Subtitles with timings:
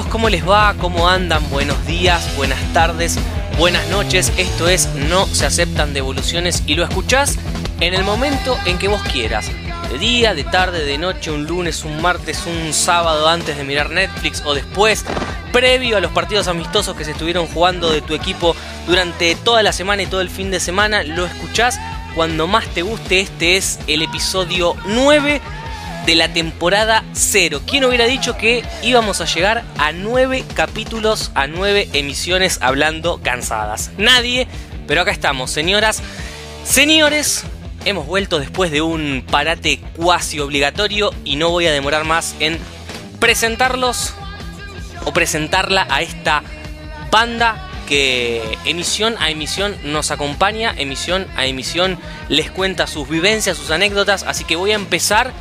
[0.00, 0.74] ¿cómo les va?
[0.78, 1.42] ¿Cómo andan?
[1.50, 3.18] Buenos días, buenas tardes,
[3.58, 4.32] buenas noches.
[4.38, 7.38] Esto es No se aceptan devoluciones y lo escuchás
[7.78, 9.50] en el momento en que vos quieras.
[9.90, 13.90] De día, de tarde, de noche, un lunes, un martes, un sábado antes de mirar
[13.90, 15.04] Netflix o después,
[15.52, 18.56] previo a los partidos amistosos que se estuvieron jugando de tu equipo
[18.86, 21.02] durante toda la semana y todo el fin de semana.
[21.02, 21.78] Lo escuchás
[22.14, 23.20] cuando más te guste.
[23.20, 25.42] Este es el episodio 9
[26.06, 27.62] de la temporada 0.
[27.66, 33.90] ¿Quién hubiera dicho que íbamos a llegar a 9 capítulos, a 9 emisiones hablando cansadas?
[33.98, 34.48] Nadie,
[34.86, 36.02] pero acá estamos, señoras,
[36.64, 37.44] señores.
[37.84, 42.58] Hemos vuelto después de un parate cuasi obligatorio y no voy a demorar más en
[43.18, 44.14] presentarlos
[45.04, 46.44] o presentarla a esta
[47.10, 53.70] banda que emisión a emisión nos acompaña, emisión a emisión les cuenta sus vivencias, sus
[53.70, 55.32] anécdotas, así que voy a empezar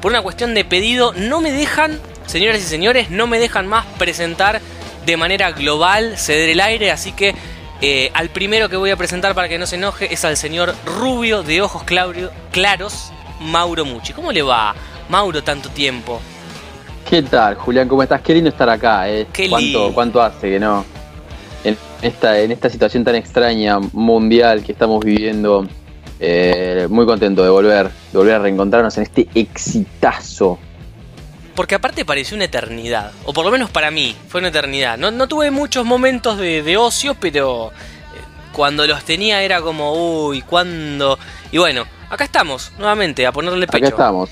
[0.00, 1.12] por una cuestión de pedido.
[1.14, 4.60] No me dejan, señoras y señores, no me dejan más presentar
[5.06, 7.34] de manera global, ceder el aire, así que
[7.80, 10.74] eh, al primero que voy a presentar para que no se enoje es al señor
[10.84, 14.12] rubio de ojos claros, Mauro Muchi.
[14.12, 14.74] ¿Cómo le va,
[15.08, 16.20] Mauro, tanto tiempo?
[17.08, 17.88] ¿Qué tal, Julián?
[17.88, 18.20] ¿Cómo estás?
[18.20, 19.26] Qué lindo estar acá, ¿eh?
[19.32, 19.94] Qué ¿Cuánto, lindo.
[19.94, 20.84] ¿Cuánto hace que no?
[21.64, 25.66] En esta, en esta situación tan extraña, mundial que estamos viviendo,
[26.20, 30.58] eh, muy contento de volver, de volver a reencontrarnos en este exitazo.
[31.54, 34.96] Porque aparte pareció una eternidad, o por lo menos para mí fue una eternidad.
[34.98, 40.26] No, no tuve muchos momentos de, de ocio, pero eh, cuando los tenía era como,
[40.28, 41.18] uy, ¿cuándo?
[41.52, 43.78] Y bueno, acá estamos, nuevamente, a ponerle pecho.
[43.78, 44.30] Acá estamos.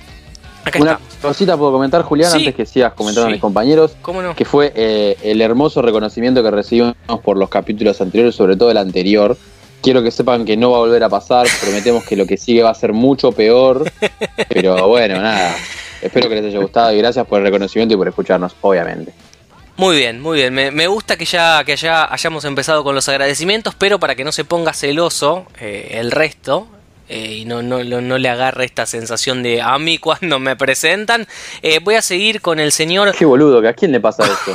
[0.65, 1.15] Acá Una estamos.
[1.23, 2.39] cosita puedo comentar, Julián, Sí.
[2.39, 3.31] antes que sigas comentando Sí.
[3.31, 4.35] a mis compañeros, ¿Cómo no?
[4.35, 8.77] que fue eh, el hermoso reconocimiento que recibimos por los capítulos anteriores, sobre todo el
[8.77, 9.37] anterior.
[9.83, 12.63] Quiero que sepan que no va a volver a pasar, prometemos que lo que sigue
[12.63, 13.91] va a ser mucho peor,
[14.49, 15.55] pero bueno, nada.
[16.03, 19.13] Espero que les haya gustado y gracias por el reconocimiento y por escucharnos, obviamente.
[19.77, 20.53] Muy bien, muy bien.
[20.53, 24.25] Me, me gusta que ya, que ya hayamos empezado con los agradecimientos, pero para que
[24.25, 26.67] no se ponga celoso eh, el resto
[27.09, 30.57] eh, y no, no, no, no le agarre esta sensación de a mí cuando me
[30.57, 31.27] presentan,
[31.63, 34.53] eh, voy a seguir con el señor Qué boludo, que a quién le pasa esto.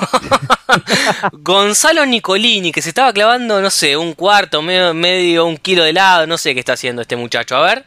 [1.33, 5.89] Gonzalo Nicolini, que se estaba clavando, no sé, un cuarto, medio, medio un kilo de
[5.89, 7.55] helado, no sé qué está haciendo este muchacho.
[7.55, 7.85] A ver.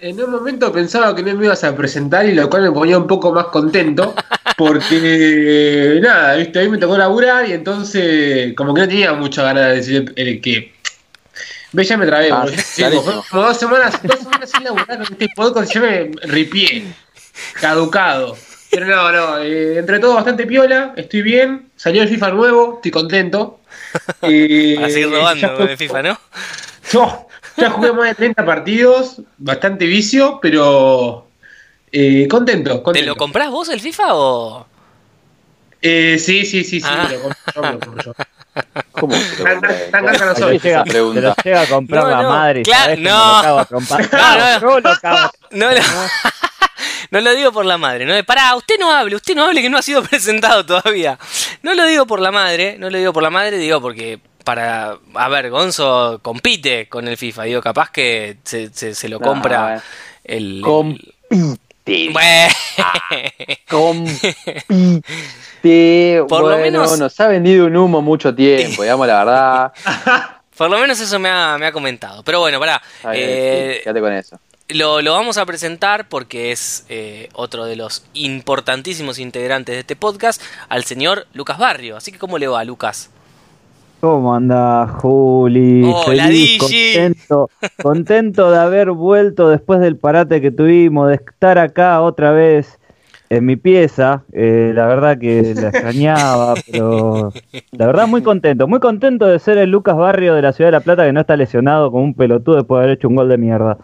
[0.00, 2.96] En un momento pensaba que no me ibas a presentar y lo cual me ponía
[2.96, 4.14] un poco más contento
[4.56, 9.66] porque nada, viste, ahí me tocó laburar y entonces como que no tenía mucha ganas
[9.66, 10.77] de decir el que
[11.72, 13.02] ve ya me trabé, Ah, boludo.
[13.04, 16.84] Como, como dos semanas, dos semanas sin laburar con este podcast yo me ripié,
[17.60, 18.36] caducado.
[18.70, 22.90] Pero no, no, eh, entre todo bastante piola, estoy bien, salió el FIFA nuevo, estoy
[22.90, 23.60] contento.
[24.22, 26.20] Eh, Para seguir robando fue- de FIFA, ¿no?
[26.92, 27.26] yo
[27.56, 31.26] ya jugué más de 30 partidos, bastante vicio, pero
[31.92, 34.66] eh, contento, ¿Te lo comprás vos el FIFA o.?
[35.80, 37.06] Eh, sí, sí, sí, sí, Ah.
[37.08, 38.12] me lo compro yo, me lo compro yo.
[38.92, 41.20] ¿Cómo llega, se pregunta?
[41.20, 42.62] lo llega a comprar No, la no, madre.
[42.62, 43.36] claro, ¿sabés cómo no.
[43.36, 44.08] lo cago a trompar?
[44.62, 45.30] No, lo cago.
[45.50, 45.80] No lo,
[47.10, 48.04] no lo digo por la madre.
[48.04, 51.18] No, pará, usted no hable, usted no hable que no ha sido presentado todavía.
[51.62, 54.98] No lo digo por la madre, no lo digo por la madre, digo porque para.
[55.14, 57.44] A ver, Gonzo compite con el FIFA.
[57.44, 59.82] Digo, capaz que se, se- se lo compra
[60.24, 60.60] el.
[60.62, 62.10] Compite.
[62.12, 62.54] Bueno.
[63.68, 64.64] Compite.
[66.28, 69.72] Por lo menos- nos ha vendido un humo mucho tiempo, digamos la verdad.
[70.56, 72.24] Por lo menos eso me ha, me ha comentado.
[72.24, 72.82] Pero bueno, pará.
[73.04, 74.40] Bien, eh, sí, quédate con eso.
[74.70, 79.94] Lo, lo vamos a presentar porque es eh, otro de los importantísimos integrantes de este
[79.96, 81.96] podcast, al señor Lucas Barrio.
[81.96, 83.08] Así que, ¿cómo le va, Lucas?
[84.00, 85.82] ¿Cómo anda, Juli?
[85.84, 86.92] Hola, Feliz, Digi.
[86.94, 87.50] contento,
[87.82, 92.77] contento de haber vuelto después del parate que tuvimos, de estar acá otra vez
[93.30, 94.22] en mi pieza.
[94.32, 97.32] Eh, la verdad que la extrañaba, pero
[97.72, 100.72] la verdad muy contento, muy contento de ser el Lucas Barrio de la Ciudad de
[100.72, 103.28] La Plata que no está lesionado como un pelotudo después de haber hecho un gol
[103.28, 103.78] de mierda.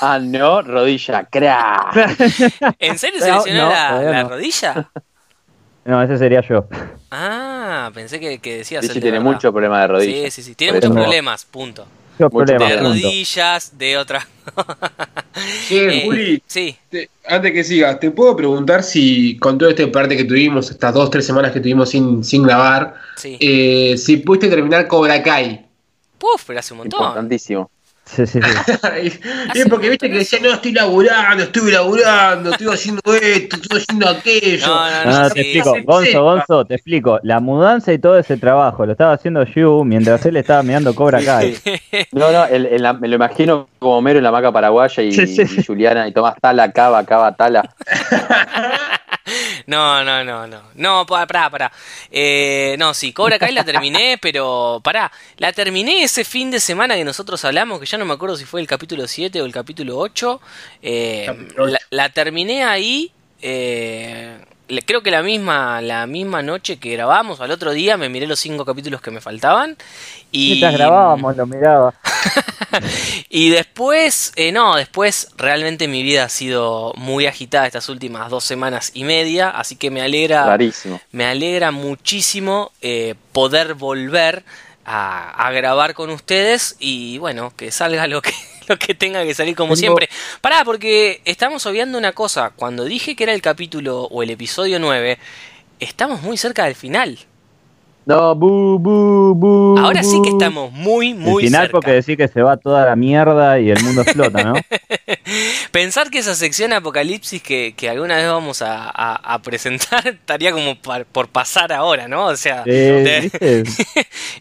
[0.00, 1.94] Ah, no, rodilla, crack.
[2.78, 4.28] ¿En serio se No, lesionó no, la, todavía la no.
[4.28, 4.90] rodilla?
[5.86, 6.66] No, ese sería yo.
[7.10, 9.24] Ah, pensé que, que decías Sí, tiene verdad.
[9.32, 10.24] mucho problema de rodilla.
[10.24, 10.54] Sí, sí, sí.
[10.54, 11.86] Tiene Por muchos problemas, punto.
[12.18, 14.24] Problema, De rodillas, de otras.
[15.70, 16.76] Eh, Juli, Sí.
[16.88, 20.94] te- antes que sigas, ¿te puedo preguntar si con todo este parte que tuvimos, estas
[20.94, 23.36] dos, tres semanas que tuvimos sin, sin grabar, Sí.
[23.40, 25.66] eh, si pudiste terminar Cobra Kai?
[26.18, 27.00] Puf, pero hace un montón.
[27.00, 27.70] Importantísimo.
[28.06, 28.48] Sí, sí, sí.
[29.54, 33.80] y es porque viste que decía, no, estoy laburando, estuve laburando, estoy haciendo esto, estoy
[33.80, 34.66] haciendo aquello.
[34.66, 35.34] No, no, No, no, no, sí.
[35.34, 36.22] te explico, Gonzo.
[36.22, 37.18] Gonzo, te explico.
[37.22, 41.22] La mudanza y todo ese trabajo lo estaba haciendo Yu mientras él estaba mirando Cobra
[41.24, 41.56] Kai.
[42.12, 45.10] No, no, el- el- la- me lo imagino como Homero en la maca paraguaya y,
[45.12, 45.42] Sí, sí.
[45.60, 47.68] y Juliana y Tomás Tala, Cava, Cava, Tala.
[49.66, 50.62] No, no, no, no.
[50.74, 51.72] No, pa- pará, pará.
[52.10, 55.10] Eh, no, sí, Cobra Kai la terminé, pero pará.
[55.38, 58.44] La terminé ese fin de semana que nosotros hablamos, que ya no me acuerdo si
[58.44, 60.40] fue el capítulo 7 o el capítulo 8.
[60.82, 61.86] Eh, Capítulo la, ocho.
[61.90, 63.12] la terminé ahí.
[63.40, 64.38] eh,
[64.84, 68.40] creo que la misma, la misma noche que grabamos, al otro día me miré los
[68.40, 69.76] cinco capítulos que me faltaban.
[70.32, 71.94] Y, Mientras grabábamos, lo miraba.
[73.28, 78.44] y después, eh, no, después realmente mi vida ha sido muy agitada estas últimas dos
[78.44, 81.00] semanas y media, así que me alegra, Rarísimo.
[81.12, 84.44] me alegra muchísimo eh, poder volver
[84.84, 88.32] a, a grabar con ustedes y bueno, que salga lo que,
[88.68, 90.08] lo que tenga que salir como Tengo- siempre.
[90.40, 94.78] Pará, porque estamos obviando una cosa, cuando dije que era el capítulo o el episodio
[94.78, 95.18] 9,
[95.80, 97.18] estamos muy cerca del final.
[98.06, 99.78] No, bu, bu, bu.
[99.78, 101.72] Ahora sí que estamos muy, El muy final cerca.
[101.72, 104.54] porque decir que se va toda la mierda y el mundo explota, ¿no?
[105.72, 110.52] Pensar que esa sección apocalipsis que, que alguna vez vamos a, a- a presentar estaría
[110.52, 112.26] como par- por pasar ahora, ¿no?
[112.26, 113.30] O sea, Eh,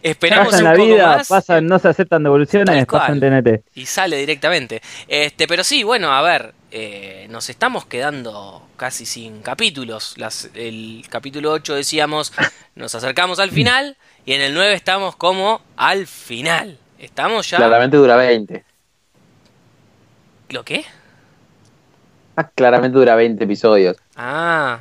[0.03, 3.19] esperamos Pasa en un la poco vida, más pasan, no se aceptan devoluciones, pasan.
[3.19, 3.63] TNT.
[3.75, 4.81] y sale directamente.
[5.07, 10.17] Este, pero sí, bueno, a ver, eh, nos estamos quedando casi sin capítulos.
[10.17, 12.33] Las, el capítulo 8 decíamos,
[12.75, 16.79] nos acercamos al final y en el 9 estamos como al final.
[16.97, 17.57] Estamos ya...
[17.57, 18.65] Claramente dura 20.
[20.49, 20.83] ¿Lo qué?
[22.35, 23.97] Ah, Claramente dura 20 episodios.
[24.15, 24.79] Ah,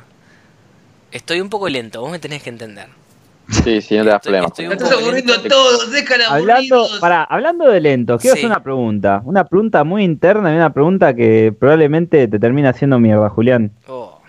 [1.11, 2.87] estoy un poco lento, vos me tenés que entender.
[3.63, 4.47] Sí, sí, no te das problema.
[4.47, 8.39] estás aburriendo a todos, déjala Hablando, para, hablando de lento, quiero Sí.
[8.41, 9.21] hacer una pregunta.
[9.25, 13.71] Una pregunta muy interna y una pregunta que probablemente te termina haciendo mierda, Julián.
[13.87, 14.19] Oh.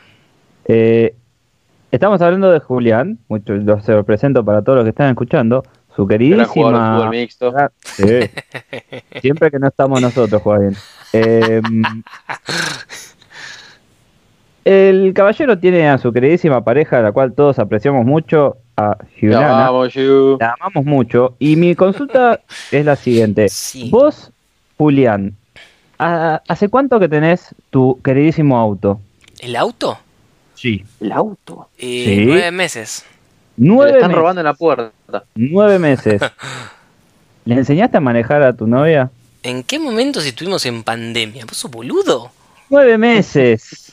[0.67, 1.15] Eh,
[1.91, 5.62] estamos hablando de Julián, mucho, lo, se lo presento para todos los que están escuchando.
[5.97, 7.09] Su queridísima.
[7.11, 7.53] mixto.
[7.56, 8.05] Ah, sí.
[9.21, 10.75] Siempre que no estamos nosotros, juega bien.
[11.12, 11.62] Eh,
[14.65, 19.71] el caballero tiene a su queridísima pareja, la cual todos apreciamos mucho, a Giuliana.
[20.41, 21.37] La amamos mucho.
[21.38, 22.41] Y mi consulta
[22.71, 23.49] es la siguiente.
[23.49, 23.91] Sí.
[23.91, 24.31] Vos,
[24.79, 25.35] Julián,
[25.99, 29.00] ¿ha- ¿hace cuánto que tenés tu queridísimo auto?
[29.41, 29.99] ¿El auto?
[30.55, 30.85] Sí.
[31.00, 31.69] El auto.
[31.79, 32.25] Eh, Sí.
[32.26, 33.05] Nueve meses.
[33.56, 34.19] Le Nueve están meses.
[34.19, 34.93] robando en la puerta.
[35.35, 36.21] Nueve meses.
[37.44, 39.11] ¿Le enseñaste a manejar a tu novia?
[39.43, 41.44] ¿En qué momento si estuvimos en pandemia?
[41.44, 42.31] ¿Vos sos boludo?
[42.71, 43.83] Nueve meses.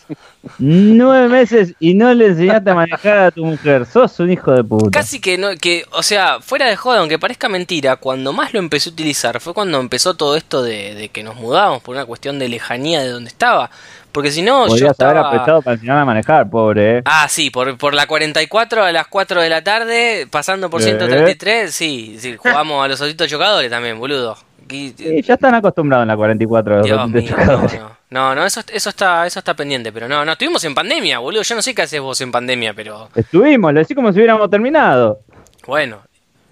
[0.58, 3.86] Nueve meses y no le enseñaste a manejar a tu mujer.
[3.86, 5.00] Sos un hijo de puta.
[5.00, 8.60] Casi que no, que, o sea, fuera de joda, aunque parezca mentira, cuando más lo
[8.60, 12.06] empecé a utilizar fue cuando empezó todo esto de, de que nos mudábamos por una
[12.06, 13.70] cuestión de lejanía de donde estaba.
[14.12, 15.28] Porque si no, yo Podrías haber estaba...
[15.30, 16.98] apretado para enseñar a manejar, pobre.
[16.98, 17.02] ¿eh?
[17.06, 20.86] Ah, sí, por, por la 44 a las 4 de la tarde, pasando por ¿Eh?
[20.86, 24.38] 133, sí, sí, jugamos a los autitos chocadores también, boludo.
[24.72, 28.46] Aquí- Sí, ya están acostumbrados en la 44 los Dios mío, no, no, no, no,
[28.46, 31.42] eso, eso está, eso está pendiente, pero no, no, estuvimos en pandemia, boludo.
[31.44, 34.50] Yo no sé qué haces vos en pandemia, pero Estuvimos, lo decís como si hubiéramos
[34.50, 35.20] terminado.
[35.66, 36.00] bueno.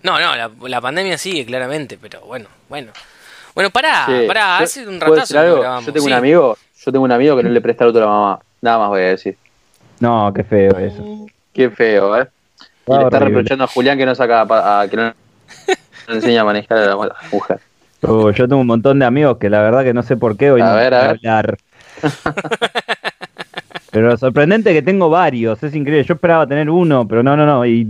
[0.01, 2.91] No, no, la, la pandemia sigue, claramente, pero bueno, bueno.
[3.53, 5.85] Bueno, pará, Sí, pará, yo- hace un ¿puedo ratazo decir que grabamos.
[5.85, 6.11] Yo tengo sí.
[6.11, 8.39] un amigo, yo tengo un amigo que no le presta el auto a la mamá.
[8.61, 9.37] Nada más voy a decir.
[9.99, 11.25] No, qué feo eso.
[11.53, 12.27] Qué feo, ¿eh?
[12.87, 13.25] Y le está horrible.
[13.35, 14.41] reprochando a Julián que no saca
[14.81, 15.13] a- que no,
[16.07, 16.95] enseña a manejar a la
[17.31, 17.59] mujer.
[18.01, 20.51] Uh, yo tengo un montón de amigos que la verdad que no sé por qué
[20.51, 21.09] hoy A no ver, a ver.
[21.09, 21.57] hablar.
[23.91, 26.03] pero lo sorprendente es que tengo varios, es increíble.
[26.05, 27.65] Yo esperaba tener uno, pero no, no, no.
[27.65, 27.87] Y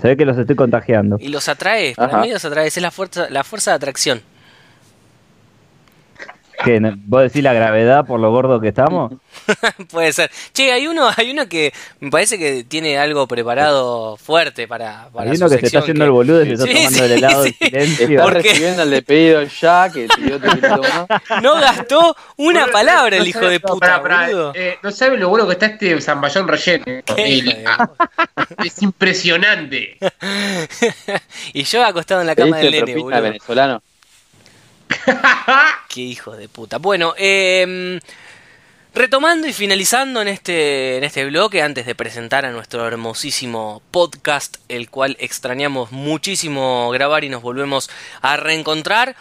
[0.00, 1.18] se ve que los estoy contagiando.
[1.20, 2.20] Y los atraes, para Ajá.
[2.22, 4.22] mí los atraes, es la fuerza, la fuerza de atracción.
[6.64, 9.12] ¿Qué, no- ¿Vos decís la gravedad por lo gordo que estamos?
[9.90, 10.30] Puede ser.
[10.52, 15.30] Che, hay uno, hay uno que me parece que tiene algo preparado fuerte para, para
[15.30, 17.04] Hay su uno que se está haciendo el boludo y se está Sí, tomando sí,
[17.04, 17.56] el helado sí.
[17.60, 18.08] en silencio.
[18.20, 20.38] Está recibiendo el pedido ya, que pidió.
[21.42, 24.52] No gastó una Bueno, palabra el hijo sabe- de puta, boludo.
[24.54, 26.84] eh, no saben lo bueno que está este zamballón relleno.
[26.86, 27.90] Hijo El- ah,
[28.64, 29.98] es impresionante.
[31.52, 33.22] y yo acostado en la ¿Te cama del nene, boludo.
[33.22, 33.82] venezolano?
[35.88, 36.78] Qué hijo de puta.
[36.78, 38.00] Bueno, eh,
[38.94, 44.58] retomando y finalizando en este, en este bloque, antes de presentar a nuestro hermosísimo podcast,
[44.68, 47.90] el cual extrañamos muchísimo grabar y nos volvemos
[48.22, 49.16] a reencontrar,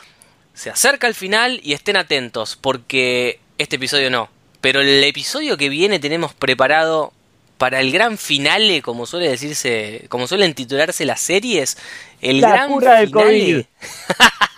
[0.54, 4.30] se acerca el final y estén atentos, porque este episodio no,
[4.62, 7.12] pero el episodio que viene tenemos preparado
[7.58, 11.78] para el gran finale, como suele decirse, como suelen titularse las series,
[12.22, 13.44] el La gran cura del finale.
[13.44, 13.66] COVID.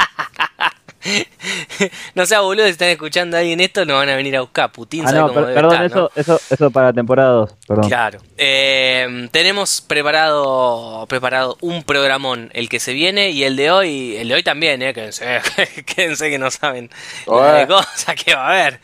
[2.15, 4.71] no sea boludo, si están escuchando a alguien esto, no van a venir a buscar.
[4.71, 6.09] Putin Ah, sabe no, cómo per- debe perdón, estar, ¿no?
[6.15, 7.51] eso, eso, eso para temporada 2.
[7.67, 7.87] Perdón.
[7.87, 8.19] Claro.
[8.37, 14.27] Eh, tenemos preparado preparado un programón, el que se viene y el de hoy, el
[14.29, 15.41] de hoy también, eh, quédense,
[15.85, 16.89] quédense que no saben
[17.27, 18.79] la cosas que va a haber.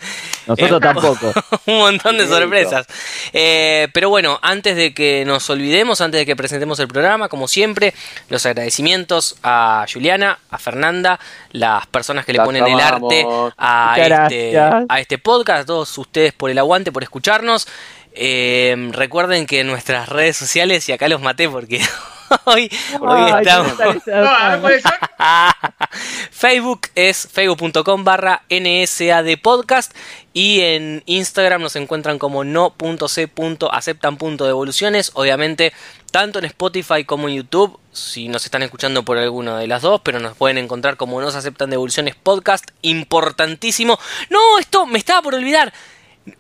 [0.48, 1.34] Nosotros Eh, tampoco.
[1.66, 2.86] un montón de sorpresas.
[3.34, 7.48] Eh, pero bueno, antes de que nos olvidemos, antes de que presentemos el programa, como
[7.48, 7.94] siempre,
[8.30, 11.20] los agradecimientos a Juliana, a Fernanda,
[11.52, 13.26] las personas que le Las ponen el arte
[13.58, 17.68] a este, a este podcast, a todos ustedes por el aguante, por escucharnos.
[18.14, 21.82] Eh, recuerden que en nuestras redes sociales, y acá los maté porque
[22.46, 23.74] hoy, hoy estamos...
[26.32, 29.96] Facebook es facebook.com barra NSAD podcast
[30.34, 35.12] y en Instagram nos encuentran como no.c.aceptan.devoluciones.
[35.14, 35.72] Obviamente,
[36.12, 40.00] tanto en Spotify como en YouTube, si nos están escuchando por alguna de las dos,
[40.04, 42.72] pero nos pueden encontrar como no se aceptan devoluciones podcast.
[42.82, 44.00] Importantísimo.
[44.30, 45.74] No, esto me estaba por olvidar.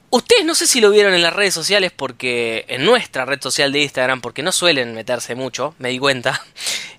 [0.10, 3.72] Ustedes no sé si lo vieron en las redes sociales porque en nuestra red social
[3.72, 6.44] de Instagram, porque no suelen meterse mucho, me di cuenta.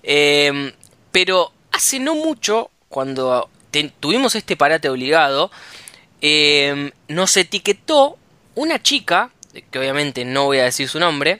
[0.05, 0.73] Eh,
[1.13, 3.49] pero hace no mucho, cuando
[4.01, 5.49] tuvimos este parate obligado,
[6.21, 8.17] eh, nos etiquetó
[8.55, 9.31] una chica,
[9.71, 11.39] que obviamente no voy a decir su nombre,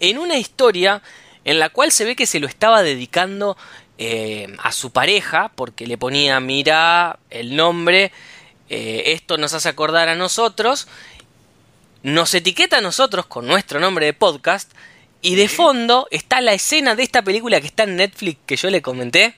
[0.00, 1.02] en una historia
[1.44, 3.56] en la cual se ve que se lo estaba dedicando
[3.98, 8.12] eh, a su pareja, porque le ponía, mira, el nombre,
[8.74, 10.88] eh, esto nos hace acordar a nosotros,
[12.02, 14.70] nos etiqueta a nosotros con nuestro nombre de podcast,
[15.22, 18.68] y de fondo está la escena de esta película que está en Netflix que yo
[18.70, 19.34] le comenté.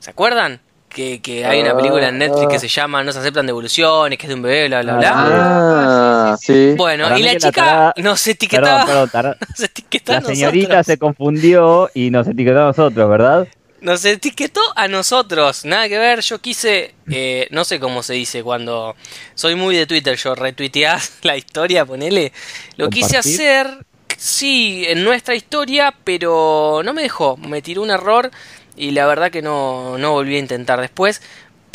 [0.00, 0.60] ¿Se acuerdan?
[0.90, 4.24] Que, que hay una película en Netflix que se llama No se aceptan devoluciones, que
[4.24, 5.12] es de un bebé, bla, bla, bla.
[5.14, 6.74] Ah, sí.
[6.76, 8.86] Bueno, Para y la chica tarada- nos etiquetaba.
[8.86, 10.86] Perdón, perdón, Nos La señorita nosotros.
[10.86, 13.48] se confundió y nos etiquetó a nosotros, ¿verdad?
[13.80, 15.64] Nos etiquetó a nosotros.
[15.64, 16.94] Nada que ver, yo quise.
[17.10, 18.96] eh, no sé cómo se dice cuando.
[19.34, 22.32] Soy muy de Twitter, yo retuiteás la historia, ponele.
[22.76, 23.84] Lo quise hacer,
[24.16, 27.36] sí, en nuestra historia, pero no me dejó.
[27.36, 28.30] Me tiró un error
[28.76, 31.22] y la verdad que no, no volví a intentar después.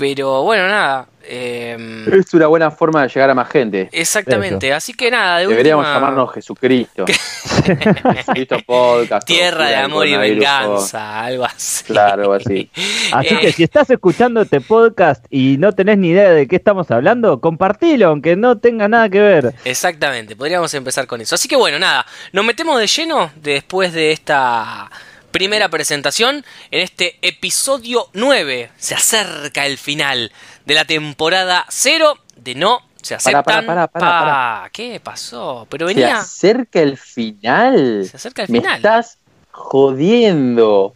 [0.02, 1.06] Pero bueno, nada.
[1.24, 1.78] eh,
[2.12, 3.88] Es una buena forma de llegar a más gente.
[3.92, 7.06] exactamente, así que nada, de Deberíamos última- llamarnos Jesucristo.
[8.16, 9.28] Jesucristo Podcast.
[9.28, 11.84] Tierra de amor y venganza, algo así.
[11.84, 12.68] Claro, algo así.
[13.14, 13.38] Así Eh.
[13.42, 17.40] que si estás escuchando este podcast y no tenés ni idea de qué estamos hablando,
[17.40, 19.54] compartilo, aunque no tenga nada que ver.
[19.66, 21.36] Exactamente, podríamos empezar con eso.
[21.36, 24.90] Así que bueno, nada, nos metemos de lleno después de esta
[25.32, 28.72] primera presentación en este episodio 9.
[28.78, 30.32] Se acerca el final
[30.66, 33.44] de la temporada 0 de No se aceptan.
[33.44, 35.66] pará, pará, pará, Pa, ¿Qué pasó?
[35.70, 36.18] Pero Se venía.
[36.20, 38.06] acerca el final.
[38.10, 38.76] Se acerca el Me final.
[38.78, 39.18] estás
[39.52, 40.94] jodiendo.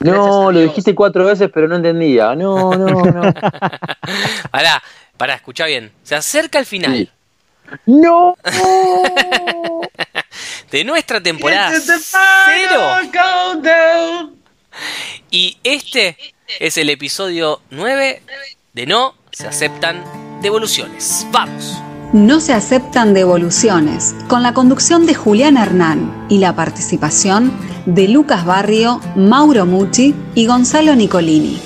[0.00, 2.34] No, lo dijiste cuatro veces, pero no entendía.
[2.34, 3.22] No, no, no.
[4.50, 4.82] Pará,
[5.16, 5.92] pará, escucha bien.
[6.02, 7.10] Se acerca el final Sí.
[7.86, 8.36] ¡No!
[10.74, 12.20] de nuestra temporada It's the 0.
[12.68, 14.34] final countdown.
[15.30, 16.16] Y este
[16.58, 18.20] es el episodio 9
[18.72, 20.02] de No se aceptan
[20.42, 21.28] devoluciones.
[21.30, 21.80] Vamos.
[22.12, 27.52] No se aceptan devoluciones, con la conducción de Julián Hernán y la participación
[27.86, 31.60] de Lucas Barrio, Mauro Mucci y Gonzalo Nicolini.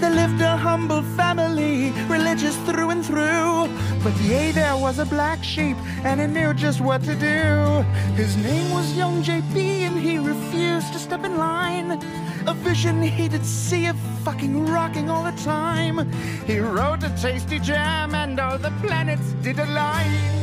[0.00, 3.68] There lived a humble family, religious through and through.
[4.04, 7.84] But yea, there was a black sheep, and he knew just what to do.
[8.14, 11.98] His name was Young JP, and he refused to step in line.
[12.46, 16.08] A vision he did see of fucking rocking all the time.
[16.46, 20.38] He wrote a tasty jam, and all the planets did align.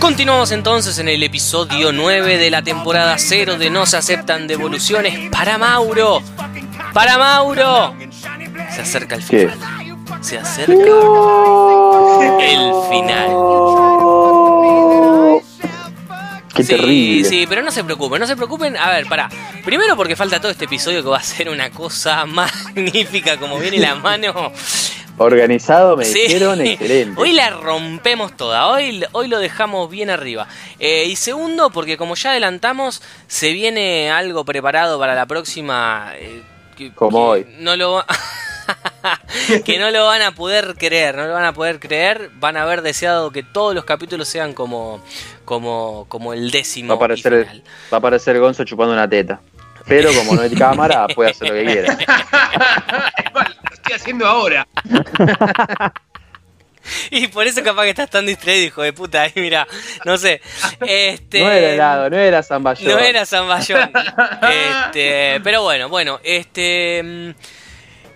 [0.00, 5.28] Continuamos entonces en el episodio 9 de la temporada 0 de No se aceptan devoluciones
[5.30, 6.22] para Mauro.
[6.98, 7.94] Para Mauro.
[8.74, 9.48] Se acerca el ¿Qué?
[9.48, 10.18] final.
[10.20, 10.90] Se acerca
[12.40, 13.30] el final.
[16.52, 17.28] ¡Qué sí, terrible!
[17.28, 18.76] sí, pero no se preocupen, no se preocupen.
[18.76, 19.28] A ver, para.
[19.64, 23.78] Primero porque falta todo este episodio que va a ser una cosa magnífica como viene
[23.78, 24.50] la mano.
[25.18, 26.22] Organizado me Sí.
[26.22, 27.20] dijeron excelente.
[27.20, 30.48] Hoy la rompemos toda, hoy, hoy lo dejamos bien arriba.
[30.80, 36.10] Eh, y segundo, porque como ya adelantamos, se viene algo preparado para la próxima.
[36.16, 36.42] eh,
[36.78, 37.56] que- Como que hoy.
[37.58, 38.06] No lo va-
[39.64, 42.30] que no lo van a poder creer, no lo van a poder creer.
[42.34, 45.02] Van a haber deseado que todos los capítulos sean como,
[45.44, 46.88] como, como el décimo.
[46.88, 49.40] Va a aparecer, el- va a aparecer Gonzo chupando una teta.
[49.86, 51.98] Pero como no hay cámara, puede hacer lo que quiera.
[53.34, 54.66] Lo estoy haciendo ahora.
[57.10, 59.22] y por eso capaz que estás tan distraído, hijo de puta.
[59.22, 59.66] Ahí mira,
[60.04, 60.40] no sé.
[60.86, 62.92] Este, No era helado, no era zamballón.
[62.92, 63.90] No era Zamballón.
[64.50, 67.02] este, pero bueno, bueno, este.
[67.02, 67.30] mm,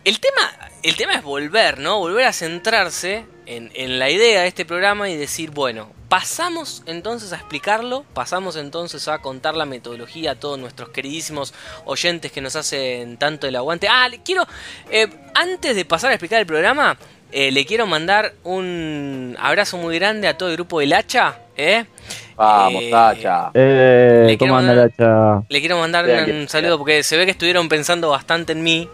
[0.05, 1.99] El tema, el tema es volver, ¿no?
[1.99, 7.33] Volver a centrarse en, en la idea de este programa y decir, bueno, pasamos entonces
[7.33, 11.55] a explicarlo, pasamos entonces a contar la metodología a todos nuestros queridísimos
[11.87, 13.89] oyentes que nos hacen tanto el aguante.
[13.89, 14.47] Ah, le quiero,
[14.91, 16.99] eh, antes de pasar a explicar el programa,
[17.33, 21.85] eh, le quiero mandar un abrazo muy grande a todo el grupo del Hacha, ¿eh?
[22.37, 22.91] Vamos, Eh.
[23.55, 25.47] Eh, Le quiero ¿Cómo anda mandar- la hacha?
[25.49, 28.89] Le quiero mandar un saludo porque se ve que estuvieron pensando bastante en mí.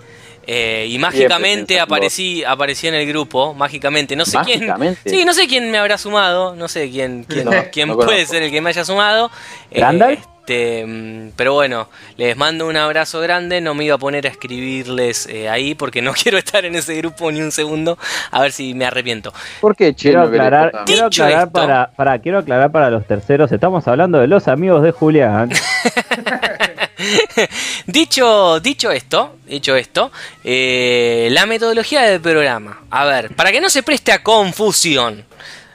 [0.50, 4.16] eh, y mágicamente aparecí, aparecí en el grupo, mágicamente.
[4.16, 5.00] No sé Mágicamente.
[5.04, 5.14] quién.
[5.18, 6.54] Sí, no sé quién me habrá sumado.
[6.56, 8.32] No sé quién, quién, No, quién no puede conozco.
[8.32, 9.30] ser el que me haya sumado.
[9.70, 10.24] Eh, ¿Gandalf?
[10.48, 13.60] Este, mm, pero bueno, les mando un abrazo grande.
[13.60, 16.94] No me iba a poner a escribirles eh, ahí porque no quiero estar en ese
[16.96, 17.98] grupo ni un segundo.
[18.30, 19.32] A ver si me arrepiento.
[19.60, 20.08] ¿Por qué, che?
[20.08, 24.18] Quiero no aclarar, quiero aclarar esto- para, para, quiero aclarar para los terceros, estamos hablando
[24.18, 25.50] de los amigos de Julián.
[27.86, 30.10] dicho, dicho esto, dicho esto,
[30.44, 32.80] eh, la metodología del programa.
[32.90, 35.24] A ver, para que no se preste a confusión.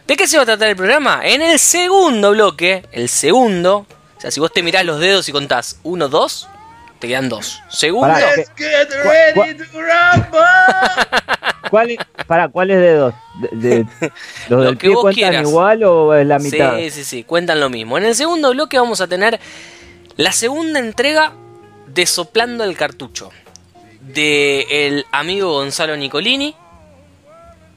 [0.08, 1.22] ¿De qué se va a tratar el programa?
[1.24, 3.86] En el segundo bloque, el segundo,
[4.24, 6.48] sea, si vos te mirás los dedos y contás 1, 2,
[7.00, 7.62] te quedan 2.
[7.70, 10.39] Segundo, Pará, ¿qué- Get ready to rumble.
[11.70, 13.13] ¿Cuál, para, ¿cuáles dedos?
[13.51, 13.86] De, de-
[14.50, 15.42] ¿Los Lo del que pie vos cuentan quieras.
[15.50, 16.77] igual o es la mitad?
[16.77, 17.98] Sí, sí, sí, cuentan lo mismo.
[17.98, 19.39] En el segundo bloque vamos a tener
[20.18, 21.34] la segunda entrega
[21.88, 23.32] de Soplando el Cartucho.
[24.01, 26.56] De el amigo Gonzalo Nicolini.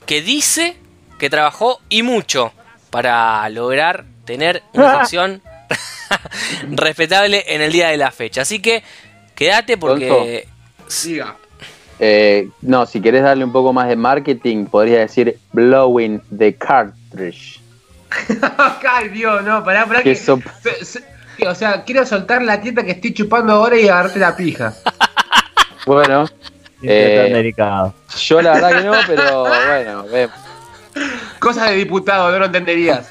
[0.05, 0.77] Que dice
[1.19, 2.53] que trabajó y mucho
[2.91, 5.41] para lograr tener una sección
[6.71, 8.43] respetable en el día de la fecha.
[8.43, 8.83] Así que
[9.35, 10.47] quédate porque...
[10.89, 11.37] Siga.
[11.99, 17.61] Eh, no, si querés darle un poco más de marketing, podría decir blowing the cartridge.
[18.89, 20.03] Ay, Dios, no, pará, pará.
[20.03, 21.05] Que Que, sop- se- se-
[21.47, 24.75] o sea, quiero soltar la tieta que estoy chupando ahora y agarrarte la pija.
[25.87, 26.27] Bueno,
[26.83, 27.95] Eh, tan delicado.
[28.19, 30.35] yo la verdad que no, pero bueno, vemos.
[31.39, 33.09] Cosas de diputado, no lo entenderías.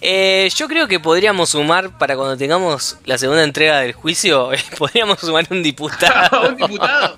[0.00, 5.20] Eh, yo creo que podríamos sumar para cuando tengamos la segunda entrega del juicio, podríamos
[5.20, 6.48] sumar un diputado.
[6.48, 7.16] un diputado.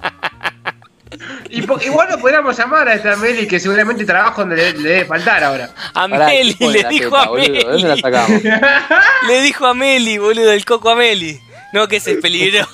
[1.51, 4.89] Y po- igual lo podríamos llamar a esta Meli que seguramente trabajo donde le, le
[4.89, 5.71] debe faltar ahora.
[5.95, 7.53] A Pará, Meli, ¿quién pone le dijo teta, a boludo?
[7.53, 8.01] ¿De dónde la Meli.
[8.03, 8.43] sacamos?
[9.29, 11.39] Le dijo a Meli, boludo, el coco a Meli.
[11.75, 12.69] No, que ese es peligroso.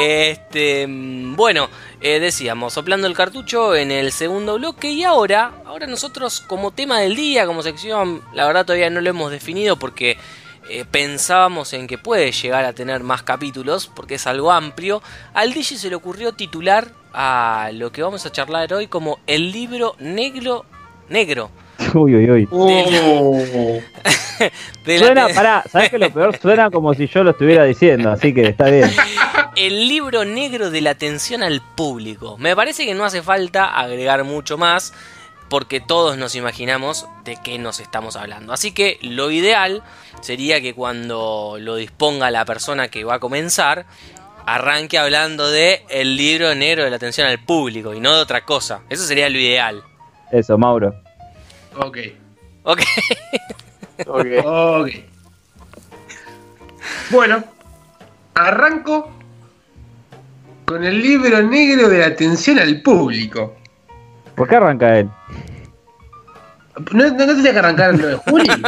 [0.00, 1.68] Este, mm, bueno,
[2.00, 7.00] eh, decíamos, soplando el cartucho en el segundo bloque y ahora, ahora nosotros como tema
[7.00, 10.16] del día, como sección, la verdad todavía no lo hemos definido porque
[10.68, 15.02] eh, pensábamos en que puede llegar a tener más capítulos porque es algo amplio.
[15.34, 19.50] Al DJ se le ocurrió titular a lo que vamos a charlar hoy como el
[19.50, 20.66] libro negro
[21.08, 21.50] negro.
[21.94, 22.48] Uy, uy, uy.
[22.50, 23.32] Oh.
[24.84, 26.38] de la Suena, pará, ¿sabes qué lo peor?
[26.38, 28.90] Suena como si yo lo estuviera diciendo, así que está bien.
[29.56, 32.36] el libro negro de la atención al público.
[32.38, 34.92] Me parece que no hace falta agregar mucho más
[35.48, 38.52] porque todos nos imaginamos de qué nos estamos hablando.
[38.52, 39.82] Así que lo ideal
[40.20, 43.86] sería que cuando lo disponga la persona que va a comenzar,
[44.46, 48.44] arranque hablando de el libro negro de la atención al público y no de otra
[48.44, 48.82] cosa.
[48.88, 49.82] Eso sería lo ideal.
[50.30, 50.94] Eso, Mauro.
[51.78, 51.98] Ok.
[52.64, 52.80] Ok.
[54.06, 54.26] Ok.
[54.44, 54.90] Ok.
[57.10, 57.44] Bueno,
[58.34, 59.10] arranco
[60.64, 63.56] con el libro negro de la atención al público.
[64.34, 65.08] ¿Por qué arranca él?
[66.92, 68.48] ¿No, no, no tenía que arrancar lo de Juli?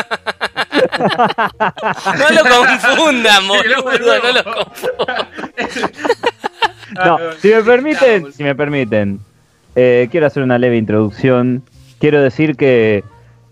[0.80, 5.28] No lo confundan, boludo, no lo confundan.
[6.94, 9.20] No, si me permiten, si me permiten,
[9.76, 11.62] eh, quiero hacer una leve introducción.
[12.00, 13.04] Quiero decir que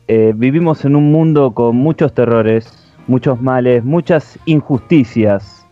[0.09, 2.73] eh, vivimos en un mundo con muchos terrores,
[3.07, 5.67] muchos males, muchas injusticias.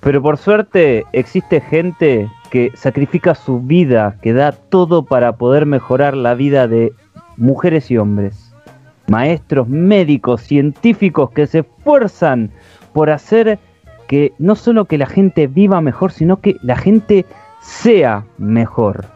[0.00, 6.16] Pero por suerte existe gente que sacrifica su vida, que da todo para poder mejorar
[6.16, 6.92] la vida de
[7.36, 8.52] mujeres y hombres.
[9.06, 12.50] Maestros, médicos, científicos que se esfuerzan
[12.92, 13.60] por hacer
[14.08, 17.26] que no solo que la gente viva mejor, sino que la gente
[17.60, 19.06] sea mejor,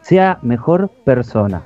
[0.00, 1.62] sea mejor persona.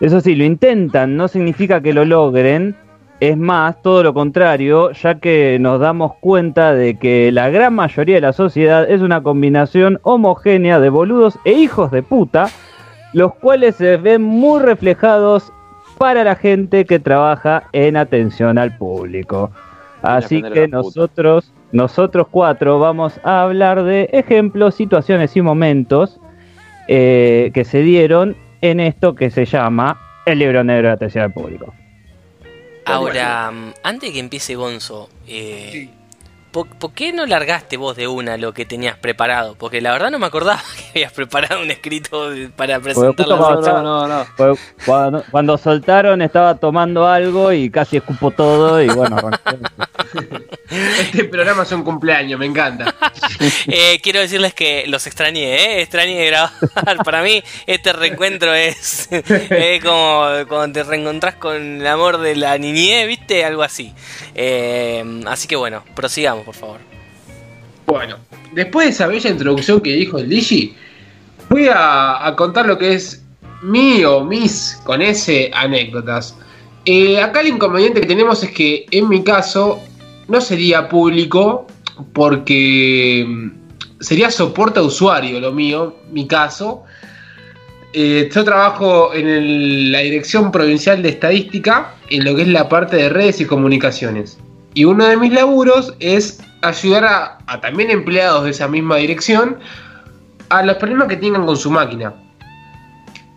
[0.00, 2.76] Eso sí, lo intentan, no significa que lo logren,
[3.20, 8.14] es más, todo lo contrario, ya que nos damos cuenta de que la gran mayoría
[8.14, 12.48] de la sociedad es una combinación homogénea de boludos e hijos de puta,
[13.12, 15.52] los cuales se ven muy reflejados
[15.98, 19.50] para la gente que trabaja en atención al público.
[20.02, 26.18] Así que nosotros nosotros cuatro vamos a hablar de ejemplos, situaciones y momentos
[26.86, 31.32] eh, que se dieron en esto que se llama el libro negro de atención al
[31.32, 31.74] público.
[32.84, 35.90] Ahora, mm, antes de que empiece Gonzo, eh, Sí.
[36.66, 39.54] ¿Por, por qué no largaste vos de una lo que tenías preparado?
[39.56, 43.38] Porque la verdad no me acordaba que habías preparado un escrito para presentarlo.
[43.38, 48.88] cuando- No, no, no, Cuando, cuando soltaron estaba tomando algo y casi escupo todo y
[48.88, 49.16] bueno.
[50.70, 52.94] Este programa es un cumpleaños, me encanta.
[53.70, 55.82] Eh, quiero decirles que los extrañé, ¿eh?
[55.82, 56.50] extrañé grabar.
[57.04, 62.56] Para mí este reencuentro es, es como cuando te reencontrás con el amor de la
[62.58, 63.44] niñez, ¿viste?
[63.44, 63.92] Algo así.
[64.34, 66.80] Eh, así que bueno, prosigamos, por favor.
[67.86, 68.16] Bueno,
[68.54, 70.74] después de esa bella introducción que dijo el Digi,
[71.50, 73.22] voy a, contar lo que es
[73.60, 76.34] mi o mis con ese anécdotas.
[76.86, 79.78] Eh, acá el inconveniente que tenemos es que en mi caso
[80.26, 81.66] no sería público
[82.14, 83.50] porque mm,
[84.00, 86.84] sería soporte a usuario lo mío, mi caso.
[87.92, 92.96] Eh, yo trabajo en la Dirección Provincial de Estadística en lo que es la parte
[92.96, 94.38] de redes y comunicaciones.
[94.78, 99.58] Y uno de mis laburos es ayudar a, a también empleados de esa misma dirección
[100.50, 102.14] a los problemas que tengan con su máquina.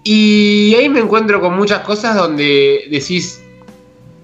[0.03, 3.41] Y ahí me encuentro con muchas cosas donde decís,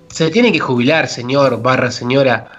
[0.09, 2.51] se tiene que jubilar, señor, barra señora.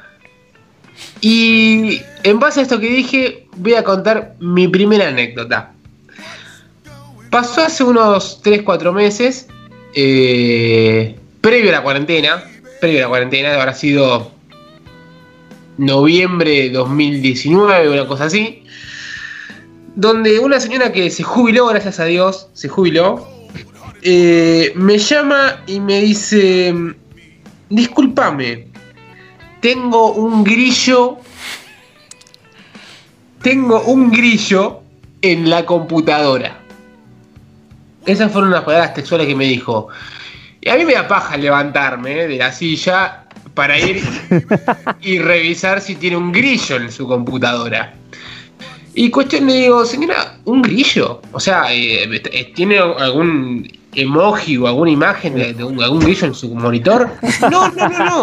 [1.20, 5.70] Y en base a esto que dije, voy a contar mi primera anécdota.
[7.30, 9.46] Pasó hace unos 3-4 meses,
[9.94, 12.42] eh, previo a la cuarentena,
[12.80, 14.36] previo a la cuarentena, habrá sido
[15.78, 18.64] noviembre de 2019, una cosa así,
[19.94, 23.26] donde una señora que se jubiló, gracias a Dios, se jubiló,
[24.02, 26.74] eh, me llama y me dice,
[27.70, 28.68] discúlpame,
[29.60, 31.18] tengo un grillo,
[33.42, 34.82] tengo un grillo
[35.22, 36.60] en la computadora.
[38.06, 39.88] Esas fueron las palabras textuales que me dijo.
[40.60, 43.27] Y a mí me da paja levantarme eh, de la silla
[43.58, 44.00] para ir
[45.02, 47.92] y revisar si tiene un grillo en su computadora.
[48.94, 51.20] Y cuestión le digo, señora, ¿un grillo?
[51.32, 57.10] O sea, eh, ¿tiene algún emoji o alguna imagen de, algún grillo en su monitor?
[57.50, 58.22] No, no, no, no.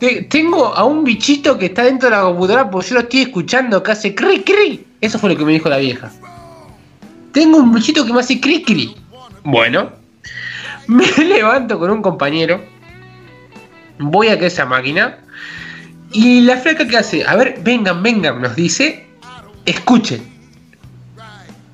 [0.00, 3.20] Te- tengo a un bichito que está dentro de la computadora porque yo lo estoy
[3.20, 4.82] escuchando que hace cri cri.
[4.98, 6.10] Eso fue lo que me dijo la vieja.
[7.32, 8.96] Tengo un bichito que me hace cri cri.
[9.44, 9.90] Bueno,
[10.86, 12.71] me levanto con un compañero.
[14.02, 15.18] Voy a que esa máquina.
[16.12, 19.06] Y la flaca que hace, a ver, vengan, vengan, nos dice,
[19.64, 20.30] escuchen.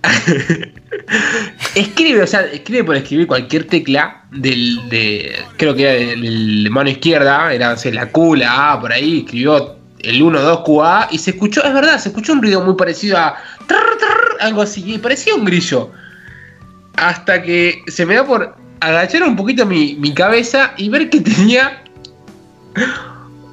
[1.75, 6.71] escribe, o sea, escribe por escribir cualquier tecla del, de, creo que era del, de
[6.71, 11.09] mano izquierda, era, sé, la Q, la A, por ahí, escribió el 1, 2, QA,
[11.11, 13.37] y se escuchó, es verdad, se escuchó un ruido muy parecido a
[14.41, 15.91] algo así, parecía un grillo.
[16.97, 21.21] Hasta que se me da por agachar un poquito mi, mi cabeza y ver que
[21.21, 21.83] tenía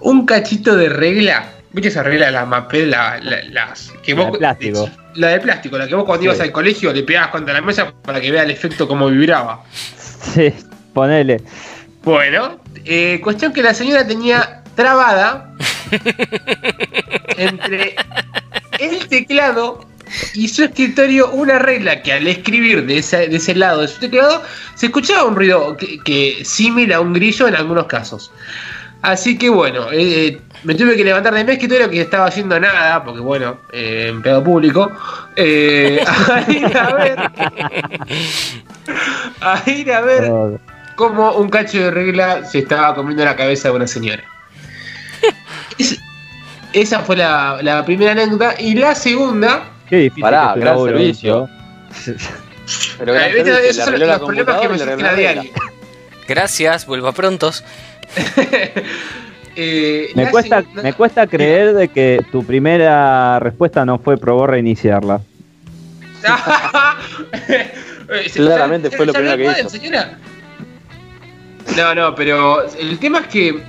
[0.01, 1.51] un cachito de regla.
[1.71, 4.89] ¿Viste esa regla de las mapel, la, la- las que La vos- de plástico.
[5.15, 6.25] La de plástico, la que vos cuando Sí.
[6.27, 9.63] ibas al colegio le pegabas contra la mesa para que vea el efecto como vibraba.
[9.97, 10.53] Sí,
[10.93, 11.41] ponele.
[12.03, 15.53] Bueno, eh, cuestión que la señora tenía trabada
[17.37, 17.95] entre
[18.79, 19.85] el teclado
[20.33, 23.99] y su escritorio una regla que al escribir de ese, de ese lado de su
[23.99, 24.43] teclado
[24.75, 28.31] se escuchaba un ruido que, que similar a un grillo en algunos casos.
[29.05, 33.03] Así que bueno, eh, me tuve que levantar de mi escritorio que estaba haciendo nada,
[33.03, 34.91] porque bueno, eh, empleado público,
[35.35, 37.19] eh, a ir a ver,
[39.41, 40.31] a ir a ver
[40.95, 44.23] como un cacho de regla se estaba comiendo la cabeza de una señora.
[45.77, 45.99] Es-
[46.73, 48.55] esa fue la, la primera anécdota.
[48.59, 49.63] Y la segunda.
[49.89, 51.49] Qué difícil Pará, que tu gran laburo, servicio.
[52.97, 53.45] Pero eh, gran ¿viste?
[53.53, 55.51] servicio, esos son los la problemas que me la diario.
[56.27, 57.63] Gracias, vuelvo a prontos.
[59.57, 64.47] Eh, Me cuesta, segunda- me cuesta creer de que tu primera respuesta no fue probó
[64.47, 65.21] reiniciarla.
[68.33, 69.69] Claramente fue lo primero que hizo.
[69.69, 70.17] señora.
[71.77, 73.59] No, no, pero el tema es que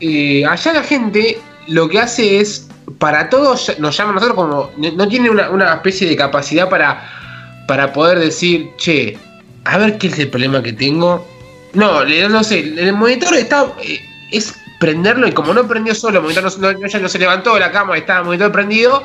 [0.00, 4.70] eh, allá la gente lo que hace es, para todos, nos llama a nosotros como,
[4.76, 9.16] no no tiene una, una especie de capacidad para, para poder decir, che,
[9.64, 11.26] a ver qué es el problema que tengo.
[11.74, 14.00] No, no sé, el monitor está, eh,
[14.32, 17.54] es prenderlo y como no prendió solo, el monitor no, no- ya no se levantó
[17.54, 19.02] de la cama, estaba el monitor prendido.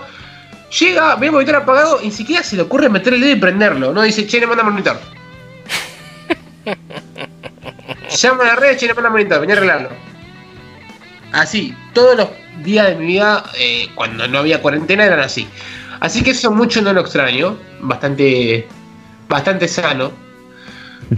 [0.79, 3.39] Llega, ve el monitor apagado y ni siquiera se le ocurre meter el dedo y
[3.39, 3.93] prenderlo.
[3.93, 4.99] No dice, che, le manda monitor.
[8.17, 9.89] Llama a la red, che, le manda monitor, vení a arreglarlo.
[11.31, 12.29] Así, todos los
[12.63, 15.47] días de mi vida, eh, cuando no había cuarentena, eran así.
[15.99, 18.67] Así que eso mucho no lo extraño, bastante,
[19.27, 20.11] bastante sano.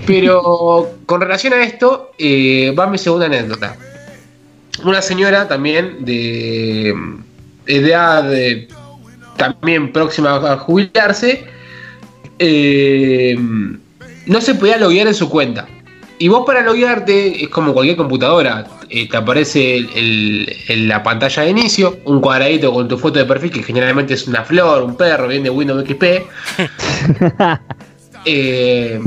[0.06, 3.76] Pero con relación a esto, eh, va mi segunda anécdota.
[4.84, 6.94] Una señora también de
[7.68, 8.68] edad de-
[9.38, 11.46] también próxima a jubilarse,
[12.40, 13.36] eh,
[14.26, 15.68] no se podía loguear en su cuenta.
[16.18, 18.68] Y vos para loguearte es como cualquier computadora.
[18.88, 23.18] eh, te aparece el- el- en la pantalla de inicio un cuadradito con tu foto
[23.18, 26.24] de perfil, que generalmente es una flor, un perro, bien de Windows XP.
[28.26, 29.00] Eh,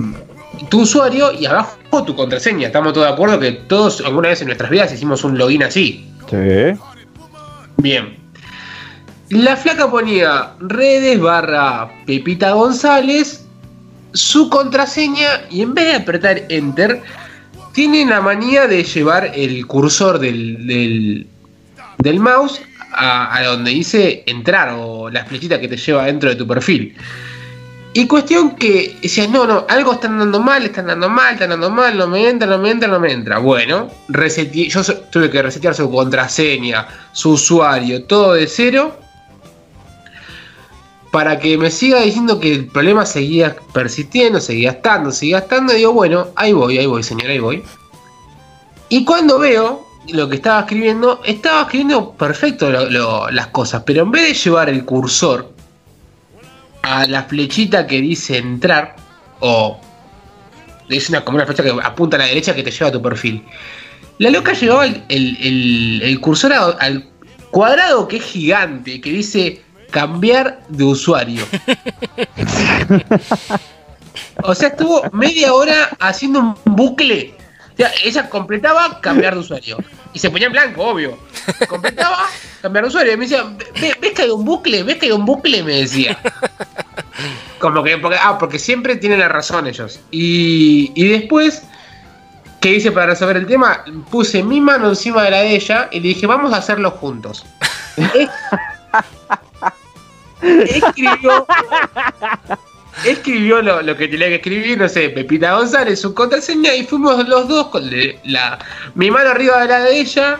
[0.69, 2.69] tu usuario y abajo tu contraseña.
[2.69, 6.07] Estamos todos de acuerdo que todos alguna vez en nuestras vidas hicimos un login así.
[6.29, 6.79] Sí.
[7.79, 8.17] Bien.
[9.31, 13.45] La flaca ponía redes barra Pepita González,
[14.13, 17.03] su contraseña, y en vez de apretar enter,
[17.73, 21.27] tiene la manía de llevar el cursor del, del,
[21.99, 22.61] del mouse
[22.93, 26.97] a, a donde dice entrar o la flechita que te lleva dentro de tu perfil.
[27.99, 31.69] Y cuestión que decías, no, no, algo está andando mal, está andando mal, está andando
[31.69, 33.39] mal, no me entra, no me entra, no me entra.
[33.39, 38.97] Bueno, reseteé- yo tuve que resetear su contraseña, su usuario, todo de cero.
[41.11, 45.73] Para que me siga diciendo que el problema seguía persistiendo, seguía estando, seguía estando.
[45.73, 47.65] Y digo, bueno, ahí voy, ahí voy, señora, ahí voy.
[48.91, 53.83] Y cuando veo lo que estaba escribiendo, estaba escribiendo perfecto las cosas.
[53.85, 55.58] Pero en vez de llevar el cursor
[56.83, 58.97] a la flechita que dice entrar,
[59.41, 59.81] o
[60.89, 63.03] es una, como una flecha que apunta a la derecha que te lleva a tu
[63.03, 63.45] perfil.
[64.19, 67.09] La loca llevaba el, el- cursor al
[67.51, 71.47] cuadrado que es gigante, que dice cambiar de usuario.
[74.43, 77.35] o sea, estuvo media hora haciendo un bucle.
[77.75, 79.79] O sea, ella completaba cambiar de usuario.
[80.13, 81.19] Y se ponía en blanco, obvio.
[81.69, 82.27] Completaba
[82.63, 83.13] cambiar de usuario.
[83.13, 83.45] Y me decía,
[83.81, 84.83] "Ve- ¿ves que hay un bucle?
[84.83, 85.63] ¿Ves que hay un bucle?
[85.63, 86.19] Me decía.
[87.59, 90.01] Como que, porque, ah, porque siempre tienen la razón ellos.
[90.11, 91.63] Y, y después,
[92.61, 93.85] ¿qué hice para resolver el tema?
[94.11, 97.45] Puse mi mano encima de la de ella y le dije, vamos a hacerlo juntos.
[98.15, 98.31] Es-
[100.77, 101.47] escribió
[103.11, 107.27] escribió lo, lo que tenía que escribir, no sé, Pepita González, su contraseña, y fuimos
[107.29, 108.59] los dos con le- la,
[108.95, 110.39] mi mano arriba de la de ella,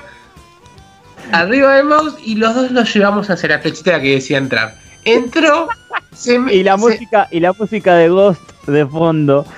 [1.33, 4.75] arriba del mouse, y los dos nos llevamos hacia la flechita que decía entrar.
[5.05, 5.69] Entró,
[6.15, 9.47] se me- Y la se- música, y la música de Ghost de fondo.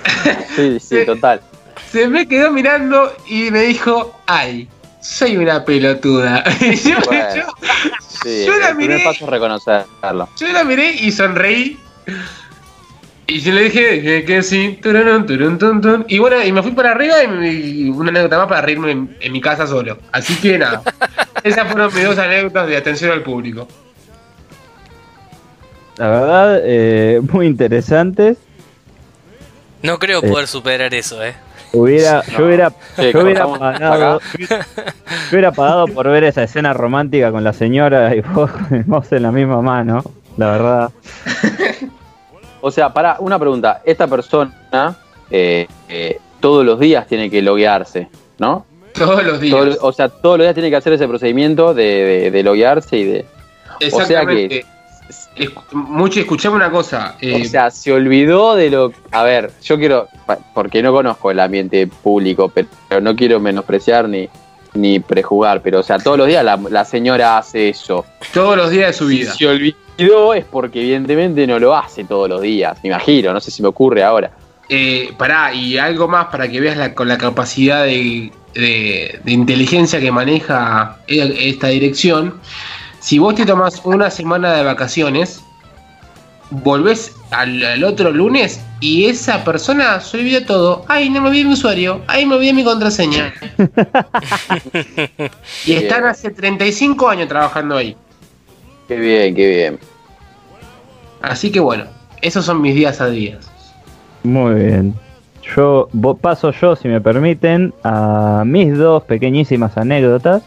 [0.55, 1.05] Sí, sí, Sí.
[1.05, 1.41] total.
[1.91, 4.67] se me quedó mirando y me dijo, ay,
[5.01, 6.43] soy una pelotuda.
[6.61, 7.35] Y yo, Bueno.
[7.35, 7.47] yo-
[8.23, 8.99] Sí, Yo la miré.
[9.03, 10.29] paso es reconocerlo.
[10.37, 11.79] yo la miré y sonreí.
[13.33, 14.77] Y yo le dije que sí.
[14.81, 16.05] tururún, turun, tun, tun.
[16.09, 18.91] Y bueno, y me fui para arriba y, me- y una anécdota más para reírme
[18.91, 19.97] en, en mi casa solo.
[20.11, 20.81] Así que nada.
[21.43, 23.67] Esas fueron mis dos anécdotas de atención al público.
[25.97, 28.37] La verdad, eh, muy interesantes.
[29.81, 30.29] No creo Eh.
[30.29, 31.33] poder superar eso, ¿eh?
[31.73, 32.37] Hubiera, No.
[32.39, 34.47] yo hubiera, Sí, yo hubiera pagado, yo
[35.31, 38.51] hubiera pagado por ver esa escena romántica con la señora y vos,
[38.85, 40.03] vos en la misma mano,
[40.37, 40.91] la verdad.
[42.61, 43.81] O sea, para una pregunta.
[43.83, 44.95] Esta persona
[45.29, 48.07] eh, eh, todos los días tiene que loguearse,
[48.39, 48.65] ¿no?
[48.93, 49.55] Todos los días.
[49.57, 52.97] Todo- o sea, todos los días tiene que hacer ese procedimiento de, de, de loguearse
[52.97, 53.25] y de.
[53.91, 54.65] o sea que- Exactamente.
[55.71, 57.15] Mucho, escuchame una cosa.
[57.21, 58.91] eh, O sea, se olvidó de lo.
[59.11, 60.07] A ver, yo quiero.
[60.53, 64.29] Porque no conozco el ambiente público, pero no quiero menospreciar ni,
[64.73, 65.61] ni prejugar.
[65.61, 68.05] Pero, o sea, todos los días la, la señora hace eso.
[68.33, 69.33] todos los días de su Si vida.
[69.33, 72.77] se olvidó es porque, evidentemente, no lo hace todos los días.
[72.83, 74.31] Me imagino, no sé si me ocurre ahora.
[74.69, 79.31] Eh, pará, y algo más para que veas la, con la capacidad de, de- de
[79.31, 82.39] inteligencia que maneja e- esta dirección.
[82.99, 85.43] Si vos te tomás una semana de vacaciones,
[86.51, 90.85] volvés al, al otro lunes y esa persona se olvidó todo.
[90.87, 92.01] Ay, no me olvidé mi usuario.
[92.07, 93.33] Ay, me olvidé mi contraseña.
[95.65, 97.95] y están hace 35 años trabajando ahí.
[98.87, 99.79] Qué bien, qué bien.
[101.21, 101.85] Así que bueno,
[102.21, 103.51] esos son mis días a días.
[104.23, 104.93] Muy bien.
[105.55, 105.89] Yo
[106.21, 110.43] paso yo, si me permiten, a mis dos pequeñísimas anécdotas.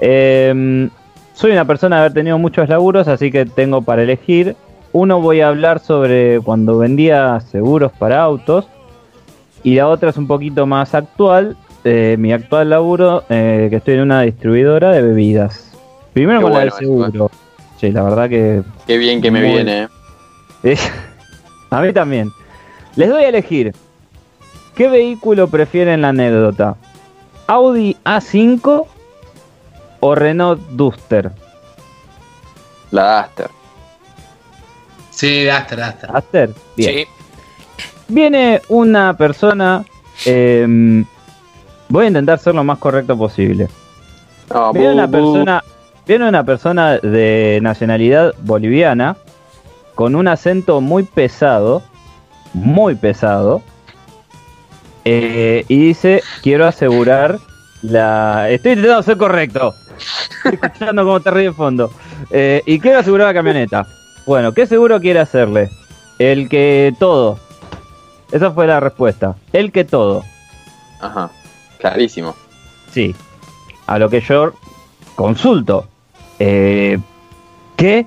[0.00, 0.90] Em,
[1.32, 4.56] soy una persona de haber tenido muchos laburos, así que tengo para elegir.
[4.94, 8.66] Uno voy a hablar sobre cuando vendía seguros para autos
[9.64, 11.56] y la otra es un poquito más actual.
[11.86, 15.72] eh, mi actual laburo, eh, que estoy en una distribuidora de bebidas.
[16.14, 17.30] Primero Qué con bueno la del seguro.
[17.78, 19.82] Sí, la verdad que Qué bien que me Muy- viene.
[19.82, 19.88] eh.
[20.62, 20.78] eh,
[21.70, 22.30] A mí también.
[22.96, 23.74] Les doy a elegir.
[24.76, 26.76] ¿Qué vehículo prefieren la anécdota?
[27.48, 28.86] ¿Audi A5
[30.00, 31.32] o Renault Duster?
[32.92, 33.50] La Duster.
[35.14, 36.10] Sí, Duster, Duster.
[36.12, 36.50] Duster.
[36.76, 36.94] Bien.
[36.94, 37.06] Sí.
[38.08, 39.84] Viene una persona.
[40.26, 41.04] em,
[41.88, 43.68] voy a intentar ser lo más correcto posible.
[44.52, 45.12] No, Viene bu, una bu.
[45.12, 45.64] persona,
[46.06, 49.16] viene una persona de nacionalidad boliviana
[49.94, 51.82] con un acento muy pesado,
[52.52, 53.62] muy pesado,
[55.04, 57.38] eh, y dice quiero asegurar
[57.82, 58.48] la.
[58.50, 59.74] Estoy intentando ser correcto.
[60.44, 61.90] Estoy escuchando cómo te ríe de fondo.
[62.30, 63.86] Eh, y quiero asegurar la camioneta.
[64.26, 65.70] Bueno, ¿qué seguro quiere hacerle?
[66.18, 67.38] El que todo.
[68.32, 69.36] Esa fue la respuesta.
[69.52, 70.24] El que todo.
[71.00, 71.30] Ajá.
[71.78, 72.34] Clarísimo.
[72.90, 73.14] Sí.
[73.86, 74.52] A lo que yo
[75.14, 75.86] consulto.
[76.38, 76.98] Eh,
[77.76, 78.06] ¿Qué?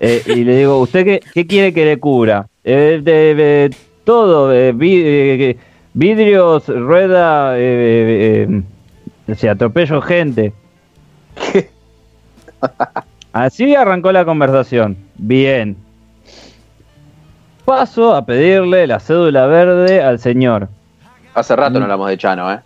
[0.00, 2.48] Eh, y le digo, ¿usted qué, qué quiere que le cubra?
[2.64, 5.58] Eh, de, de todo, eh, vi- eh,
[5.92, 8.62] vidrios, rueda, eh,
[9.36, 10.52] si atropello gente.
[13.34, 14.96] Así arrancó la conversación.
[15.16, 15.76] Bien.
[17.64, 20.68] Paso a pedirle la cédula verde al señor.
[21.34, 21.78] Hace rato Mm.
[21.78, 22.60] no hablamos de Chano, ¿eh?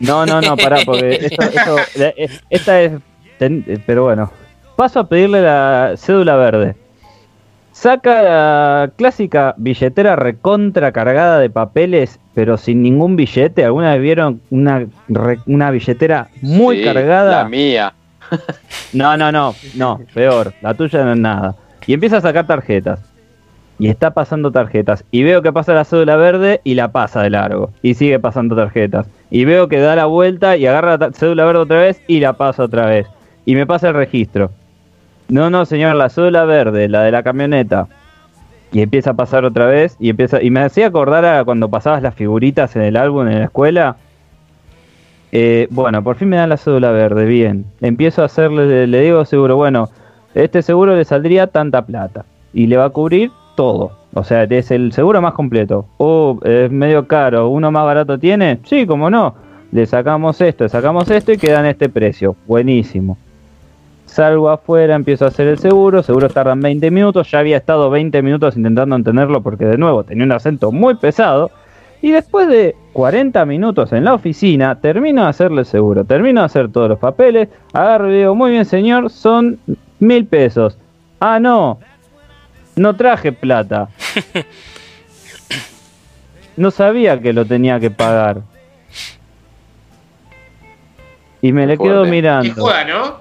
[0.00, 1.76] No, no, no, pará, porque esto, esto-
[2.50, 2.92] esta es.
[3.40, 4.30] eh, pero bueno.
[4.76, 6.76] Paso a pedirle la cédula verde.
[7.72, 13.64] Saca la clásica billetera recontra cargada de papeles, pero sin ningún billete.
[13.64, 14.86] ¿Alguna vez vieron una,
[15.46, 17.42] una billetera muy Sí, cargada?
[17.42, 17.94] La mía.
[18.92, 20.54] No, no, no, no, peor.
[20.62, 21.56] La tuya no es nada.
[21.86, 23.00] Y empieza a sacar tarjetas.
[23.78, 25.04] Y está pasando tarjetas.
[25.10, 27.70] Y veo que pasa la cédula verde y la pasa de largo.
[27.82, 29.06] Y sigue pasando tarjetas.
[29.30, 32.34] Y veo que da la vuelta y agarra la cédula verde otra vez y la
[32.34, 33.08] pasa otra vez.
[33.44, 34.52] Y me pasa el registro.
[35.28, 37.88] No, no, señor, la cédula verde, la de la camioneta.
[38.72, 42.02] Y empieza a pasar otra vez y empieza y me hacía acordar a cuando pasabas
[42.02, 43.96] las figuritas en el álbum en la escuela.
[45.36, 47.64] Eh, bueno, por fin me dan la cédula verde, bien.
[47.80, 49.88] Empiezo a hacerle, le digo seguro, bueno,
[50.32, 53.90] este seguro le saldría tanta plata y le va a cubrir todo.
[54.14, 55.86] O sea, es el seguro más completo.
[55.96, 58.60] Oh, es medio caro, ¿uno más barato tiene?
[58.62, 59.34] Sí, como no.
[59.72, 62.36] Le sacamos esto, le sacamos esto y queda en este precio.
[62.46, 63.18] Buenísimo.
[64.06, 68.22] Salgo afuera, empiezo a hacer el seguro, seguro tardan 20 minutos, ya había estado 20
[68.22, 71.50] minutos intentando entenderlo porque de nuevo tenía un acento muy pesado.
[72.02, 76.46] Y después de 40 minutos en la oficina, termino de hacerle el seguro, termino de
[76.46, 79.58] hacer todos los papeles, agarro y digo, muy bien señor, son
[79.98, 80.78] mil pesos.
[81.18, 81.80] Ah, no,
[82.76, 83.88] no traje plata.
[86.56, 88.42] No sabía que lo tenía que pagar.
[91.42, 92.06] Y me le quedo.
[92.06, 92.54] Y mirando.
[92.54, 93.16] juega, ¿no?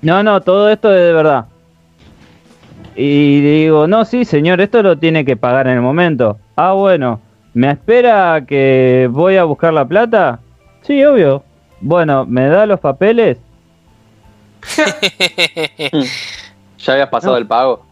[0.00, 1.44] No, no, todo esto es de verdad.
[2.96, 6.38] Y digo, no, sí, señor, esto lo tiene que pagar en el momento.
[6.56, 7.20] Ah, bueno,
[7.60, 10.40] ¿me espera que voy a buscar la plata?
[10.80, 11.44] Sí, obvio.
[11.82, 13.36] Bueno, ¿me da los papeles?
[16.78, 17.38] ¿Ya habías pasado No.
[17.38, 17.84] el pago?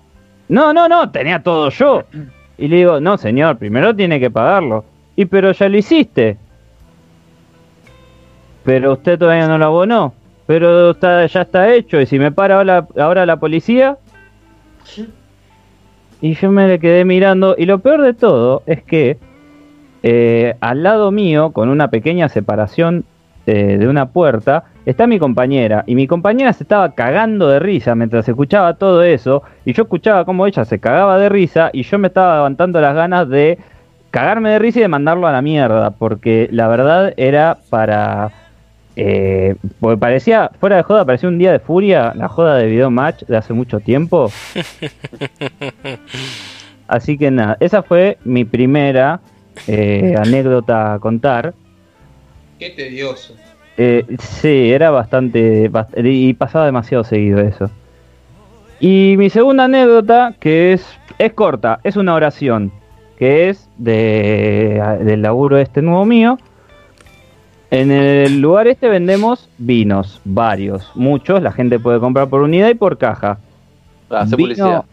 [0.48, 2.02] No, no, no, tenía todo yo.
[2.56, 4.86] Y le digo, no, señor, primero tiene que pagarlo.
[5.16, 6.38] Y pero ya lo hiciste.
[8.64, 10.14] Pero usted todavía no lo abonó.
[10.46, 12.00] Pero está, ya está hecho.
[12.00, 13.98] Y si me para ahora, ahora la policía.
[16.22, 17.54] Y yo me le quedé mirando.
[17.58, 19.18] Y lo peor de todo es que
[20.02, 23.04] eh, al lado mío, con una pequeña separación
[23.46, 25.84] eh, de una puerta, está mi compañera.
[25.86, 29.42] Y mi compañera se estaba cagando de risa mientras escuchaba todo eso.
[29.64, 31.70] Y yo escuchaba cómo ella se cagaba de risa.
[31.72, 33.58] Y yo me estaba levantando las ganas de
[34.10, 35.90] cagarme de risa y de mandarlo a la mierda.
[35.90, 38.30] Porque la verdad era para.
[38.96, 42.90] Eh, porque parecía, fuera de joda, parecía un día de furia, la joda de video
[42.90, 44.30] match de hace mucho tiempo.
[46.88, 49.20] Así que nada, esa fue mi primera
[49.66, 51.54] eh, anécdota a contar.
[52.58, 53.34] Qué tedioso.
[53.76, 57.70] Eh, sí, era bastante, bast- y pasaba demasiado seguido eso.
[58.80, 60.86] Y mi segunda anécdota, que es,
[61.18, 62.72] es corta, es una oración,
[63.18, 66.38] que es de, del laburo este nuevo mío.
[67.70, 72.74] En el lugar este vendemos vinos, varios, muchos, la gente puede comprar por unidad y
[72.74, 73.38] por caja.
[74.10, 74.84] Hace Vino- publicidad.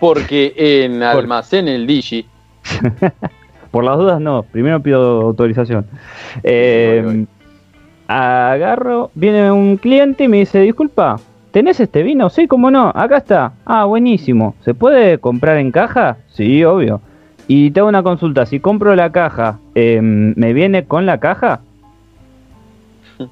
[0.00, 0.52] Porque
[0.84, 2.26] en almacén el Digi.
[3.74, 5.86] Por las dudas no, primero pido autorización.
[6.44, 7.26] Eh, voy, voy.
[8.06, 11.16] agarro, viene un cliente y me dice, disculpa,
[11.50, 12.30] ¿tenés este vino?
[12.30, 13.54] Sí, cómo no, acá está.
[13.64, 14.54] Ah, buenísimo.
[14.60, 16.18] ¿Se puede comprar en caja?
[16.28, 17.00] Sí, obvio.
[17.48, 21.62] Y te hago una consulta, si compro la caja, eh, ¿me viene con la caja?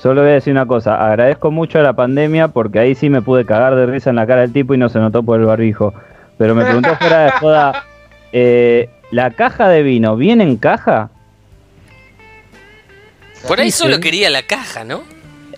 [0.00, 3.20] Solo voy a decir una cosa, agradezco mucho a la pandemia porque ahí sí me
[3.20, 5.44] pude cagar de risa en la cara del tipo y no se notó por el
[5.44, 5.92] barbijo.
[6.38, 7.84] Pero me preguntó fuera de joda,
[8.32, 11.10] eh, ¿la caja de vino viene en caja?
[13.46, 15.02] Por ahí solo quería la caja, ¿no?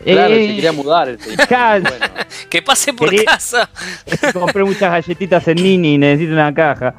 [0.04, 1.18] Claro, Eh, se quería mudar el.
[1.48, 1.88] Bueno,
[2.50, 3.68] Que pase por Quería- casa.
[4.32, 6.94] Compré muchas galletitas en Nini y necesito una caja.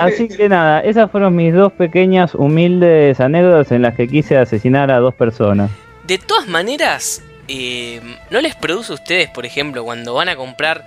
[0.00, 4.90] Así que nada, esas fueron mis dos pequeñas, humildes anécdotas en las que quise asesinar
[4.90, 5.70] a dos personas.
[6.04, 8.00] De todas maneras, eh,
[8.30, 10.84] ¿no les produce a ustedes, por ejemplo, cuando van a comprar,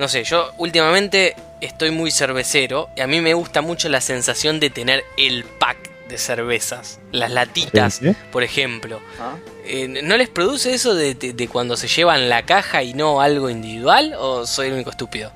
[0.00, 4.58] no sé, yo últimamente estoy muy cervecero y a mí me gusta mucho la sensación
[4.58, 5.76] de tener el pack
[6.08, 8.98] de cervezas, las latitas, Sí, por ejemplo.
[9.20, 9.36] ¿ah?
[9.64, 13.20] Eh, ¿No les produce eso de, de- de cuando se llevan la caja y no
[13.20, 14.14] algo individual?
[14.18, 15.30] ¿O soy el único estúpido?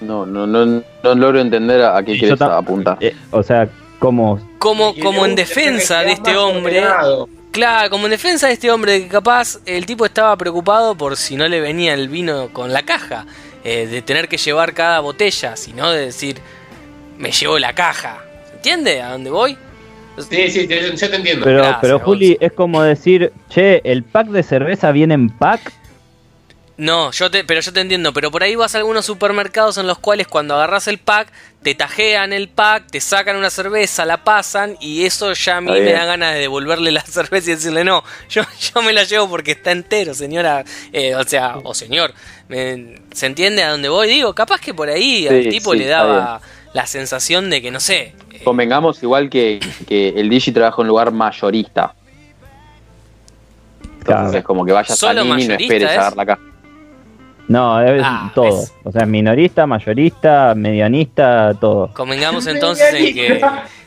[0.00, 2.96] No, no, no, no logro entender a, a qué quieres apuntar.
[3.00, 3.68] Eh, o sea,
[4.00, 6.78] como Como, como en defensa de este hombre.
[6.80, 7.28] ordenado.
[7.52, 11.36] Claro, como en defensa de este hombre que capaz el tipo estaba preocupado por si
[11.36, 13.26] no le venía el vino con la caja,
[13.62, 16.38] eh, de tener que llevar cada botella, sino de decir,
[17.18, 18.24] me llevo la caja.
[18.48, 19.58] ¿Se entiende a dónde voy?
[20.30, 21.44] Sí, sí, te- yo te entiendo.
[21.44, 25.72] Pero, Gracias, pero Juli, es como decir, che, el pack de cerveza viene en pack.
[26.78, 29.86] No, yo te, pero yo te entiendo, pero por ahí vas a algunos supermercados en
[29.86, 31.28] los cuales cuando agarras el pack,
[31.62, 35.70] te tajean el pack, te sacan una cerveza, la pasan y eso ya a mí
[35.70, 38.42] me da ganas de devolverle la cerveza y decirle no, yo,
[38.74, 42.12] yo me la llevo porque está entero, señora, eh, o sea, o señor,
[42.48, 44.08] me- ¿se entiende a dónde voy?
[44.08, 46.40] Digo, capaz que por ahí al Sí, tipo sí, le daba
[46.74, 50.82] la sensación de que, no sé, eh, Convengamos igual que, que el Digi trabaja en
[50.82, 51.94] un lugar mayorista.
[53.82, 54.38] Entonces Claro.
[54.38, 55.98] es como que vayas ¿Solo a Nini y no mayorista esperes es?
[55.98, 56.40] a dar la caja.
[57.48, 58.62] No, es Ah, todo.
[58.84, 61.90] O sea, minorista, mayorista, medianista, todo.
[61.94, 63.40] convengamos entonces en que...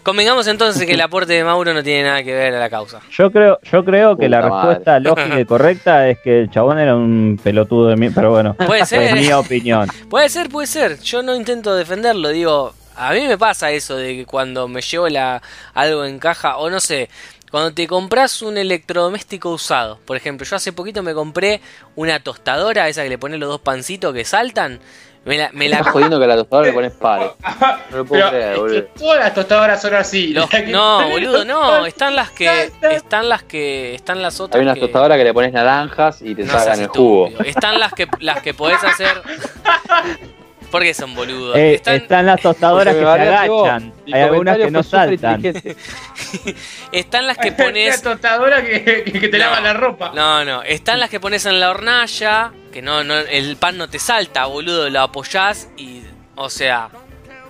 [0.03, 2.69] Convengamos entonces en que el aporte de Mauro no tiene nada que ver a la
[2.69, 2.99] causa.
[3.09, 4.51] Yo creo, yo creo que la madre.
[4.75, 8.53] respuesta lógica y correcta es que el chabón era un pelotudo de mí, pero bueno,
[8.67, 9.15] Puede es ser.
[9.15, 9.89] mi opinión.
[10.09, 10.99] Puede ser, puede ser.
[10.99, 15.09] Yo no intento defenderlo, digo, a mí me pasa eso de que cuando me llevo
[15.09, 15.41] la
[15.73, 17.09] algo en caja o no sé,
[17.55, 21.61] cuando te compras un electrodoméstico usado, por ejemplo, yo hace poquito me compré
[21.95, 24.81] una tostadora, esa que le pones los dos pancitos que saltan,
[25.23, 27.31] me la, me la Estás jodiendo que a la tostadora le pones pare.
[27.91, 28.75] No lo puedo Pero creer, es boludo.
[28.75, 30.33] que todas las tostadoras son así.
[30.33, 34.59] los- La que no, boludo, no, están las que están las que están las otras
[34.59, 37.29] Hay unas que- tostadoras que le pones naranjas y te no sacan el jugo.
[37.45, 39.21] Están las que las que podés hacer
[40.75, 41.55] porque son boludos.
[41.55, 43.93] Eh, están, están las tostadoras que se agachan.
[44.11, 45.41] Hay algunas que no saltan.
[46.91, 49.45] están las que Una pones tostadora que, que- que te No.
[49.45, 50.11] lava la ropa.
[50.13, 53.87] No, no, están las que pones en la hornalla, que no, no, el pan no
[53.89, 56.01] te salta, boludo, lo apoyás y,
[56.35, 56.89] o sea,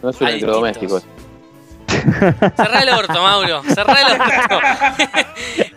[0.03, 1.01] No es un electrodoméstico.
[2.55, 4.59] Cerrá el orto, Mauro, cerrá el orto.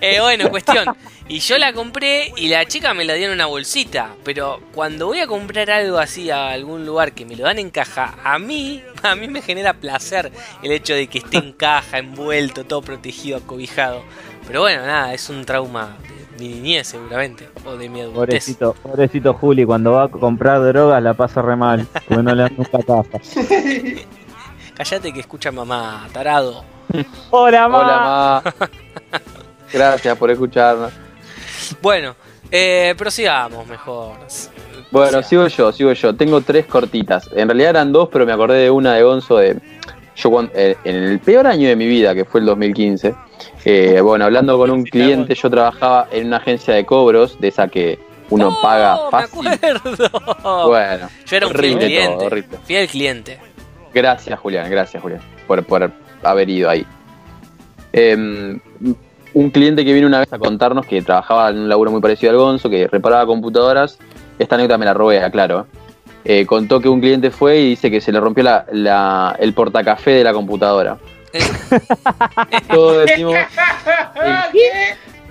[0.01, 0.97] Eh, bueno, cuestión,
[1.27, 5.07] y yo la compré y la chica me la dio en una bolsita, pero cuando
[5.07, 8.39] voy a comprar algo así a algún lugar que me lo dan en caja, a
[8.39, 12.81] mí, a mí me genera placer el hecho de que esté en caja, envuelto, todo
[12.81, 14.03] protegido, acobijado.
[14.47, 15.99] Pero bueno, nada, es un trauma
[16.39, 18.17] de mi niñez seguramente, o de mi adultez.
[18.17, 22.43] Pobrecito, pobrecito Juli, cuando va a comprar drogas la pasa re mal, porque no le
[22.43, 23.19] dan nunca caja.
[24.79, 26.65] Cállate que escucha mamá, tarado.
[27.31, 27.79] Hola, ma.
[27.79, 28.69] Hola, ma.
[29.73, 30.93] Gracias por escucharnos.
[31.83, 32.15] Bueno,
[32.51, 34.17] eh, prosigamos mejor.
[34.91, 36.15] Bueno, sigo yo, sigo yo.
[36.15, 37.29] Tengo tres cortitas.
[37.35, 39.61] En realidad eran dos, pero me acordé de una de Gonzo de.
[40.17, 43.15] Yo cuando- eh, en el peor año de mi vida, que fue el 2015,
[43.65, 47.69] eh, bueno, hablando con un cliente, yo trabajaba en una agencia de cobros, de esa
[47.69, 47.99] que
[48.31, 49.47] uno ¡Oh, paga me fácil.
[49.49, 50.67] acuerdo!
[50.69, 52.17] Bueno, Yo era un horrible fiel cliente.
[52.17, 52.59] todo, horrible.
[52.65, 53.39] Fiel cliente.
[53.95, 55.91] Gracias, Julián, gracias, Julián, por, por
[56.23, 56.87] haber ido ahí.
[57.93, 58.59] Eh,
[59.35, 62.31] un cliente que vino una vez a contarnos que trabajaba en un laburo muy parecido
[62.33, 63.99] al Gonzo, que reparaba computadoras.
[64.39, 65.67] Esta anécdota me la robé, aclaro.
[66.25, 69.53] Eh, contó que un cliente fue y dice que se le rompió la, la- el
[69.55, 70.99] portacafé de la computadora.
[72.71, 73.35] Todos decimos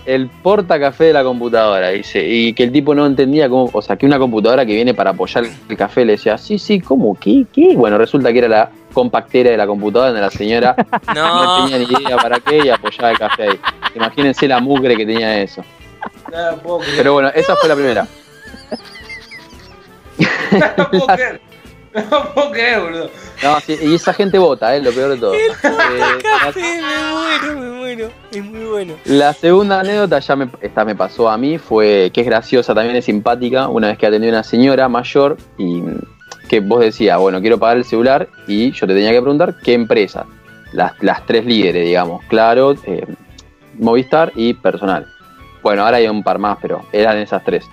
[0.08, 3.97] el portacafé de la computadora, dice, y que el tipo no entendía cómo, o sea,
[3.97, 7.14] que una computadora que viene para apoyar el café le decía, sí, sí, ¿cómo?
[7.20, 7.45] ¿Qué?
[7.51, 7.76] ¿Qué?
[7.76, 10.76] Bueno, resulta que era la compactera de la computadora donde la señora
[11.14, 13.60] no, No, tenía ni idea para qué y apoyaba el café ahí.
[13.95, 15.62] Imagínense la mugre que tenía eso.
[16.32, 16.80] No puedo.
[16.95, 18.08] Pero bueno, esa fue la primera.
[20.78, 21.41] No puedo creer.
[21.93, 23.09] No puedo creer, boludo.
[23.43, 25.33] No, sí, y esa gente vota, es lo peor de todo.
[25.63, 28.09] Eh, la- Sí, me muero, me muero.
[28.31, 28.93] Es muy bueno.
[29.05, 32.95] La segunda anécdota ya me, esta me pasó a mí, fue que es graciosa, también
[32.95, 35.99] es simpática, una vez que atendí a una señora mayor y mm,
[36.49, 39.73] que vos decías, bueno, quiero pagar el celular y yo te tenía que preguntar qué
[39.73, 40.25] empresa,
[40.73, 43.05] las, las tres líderes, digamos, Claro, eh,
[43.79, 45.07] Movistar y Personal.
[45.63, 47.65] Bueno, ahora hay un par más, pero eran esas tres.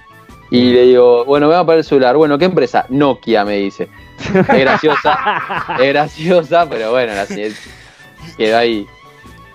[0.50, 2.16] Y le digo, bueno, voy a pagar el celular.
[2.16, 2.84] Bueno, ¿qué empresa?
[2.88, 3.88] Nokia, me dice.
[4.34, 5.18] Es graciosa,
[5.80, 7.26] es graciosa, pero bueno, la
[8.36, 8.86] quedó ahí.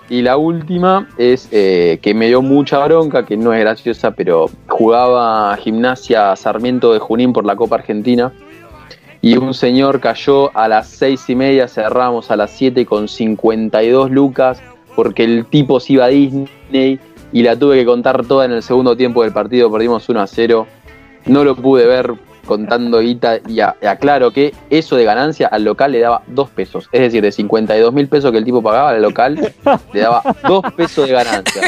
[0.08, 4.50] Y la última es eh, que me dio mucha bronca, que no es graciosa, pero
[4.68, 8.32] jugaba gimnasia Sarmiento de Junín por la Copa Argentina.
[9.22, 14.10] Y un señor cayó a las seis y media, cerramos a las 7 con 52
[14.10, 14.62] lucas,
[14.96, 16.98] porque el tipo se iba a Disney
[17.32, 20.26] y la tuve que contar toda en el segundo tiempo del partido, perdimos 1 a
[20.26, 20.66] 0.
[21.26, 22.14] No lo pude ver
[22.46, 26.50] contando guita y, a- y aclaro que eso de ganancia al local le daba 2
[26.50, 26.88] pesos.
[26.92, 29.52] Es decir, de 52 mil pesos que el tipo pagaba al local,
[29.92, 31.62] le daba 2 pesos de ganancia.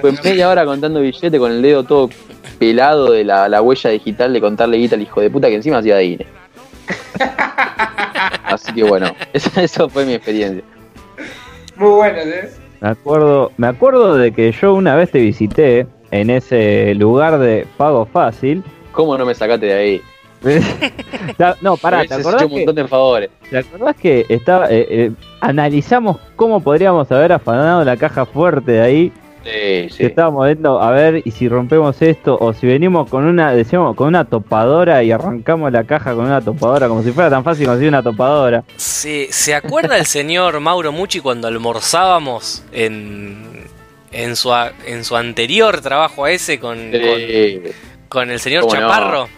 [0.00, 2.10] Fue media hora contando billete con el dedo todo
[2.58, 5.78] pelado de la, la huella digital de contarle guita al hijo de puta que encima
[5.78, 6.26] hacía Disney.
[8.44, 10.62] Así que bueno, eso, eso fue mi experiencia.
[11.76, 12.50] Muy buenos, ¿eh?
[12.80, 17.66] Me acuerdo, me acuerdo de que yo una vez te visité en ese lugar de
[17.76, 18.62] pago fácil.
[18.96, 20.02] ¿Cómo no me sacaste de ahí?
[21.60, 23.30] No, pará, ¿te acordás, hecho un que, montón de favores.
[23.50, 28.80] ¿te acordás que estaba, eh, eh, analizamos cómo podríamos haber afanado la caja fuerte de
[28.80, 29.12] ahí?
[29.44, 30.02] Sí, Que sí.
[30.04, 34.08] estábamos viendo, a ver, y si rompemos esto, o si venimos con una, decíamos, con
[34.08, 37.90] una topadora y arrancamos la caja con una topadora, como si fuera tan fácil conseguir
[37.90, 38.64] una topadora.
[38.76, 43.64] ¿Se, ¿Se acuerda el señor Mauro Mucci cuando almorzábamos en,
[44.10, 44.50] en, su,
[44.86, 47.62] en su anterior trabajo a ese con, con, Sí,
[48.08, 48.66] con el señor.
[48.68, 49.28] Chaparro?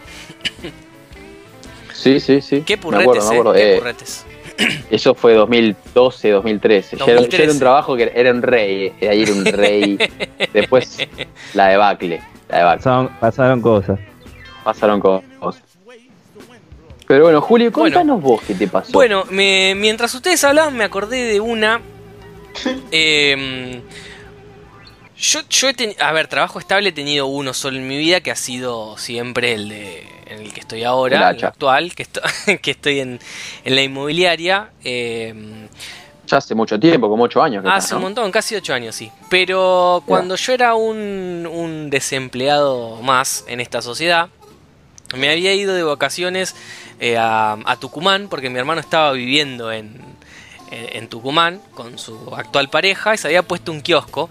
[1.93, 2.61] sí, sí, sí.
[2.65, 3.53] Qué Me purretes, acuerdo, me eh, acuerdo.
[3.53, 4.25] qué Eh, purretes.
[4.91, 6.97] Eso fue 2012, 2013.
[6.97, 7.51] Ya era, ya era 2013.
[7.53, 8.93] un trabajo que era un rey.
[8.99, 9.97] eh, Ahí era un rey.
[10.53, 10.97] Después
[11.53, 12.21] la debacle.
[12.49, 12.77] La debacle.
[12.83, 13.99] Pasaron, pasaron cosas.
[14.63, 15.63] Pasaron cosas.
[17.07, 17.95] Pero bueno, Julio, Bueno.
[17.95, 18.91] contanos vos qué te pasó.
[18.91, 21.81] Bueno, me- mientras ustedes hablaban me acordé de una...
[22.91, 23.81] Em,
[25.19, 26.01] yo, yo he tenido...
[26.03, 29.53] A ver, trabajo estable he tenido uno solo en mi vida que ha sido siempre
[29.53, 32.21] el de en el que estoy ahora, el actual, que, esto-
[32.61, 33.19] que estoy en,
[33.65, 34.69] en la inmobiliaria.
[34.83, 35.67] em,
[36.27, 37.63] Ya hace mucho tiempo, como 8 años.
[37.63, 38.01] que Hace estás, un ¿no?
[38.03, 39.11] montón, casi ocho años, sí.
[39.29, 44.29] Pero cuando yo era un, un desempleado más en esta sociedad,
[45.15, 46.55] me había ido de vacaciones
[46.99, 49.99] eh, a, a Tucumán, porque mi hermano estaba viviendo en,
[50.69, 54.29] en- en Tucumán con su actual pareja y se había puesto un kiosco.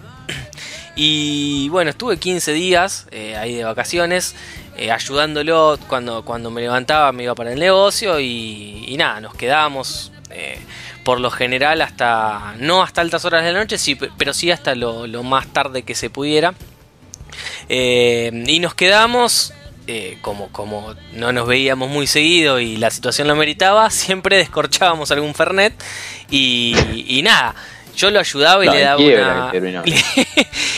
[1.01, 4.35] Y bueno, estuve 15 días eh, ahí de vacaciones,
[4.75, 9.33] eh, ayudándolo cuando, cuando me levantaba, me iba para el negocio y, y nada, nos
[9.33, 10.59] quedábamos eh,
[11.05, 14.51] por lo general hasta, no hasta altas horas de la noche, sí, pe- pero sí
[14.51, 16.53] hasta lo, más tarde que se pudiera.
[17.69, 19.53] Eh, y nos quedamos,
[20.21, 25.33] como, como no nos veíamos muy seguido y la situación lo meritaba, siempre descorchábamos algún
[25.33, 25.73] Fernet
[26.29, 26.75] y,
[27.07, 27.55] y nada.
[27.99, 29.51] Yo lo ayudaba y le daba una,
[29.85, 30.03] le,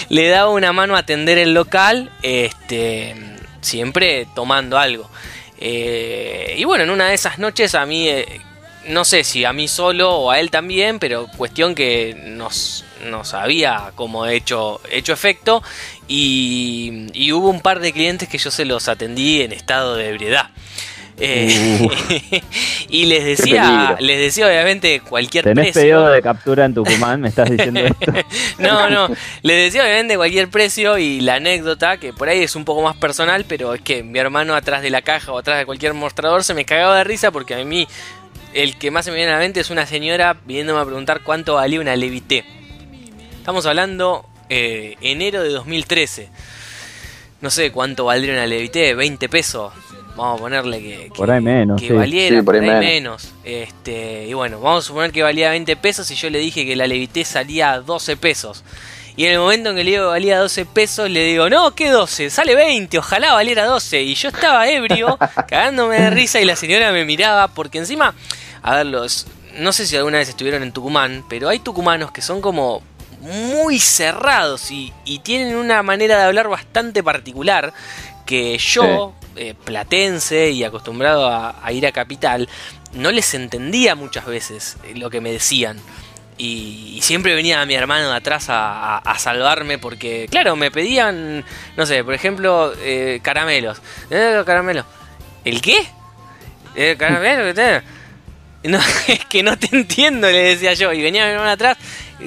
[0.09, 3.15] le daba una mano a atender el local, este,
[3.61, 5.07] siempre tomando algo.
[5.59, 8.41] Eh, y bueno, en una de esas noches a mí, eh,
[8.87, 13.35] no sé si a mí solo o a él también, pero cuestión que nos, nos
[13.35, 15.61] había como hecho, hecho efecto
[16.07, 20.09] y, y hubo un par de clientes que yo se los atendí en estado de
[20.09, 20.49] ebriedad.
[21.23, 21.87] Eh,
[22.89, 25.81] y les decía, les decía obviamente cualquier ¿Tenés precio.
[25.81, 27.21] pedido de captura en Tucumán?
[27.21, 28.11] ¿Me estás diciendo esto?
[28.57, 29.07] No, no,
[29.43, 32.95] le decía obviamente cualquier precio y la anécdota, que por ahí es un poco más
[32.95, 36.43] personal, pero es que mi hermano atrás de la caja o atrás de cualquier mostrador
[36.43, 37.87] se me cagaba de risa porque a mí
[38.53, 41.21] el que más se me viene a la mente es una señora viniéndome a preguntar
[41.21, 42.45] cuánto valía una Levité.
[43.37, 46.29] Estamos hablando eh, enero de 2013.
[47.41, 49.71] No sé cuánto valdría una Levité, 20 pesos.
[50.15, 51.93] Vamos a ponerle que, que- Por ahí menos, que sí.
[51.93, 53.29] valiera, Sí, por por ahí menos.
[53.43, 56.75] Este, y bueno, vamos a suponer que valía 20 pesos y yo le dije que
[56.75, 58.63] la Levité salía a 12 pesos.
[59.17, 61.75] Y en el momento en que le digo que valía 12 pesos, le digo, no,
[61.75, 62.29] ¿qué 12?
[62.29, 64.01] Sale 20, ojalá valiera 12.
[64.03, 68.13] Y yo estaba ebrio, cagándome de risa y la señora me miraba porque encima,
[68.63, 72.21] a ver, los, no sé si alguna vez estuvieron en Tucumán, pero hay tucumanos que
[72.21, 72.81] son como
[73.19, 77.73] muy cerrados y, y tienen una manera de hablar bastante particular
[78.25, 82.49] que yo, eh, platense y acostumbrado a, ir a capital,
[82.93, 85.79] no les entendía muchas veces eh, lo que me decían.
[86.37, 91.45] Y, y siempre venía mi hermano de atrás a, salvarme porque, claro, me pedían,
[91.77, 93.79] no sé, por ejemplo, eh, caramelos.
[94.09, 94.83] Eh, caramelo.
[95.45, 95.85] ¿El qué?
[96.75, 97.83] ¿El caramelo te-
[98.63, 100.93] No, es que no te entiendo, le decía yo.
[100.93, 101.77] Y venía mi hermano atrás,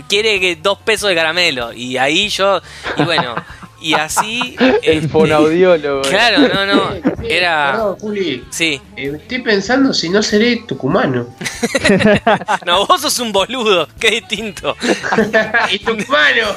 [0.09, 1.73] quiere que dos pesos de caramelo.
[1.73, 2.61] Y ahí yo,
[2.97, 3.35] y bueno,
[3.85, 4.57] Y así.
[4.83, 6.03] El este, fonaudiólogo.
[6.03, 6.91] Claro, no, no.
[7.23, 7.73] Era.
[7.73, 8.45] Perdón, Juli.
[8.49, 8.81] Sí.
[8.97, 11.27] Eh, estoy pensando si no seré tucumano.
[12.65, 14.77] No, vos sos un boludo, qué distinto.
[15.71, 16.49] y tucumano.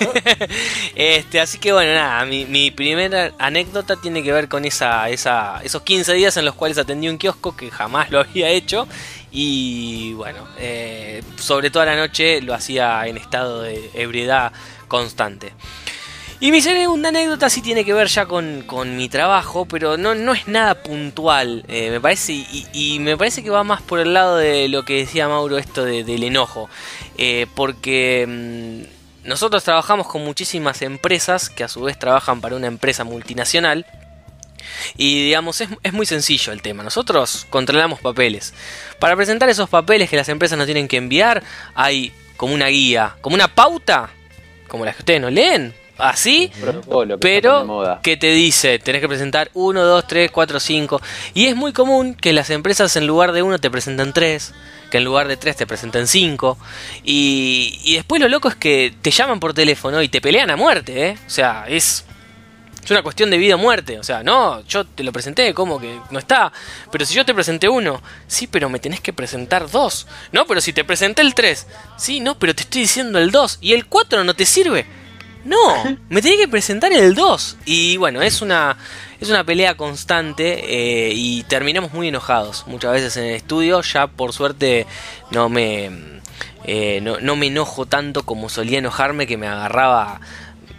[0.95, 5.59] Este, así que bueno, nada, mi, mi primera anécdota tiene que ver con esa, esa,
[5.63, 8.87] esos 15 días en los cuales atendí un kiosco que jamás lo había hecho.
[9.31, 14.51] Y bueno, eh, sobre toda la noche lo hacía en estado de ebriedad
[14.87, 15.53] constante.
[16.39, 20.13] Y mi segunda anécdota sí tiene que ver ya con, con mi trabajo, pero no,
[20.13, 23.99] no es nada puntual, eh, me parece, y, y me parece que va más por
[23.99, 26.69] el lado de lo que decía Mauro, esto de- del enojo,
[27.17, 32.67] Eh, porque mm, nosotros trabajamos con muchísimas empresas que a su vez trabajan para una
[32.67, 33.87] empresa multinacional.
[34.95, 36.83] Y digamos, es, es muy sencillo el tema.
[36.83, 38.53] Nosotros controlamos papeles.
[38.99, 41.41] Para presentar esos papeles que las empresas nos tienen que enviar,
[41.73, 44.11] hay como una guía, como una pauta,
[44.67, 45.73] como las que ustedes no leen.
[45.97, 51.01] Así, Protocolo, pero que te dice, tenés que presentar 1, 2, 3, 4, 5.
[51.33, 54.53] Y es muy común que las empresas en lugar de 1 te presenten 3,
[54.91, 56.57] que en lugar de 3 te presenten 5.
[57.03, 60.55] Y, y después lo loco es que te llaman por teléfono y te pelean a
[60.55, 61.17] muerte, ¿eh?
[61.25, 62.05] O sea, es,
[62.83, 63.99] es una cuestión de vida o muerte.
[63.99, 66.53] O sea, no, yo te lo presenté, como que no está.
[66.91, 70.07] Pero si yo te presenté uno, sí, pero me tenés que presentar dos.
[70.31, 71.67] No, pero si te presenté el 3,
[71.97, 73.57] sí, no, pero te estoy diciendo el 2.
[73.61, 74.85] Y el 4 no te sirve.
[75.47, 77.57] No, me tenés que presentar el 2.
[77.65, 78.77] Y bueno, es una,
[79.21, 83.81] es una pelea constante eh, y terminamos muy enojados muchas veces en el estudio.
[83.81, 84.85] Ya por suerte
[85.31, 85.89] no me,
[86.65, 90.19] eh, no, no me enojo tanto como solía enojarme que me agarraba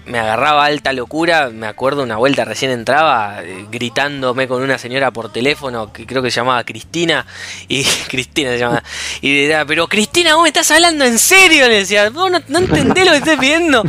[0.08, 5.10] me agarraba alta locura, me acuerdo una vuelta recién entraba eh, gritándome con una señora
[5.10, 7.26] por teléfono que creo que se llamaba Cristina
[7.68, 8.82] y Cristina se llamaba
[9.20, 12.58] y decía, pero Cristina vos me estás hablando en serio, le decía, vos no, no
[12.58, 13.84] entendés lo que estoy pidiendo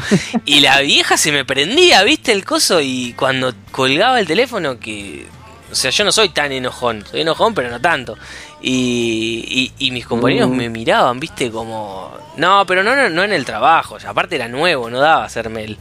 [0.46, 5.28] y la vieja se me prendía, viste el coso y cuando colgaba el teléfono que
[5.72, 8.18] o sea, yo no soy tan enojón, soy enojón pero no tanto
[8.62, 12.12] y, y- y mis compañeros me miraban, viste, como...
[12.38, 15.24] No, pero no, no, no en el trabajo, o sea, aparte era nuevo, no daba
[15.26, 15.78] hacerme el...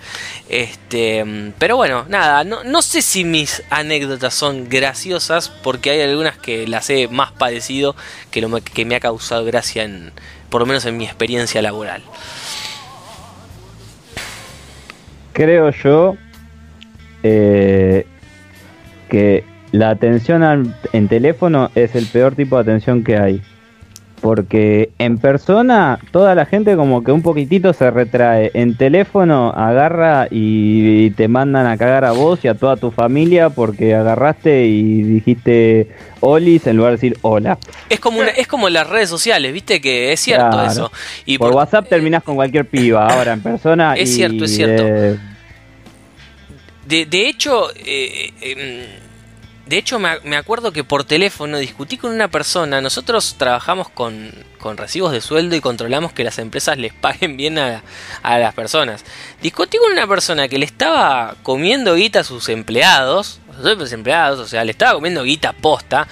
[0.48, 6.00] Este, mm, pero bueno, nada, no, no sé si mis anécdotas son graciosas, porque hay
[6.02, 7.94] algunas que las he más padecido
[8.30, 10.12] que lo que me ha causado gracia en,
[10.50, 12.02] por lo menos en mi experiencia laboral.
[15.32, 16.16] creo yo
[17.22, 18.06] eh,
[19.08, 23.42] que la atención al- en teléfono es el peor tipo de atención que hay.
[24.20, 28.50] Porque en persona toda la gente como que un poquitito se retrae.
[28.52, 32.90] En teléfono agarra y, y te mandan a cagar a vos y a toda tu
[32.90, 35.86] familia porque agarraste y dijiste
[36.18, 37.58] olis en lugar de decir hola.
[37.88, 40.68] Es como, una- es como las redes sociales, viste que es cierto Claro.
[40.72, 40.92] eso.
[41.24, 43.94] Y por por- WhatsApp terminás con cualquier piba, ahora en persona.
[43.94, 44.82] Es y cierto, es cierto.
[44.82, 45.18] de-
[46.88, 49.07] De, de hecho, eh, em,
[49.68, 52.80] de hecho me, acuerdo que por teléfono discutí con una persona.
[52.80, 57.58] Nosotros trabajamos con, con recibos de sueldo y controlamos que las empresas les paguen bien
[57.58, 57.82] a,
[58.22, 59.04] a las personas.
[59.42, 64.46] Discutí con una persona que le estaba comiendo guita a sus empleados, sus empleados, o
[64.46, 66.08] sea, le estaba comiendo guita posta.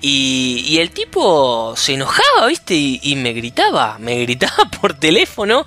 [0.00, 2.74] Y, y el tipo se enojaba, ¿viste?
[2.74, 5.66] Y, y me gritaba, me gritaba por teléfono.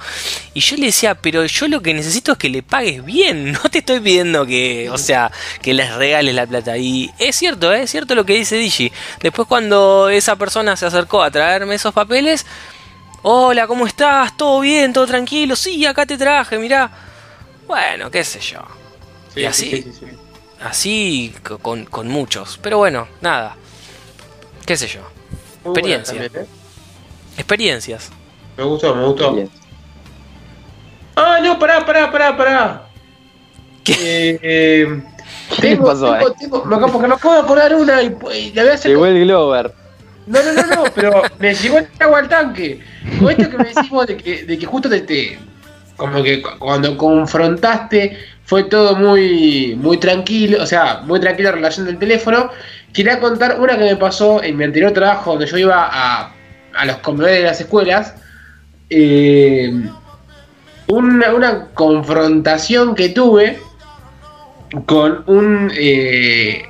[0.53, 3.51] Y yo le decía, pero yo lo que necesito es que le pagues bien.
[3.63, 6.77] No te estoy pidiendo que, o sea, que les regales la plata.
[6.77, 7.83] Y es cierto, ¿eh?
[7.83, 8.91] es cierto lo que dice Digi.
[9.19, 12.45] Después cuando esa persona se acercó a traerme esos papeles,
[13.23, 14.35] hola, ¿cómo estás?
[14.37, 14.93] ¿Todo bien?
[14.93, 15.55] ¿Todo tranquilo?
[15.57, 16.89] Sí, acá te traje, mirá.
[17.67, 18.59] Bueno, qué sé yo.
[19.33, 19.69] Sí, Y así.
[19.71, 20.05] sí, sí, sí.
[20.61, 22.59] Así co- con, con muchos.
[22.61, 23.55] Pero bueno, nada.
[24.65, 25.01] Qué sé yo.
[25.63, 26.13] Muy buena Experiencia.
[26.23, 26.47] también, ¿eh?
[27.37, 28.09] Experiencias.
[28.57, 29.35] Me gustó, me gustó.
[31.15, 32.87] Ah, no, pará, pará, pará, pará.
[33.87, 35.03] Eh, eh,
[35.55, 36.33] ¿Qué tengo- pasó, tengo- eh?
[36.39, 38.91] tengo- me acabo- porque me acabo de acordar una y, y la voy a hacer.
[38.91, 39.73] Llegó el Glover.
[40.27, 42.79] No, no, no, no, pero me llegó el agua al tanque.
[43.19, 45.39] Con esto que me decimos de que, de que justo te, te-
[46.01, 51.55] como que cu- cuando confrontaste fue todo muy, muy tranquilo, o sea, muy tranquila la
[51.57, 52.49] relación del teléfono.
[52.91, 56.33] Quería contar una que me pasó en mi anterior trabajo, donde yo iba a,
[56.73, 58.15] a los comedores de las escuelas.
[58.89, 59.71] Eh,
[60.87, 63.59] una, una confrontación que tuve
[64.87, 66.63] con un eh,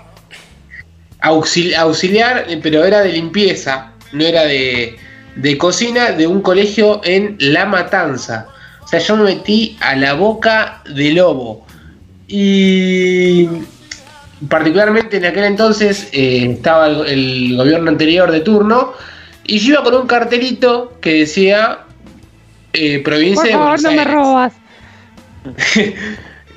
[1.22, 4.98] auxil- auxiliar, pero era de limpieza, no era de,
[5.38, 8.48] de cocina, de un colegio en La Matanza.
[8.92, 11.66] Sea, yo me metí a la boca de lobo.
[12.28, 13.48] Y
[14.50, 18.94] particularmente en aquel entonces eh, estaba el, el gobierno anterior de turno
[19.44, 21.80] y yo iba con un cartelito que decía
[22.74, 24.14] eh, provincia Por de Buenos no me Aires.
[24.14, 24.54] robas.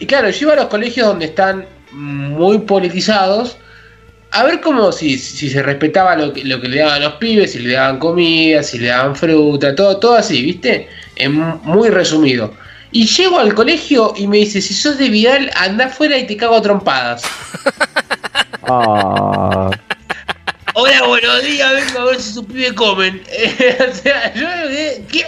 [0.01, 3.57] Y claro, yo iba a los colegios donde están muy politizados
[4.35, 7.53] a ver cómo si, si se respetaba lo que, lo que le daban los pibes,
[7.53, 10.89] si le daban comida, si le daban fruta, todo, todo así, ¿viste?
[11.16, 12.53] En muy resumido.
[12.93, 16.37] Y llego al colegio y me dice, si sos de Vidal, anda afuera y te
[16.37, 17.22] cago a trompadas.
[18.66, 19.70] Ah,
[20.74, 23.22] Hola, buenos días, vengo a ver si sus pibes comen.
[23.91, 25.24] o sea, yo me quedé, ¿qué?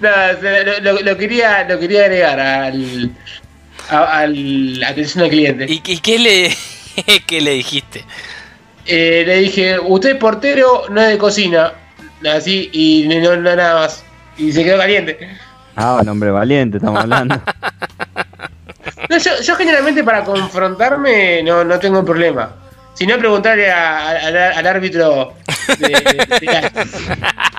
[0.00, 3.10] Nada, o sea, lo, lo- lo quería, lo quería agregar al,
[3.90, 5.66] a- al atención al cliente.
[5.68, 6.56] ¿Y, y qué, le,
[7.26, 8.04] qué le dijiste?
[8.86, 11.72] Eh, le dije, usted es portero, no es de cocina.
[12.30, 14.04] Así, y no, no nada más.
[14.38, 15.18] Y se quedó caliente.
[15.76, 17.40] ah, un hombre valiente, estamos hablando.
[19.08, 22.54] No, yo, yo generalmente para confrontarme no, no tengo problema.
[22.94, 25.34] Si no, preguntarle a- a- al, al árbitro
[25.78, 26.72] de, de la-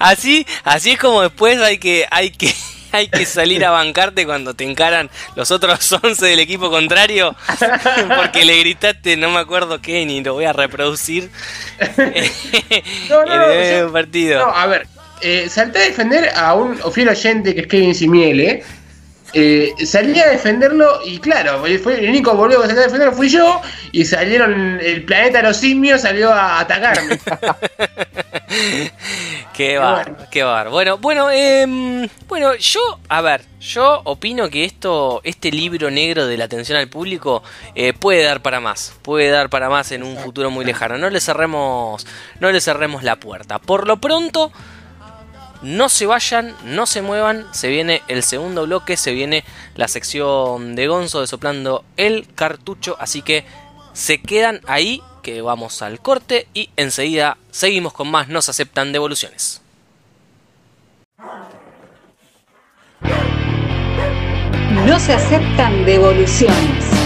[0.00, 2.52] Así, así es como después hay que, hay que,
[2.96, 7.34] hay que salir a bancarte cuando te encaran los otros 11 del equipo contrario.
[8.16, 11.30] Porque le gritaste, no me acuerdo qué, ni lo voy a reproducir.
[13.08, 14.46] No, no, en el yo- mismo partido.
[14.46, 14.86] No, a ver,
[15.20, 18.48] eh, salté a defender a un fiel oyente que es Kevin Simiele.
[18.50, 18.64] Eh,
[19.84, 23.60] salí a defenderlo y claro, fue el único boludo que salió a defenderlo fui yo
[23.92, 27.18] y salieron el planeta de los simios salió a atacarme.
[29.52, 29.92] Qué bueno.
[29.92, 30.70] bar, qué bar.
[30.70, 36.36] Bueno, bueno, em, bueno, yo, a ver, yo opino que esto, este libro negro de
[36.38, 37.42] la atención al público
[37.74, 40.96] eh, puede dar para más, puede dar para más en un futuro muy lejano.
[40.96, 42.06] No le cerremos,
[42.40, 43.58] no le cerremos la puerta.
[43.58, 44.52] Por lo pronto,
[45.62, 47.46] no se vayan, no se muevan.
[47.52, 49.44] Se viene el segundo bloque, se viene
[49.76, 53.44] la sección de Gonzo de soplando el cartucho, así que
[53.92, 59.60] se quedan ahí que vamos al corte y enseguida seguimos con más nos aceptan devoluciones.
[64.84, 67.01] No se aceptan devoluciones.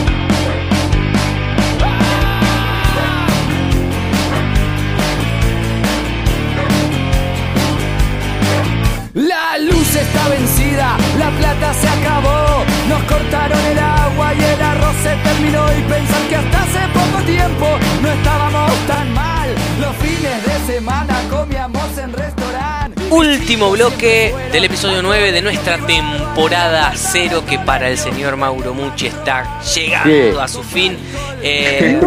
[10.27, 15.67] Está vencida, la plata se acabó, nos cortaron el agua y el arroz se terminó
[15.73, 17.67] y pensar que hasta hace poco tiempo
[18.03, 19.55] no estábamos tan mal.
[19.81, 23.03] Los fines de semana comíamos en restaurante.
[23.11, 29.07] Último bloque del episodio 9 de nuestra temporada 0 que para el señor Mauro Mucci
[29.07, 30.39] está llegando Sí.
[30.41, 30.97] a su fin.
[31.43, 32.01] Eh,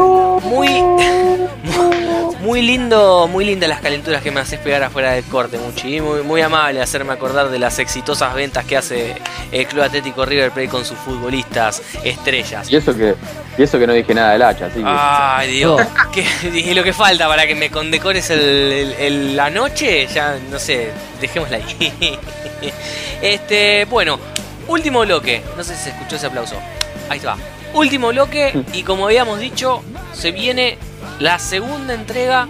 [0.44, 0.68] muy,
[2.42, 5.98] muy lindo, muy lindas las calenturas que me haces pegar afuera del corte, Mucci.
[5.98, 9.16] Y Muy, muy amable hacerme acordar de las exitosas ventas que hace
[9.52, 12.70] el Club Atlético River Plate con sus futbolistas estrellas.
[12.72, 13.16] Y eso que,
[13.58, 14.86] y eso que no dije nada del hacha, así que.
[14.86, 15.82] Ay, Dios.
[16.14, 20.38] ¿Qué- y lo que falta para que me condecores el, el- el- la noche, ya
[20.50, 22.18] no sé, dejémosla ahí.
[23.22, 24.20] este, bueno,
[24.68, 25.42] último bloque.
[25.58, 26.56] No sé si se escuchó ese aplauso.
[27.10, 27.38] Ahí va.
[27.74, 29.84] Último bloque, y como habíamos dicho,
[30.14, 30.78] se viene
[31.20, 32.48] la segunda entrega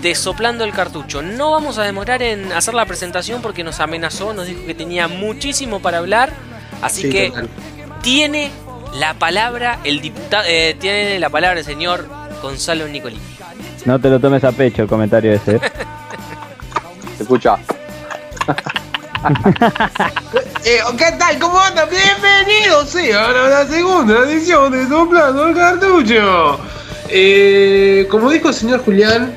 [0.00, 1.22] de Soplando el Cartucho.
[1.22, 5.08] No vamos a demorar en hacer la presentación porque nos amenazó, nos dijo que tenía
[5.08, 6.32] muchísimo para hablar.
[6.80, 7.48] Así Sí, que total.
[8.02, 8.50] tiene
[8.94, 12.08] la palabra el diputado, eh, tiene la palabra el señor
[12.42, 13.20] Gonzalo Nicolini.
[13.84, 15.56] No te lo tomes a pecho el comentario ese.
[15.56, 15.60] ¿eh?
[17.16, 17.56] Se escucha.
[20.64, 21.38] Eh, ¿Qué tal?
[21.38, 21.88] ¿Cómo andan?
[21.88, 26.60] Bienvenidos a la segunda edición de Soplando el Cartucho.
[27.08, 29.32] Eh, como dijo el señor Julián,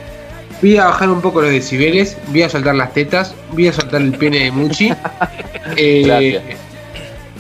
[0.62, 4.02] voy a bajar un poco los decibeles, voy a soltar las tetas, voy a soltar
[4.02, 4.92] el pene de Muchi.
[5.78, 6.44] Eh, Gracias.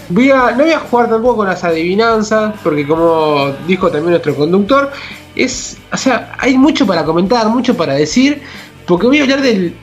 [0.09, 4.35] Voy a, no voy a jugar tampoco con las adivinanzas, porque como dijo también nuestro
[4.35, 4.91] conductor,
[5.35, 8.41] es, o sea, hay mucho para comentar, mucho para decir,
[8.87, 9.75] porque voy a hablar del,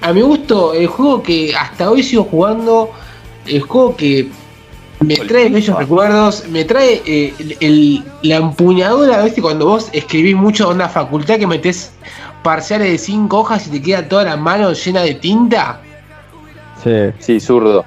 [0.00, 2.90] a mi gusto, el juego que hasta hoy sigo jugando,
[3.46, 4.28] el juego que
[5.00, 9.40] me trae bellos recuerdos, me trae eh, el, el- la empuñadura, ¿viste?
[9.42, 11.92] Cuando vos escribís mucho a una facultad que metés
[12.42, 15.80] parciales de cinco hojas y te queda toda la mano llena de tinta.
[16.82, 16.90] Sí.
[17.18, 17.84] Sí, zurdo.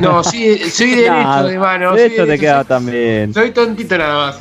[0.00, 1.94] No, sí, soy derecho Nah, de mano.
[1.94, 3.34] de hecho te queda soy- también.
[3.34, 4.40] Soy tontito nada más.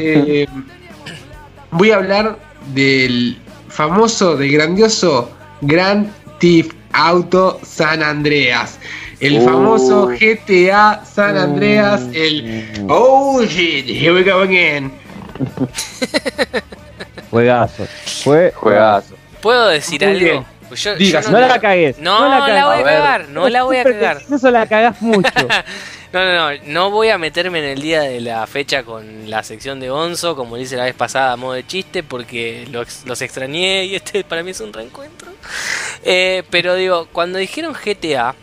[0.00, 0.46] Eh,
[1.70, 2.38] voy a hablar
[2.74, 3.38] del
[3.68, 5.30] famoso, del grandioso
[5.60, 8.78] Grand Theft Auto San Andreas.
[9.24, 12.02] El famoso GTA San Andreas.
[12.12, 14.92] El Oh shit, here we go again.
[17.30, 17.86] Juegazo.
[18.22, 19.14] Fue Juegazo.
[19.40, 20.24] ¿Puedo decir Muy algo?
[20.24, 20.44] bien.
[20.68, 21.98] Pues yo- Digas, yo No la cagues.
[21.98, 24.18] No, no la, la voy a, A cagar, no la voy a cagar.
[24.32, 25.30] Eso la cagás mucho.
[26.14, 29.42] No, no, no, no voy a meterme en el día de la fecha con la
[29.42, 33.04] sección de Onzo, como lo hice la vez pasada a modo de chiste, porque los,
[33.04, 35.32] los extrañé y este para mí es un reencuentro.
[36.04, 38.36] Eh, pero digo, cuando dijeron GTA,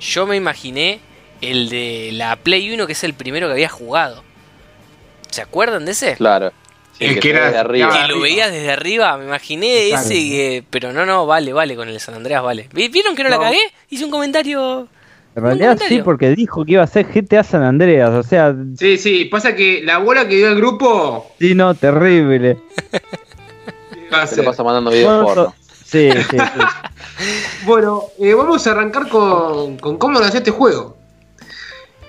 [0.00, 1.00] yo me imaginé
[1.40, 4.22] el de la Play 1, que es el primero que había jugado.
[5.30, 6.14] ¿Se acuerdan de ese?
[6.16, 6.52] Claro.
[6.98, 7.92] Sí, El que era- de arriba.
[8.06, 10.02] Que lo veías desde arriba, me imaginé Claro.
[10.06, 12.68] ese, que- pero no, no, vale, vale, con el San Andreas vale.
[12.72, 13.58] ¿Vi- ¿Vieron que no, la cagué?
[13.90, 14.88] Hice un comentario.
[15.34, 18.08] En realidad sí, porque dijo que iba a ser GTA San Andreas.
[18.10, 22.56] O sea, Sí, sí, pasa que la bola que dio el grupo sí, no, terrible.
[24.12, 25.54] va a Se lo pasa mandando videos Bueno, porno.
[25.86, 26.36] Sí, sí, sí.
[27.64, 30.96] Bueno, eh, vamos a arrancar con, con cómo nació este juego.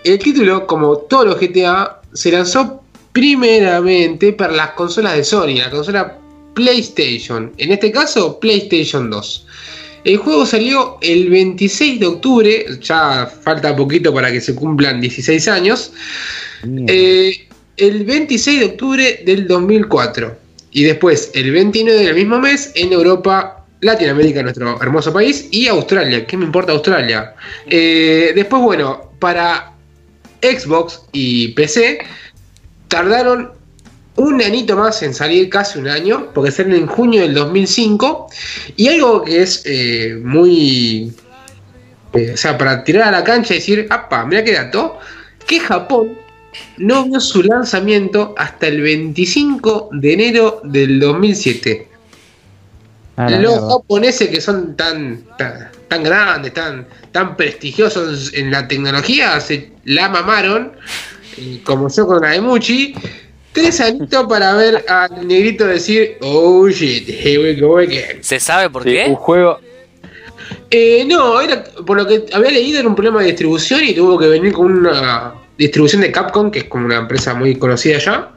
[0.04, 5.70] El título, como todos los GTA, se lanzó primeramente para las consolas de Sony, la
[5.70, 6.18] consola
[6.54, 7.52] PlayStation.
[7.58, 9.46] En este caso, PlayStation 2.
[10.04, 15.48] El juego salió el 26 de octubre, ya falta poquito para que se cumplan 16
[15.48, 15.92] años.
[16.88, 17.48] Eh,
[17.78, 20.38] el 26 de octubre del 2004.
[20.72, 26.26] Y después, el 29 del mismo mes, en Europa, Latinoamérica, nuestro hermoso país, y Australia.
[26.26, 27.36] ¿Qué me importa Australia?
[27.68, 29.74] Eh, después, bueno, para
[30.42, 32.00] Xbox y PC,
[32.88, 33.52] tardaron
[34.16, 38.28] un anito más en salir, casi un año, porque salen en junio del 2005.
[38.76, 41.12] Y algo que es eh, muy.
[42.14, 44.26] eh, o sea, para tirar a la cancha y decir, ¡apa!
[44.26, 44.98] Mira qué dato.
[45.46, 46.18] Que Japón
[46.78, 51.97] no vio su lanzamiento hasta el 25 de enero del 2007.
[53.20, 53.70] Ah, Los mierda.
[53.72, 60.08] japoneses que son tan, tan, tan grandes, tan, tan prestigiosos en la tecnología, se la
[60.08, 60.74] mamaron,
[61.38, 62.94] eh, como yo con la de Muchi,
[63.54, 68.20] tres añitos para ver al negrito decir, oh shit, here we go again.
[68.24, 69.06] ¿Se sabe por Sí, qué?
[69.08, 69.60] un juego.
[70.70, 74.18] Eh, no, era, por lo que había leído era un problema de distribución y tuvo
[74.20, 78.30] que venir con una distribución de Capcom, que es como una empresa muy conocida allá,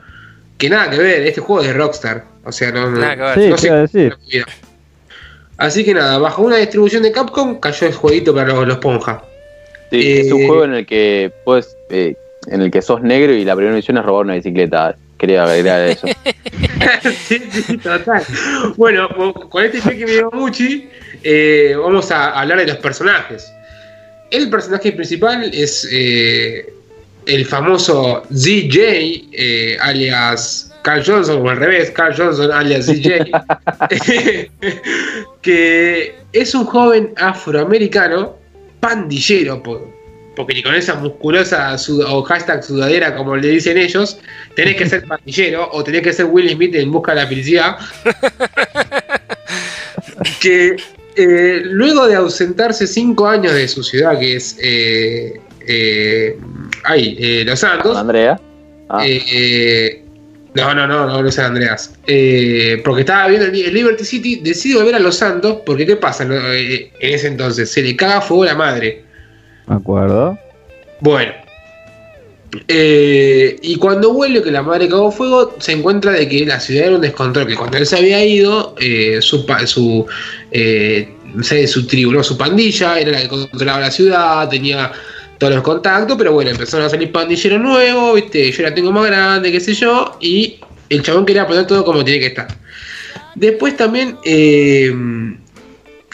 [0.57, 3.41] que nada que ver, este juego es de Rockstar, o sea, no, no, Nada que
[3.41, 3.59] ver.
[3.59, 4.17] Sí, no decir.
[5.61, 9.23] Así que nada, bajo una distribución de Capcom cayó el jueguito para los, los Ponja.
[9.91, 12.15] Sí, Eh, es un juego en el que puedes, eh,
[12.47, 14.97] en el que sos negro y la primera misión es robar una bicicleta.
[15.19, 16.07] Quería agregar eso.
[17.29, 18.25] sí, sí, total.
[18.79, 19.07] Bueno,
[19.51, 20.89] con este cheque que me dio Muchi,
[21.23, 23.53] eh, vamos a hablar de los personajes.
[24.31, 26.73] El personaje principal es eh,
[27.27, 33.21] el famoso ZJ, eh, alias Carl Johnson, o al revés, Carl Johnson, alias ZJ,
[35.43, 38.37] que es un joven afroamericano
[38.81, 39.91] pandillero, po-
[40.37, 41.77] porque ni con esa musculosa
[42.09, 44.19] o hashtag sudadera, como le dicen ellos,
[44.55, 47.77] tenés que ser pandillero o tenés que ser Will Smith en busca de la felicidad.
[50.41, 50.77] que
[51.17, 56.39] eh, luego de ausentarse cinco años de su ciudad, que es eh, eh,
[56.85, 58.41] ay, Los Santos, Andrea.
[58.89, 60.03] Ah, eh,
[60.55, 61.93] no, no, no, no, no es San Andreas.
[62.07, 65.97] Eh, porque estaba viendo el, el Liberty City, decide volver a Los Santos, porque ¿qué
[65.97, 66.27] pasa?
[66.29, 67.71] Eh, en ese entonces?
[67.71, 69.05] Se le caga fuego a la madre.
[69.67, 70.39] Me acuerdo.
[71.01, 71.33] Bueno.
[72.67, 76.87] Eh, y cuando vuelve, que la madre cagó fuego, se encuentra de que la ciudad
[76.87, 80.07] era un descontrol, que cuando él se había ido, eh, su, su,
[80.51, 84.91] eh, no sé, su tribu, no, su pandilla, era la que controlaba la ciudad, tenía
[85.41, 89.07] todos los contactos, pero bueno, empezaron a salir pandilleros nuevos, viste, yo la tengo más
[89.07, 90.61] grande, qué sé yo, y
[90.91, 92.47] el chabón quería poner todo como tiene que estar.
[93.37, 94.93] Después también, eh,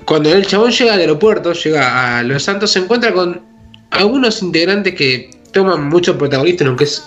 [0.05, 3.43] cuando el chabón llega al aeropuerto, llega a Los Santos, se encuentra con
[3.91, 7.03] algunos integrantes que toman mucho protagonismo en lo que es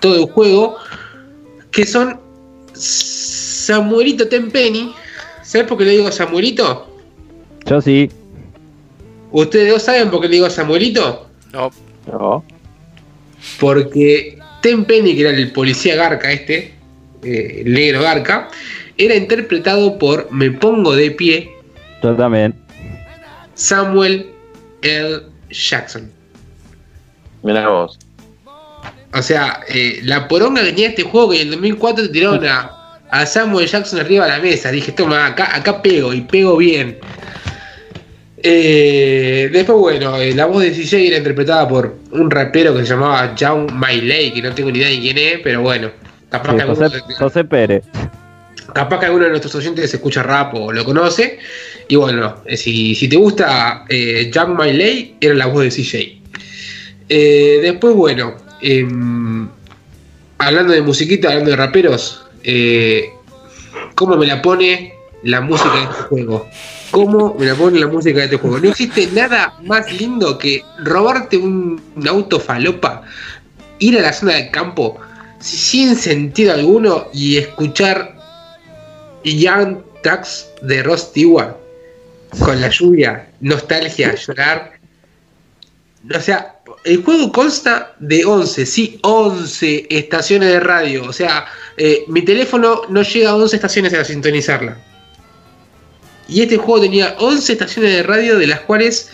[0.00, 0.76] todo el juego,
[1.70, 2.20] que son
[2.74, 4.94] Samuelito Tempeni.
[5.42, 6.94] ¿Sabes por qué le digo Samuelito?
[7.64, 8.10] Yo sí.
[9.32, 11.30] ¿Ustedes dos saben por qué le digo Samuelito?
[11.54, 11.72] No,
[12.10, 12.44] no.
[13.60, 16.74] Porque Tempeni, que era el policía Garca este,
[17.22, 18.48] eh, el negro Garca,
[18.98, 21.50] era interpretado por, me pongo de pie,
[22.02, 22.54] Yo también.
[23.54, 24.30] Samuel
[24.82, 25.22] L.
[25.50, 26.10] Jackson.
[27.42, 27.98] Mirá vos.
[29.12, 32.44] O sea, eh, la poronga que tenía este juego que en el 2004 te tiraron
[32.46, 34.72] a, a Samuel Jackson arriba de la mesa.
[34.72, 36.98] Dije, toma, acá, acá pego y pego bien.
[38.46, 42.88] Eh, después, bueno, eh, la voz de CJ era interpretada por un rapero que se
[42.90, 45.90] llamaba John Mailey, que no tengo ni idea de quién es, pero bueno,
[46.28, 47.84] capaz, Sí, que alguno, José, José Pérez.
[48.74, 51.38] capaz que alguno de nuestros oyentes escucha rap o lo conoce.
[51.88, 56.22] Y bueno, eh, si, si te gusta eh, John Mailey, era la voz de CJ.
[57.08, 59.48] Eh, después, bueno, em,
[60.36, 62.26] hablando de musiquita, hablando de raperos,
[63.94, 64.92] ¿cómo me la pone
[65.22, 66.46] la música de este juego?
[66.94, 68.58] ¿Cómo me la pone la música de este juego?
[68.58, 73.02] No existe nada más lindo que robarte un, un auto falopa,
[73.78, 74.98] ir a la zona del campo
[75.40, 78.14] si- sin sentido alguno y escuchar
[79.24, 81.56] Young Tracks de Ross Stewart
[82.38, 84.72] con la lluvia, nostalgia, llorar.
[86.14, 91.04] O sea, el juego consta de 11, sí, 11 estaciones de radio.
[91.08, 94.76] O sea, eh, mi teléfono no llega a 11 estaciones a sintonizarla.
[96.28, 99.10] Y este juego tenía 11 estaciones de radio, de las cuales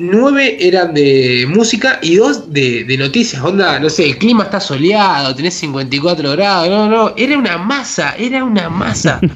[0.00, 3.42] 9 eran de música y 2 de, de noticias.
[3.42, 6.68] Onda, no sé, el clima está soleado, tenés 54 grados.
[6.70, 9.20] No, no, era una masa, era una masa.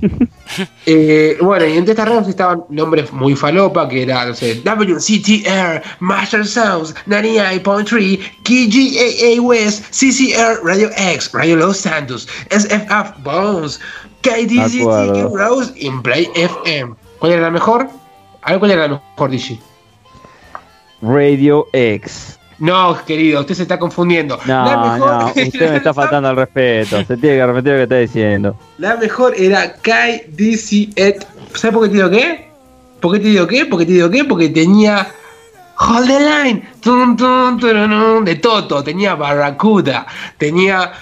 [0.86, 5.82] Eh, bueno, y entre estas radios estaban nombres muy falopa, que era, no sé, WCTR,
[6.00, 13.80] Master Sounds, 98.3, KGAA West, CCR, Radio X, Radio Los Santos, SFF Bones,
[14.30, 15.36] Acuerdo.
[15.36, 16.94] Rose y Play FM.
[17.18, 17.88] ¿Cuál era la mejor?
[18.42, 19.60] A ver cuál era la mejor, DJ.
[21.02, 22.38] Radio X.
[22.58, 24.38] No, querido, usted se está confundiendo.
[24.46, 27.04] la No, mejor, no, usted me está faltando al respeto.
[27.04, 28.56] Se tiene que repetir lo que está diciendo.
[28.78, 31.26] La mejor era Kai DC Et.
[31.54, 32.48] ¿Sabes por qué te digo qué?
[33.00, 33.66] ¿Por qué te digo qué?
[33.66, 34.24] ¿Por qué te digo qué?
[34.24, 35.08] Porque tenía
[35.78, 36.62] Hold the Line,
[38.24, 40.06] de Toto, tenía Barracuda,
[40.38, 40.92] tenía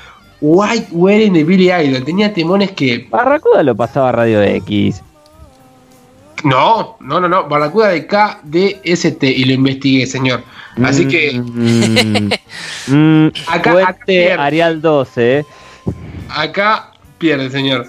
[0.43, 3.07] White Wedding de Billy Idol, tenía temones que.
[3.09, 5.01] Barracuda lo pasaba a Radio X.
[6.45, 10.43] No, no, no, no, Barracuda de KDST y lo investigué, señor.
[10.82, 12.30] Así que Mm,
[12.88, 14.32] mm, Acá- acá pierde.
[14.32, 15.45] Arial 12, ¿eh?
[16.28, 17.86] acá pierde, señor.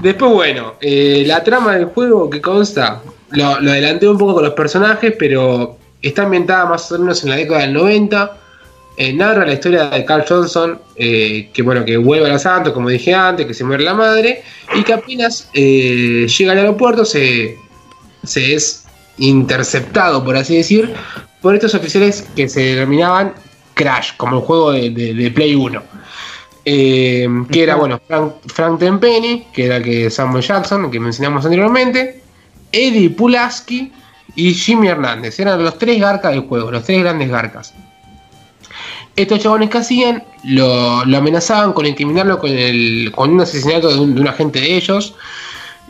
[0.00, 4.44] Después, bueno, eh, la trama del juego que consta, lo, lo adelanté un poco con
[4.44, 8.38] los personajes, pero está ambientada más o menos en la década del 90.
[8.96, 12.72] Eh, narra la historia de Carl Johnson, eh, que bueno, que vuelve a los Santos,
[12.72, 14.42] como dije antes, que se muere la madre,
[14.76, 17.58] y que apenas eh, llega al aeropuerto se,
[18.22, 18.84] se es
[19.18, 20.92] interceptado, por así decir,
[21.42, 23.34] por estos oficiales que se denominaban
[23.74, 25.82] Crash, como el juego de, de- de Play 1.
[26.66, 32.22] Eh, que era, bueno, Frank, Frank Tenpenny, que era que Samuel Jackson, que mencionamos anteriormente,
[32.72, 33.92] Eddie Pulaski
[34.36, 35.38] y Jimmy Hernández.
[35.40, 37.74] Eran los tres garcas del juego, los tres grandes garcas.
[39.16, 43.98] Estos chabones que hacían lo, lo amenazaban con incriminarlo con, el, con un asesinato de
[44.00, 45.14] un, de un agente de ellos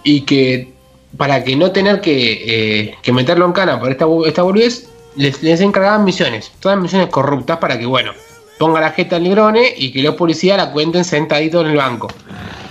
[0.02, 0.72] y que
[1.16, 2.42] para que no tener que,
[2.82, 7.08] eh, que meterlo en cana por esta, esta boludez, les, les encargaban misiones, todas misiones
[7.08, 8.12] corruptas para que, bueno,
[8.58, 12.08] ponga la jeta al negrone y que los policías la cuenten sentadito en el banco.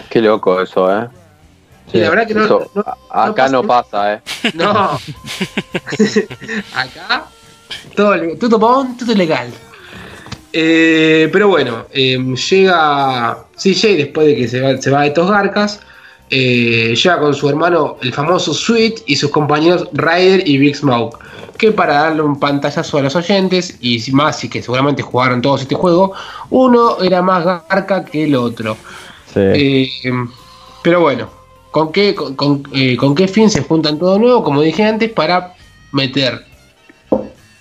[0.10, 1.08] Qué loco eso, ¿eh?
[1.93, 4.22] Y la verdad que no- Eso, no- a- acá no pasa, ¿eh?
[4.54, 4.74] No.
[6.76, 7.26] Acá,
[7.95, 9.49] todo, todo todo legal.
[10.56, 12.18] Eh, pero bueno, eh,
[12.49, 15.80] llega CJ después de que se va, se va de estos garcas.
[16.30, 21.18] eh, llega con su hermano, el famoso Sweet, y sus compañeros Ryder y Big Smoke.
[21.58, 25.62] Que para darle un pantallazo a los oyentes, y más, y que seguramente jugaron todos
[25.62, 26.14] este juego,
[26.49, 28.78] uno era más garca que el otro.
[29.34, 29.39] Sí.
[29.39, 30.12] Eh,
[30.84, 31.30] pero bueno,
[31.72, 32.64] ¿con qué, con, con,
[32.97, 34.43] con qué fin se juntan todo nuevo?
[34.43, 35.54] Como dije antes, para
[35.91, 36.45] meter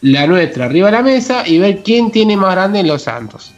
[0.03, 3.53] la nuestra arriba de la mesa y ver quién tiene más grande en los Santos.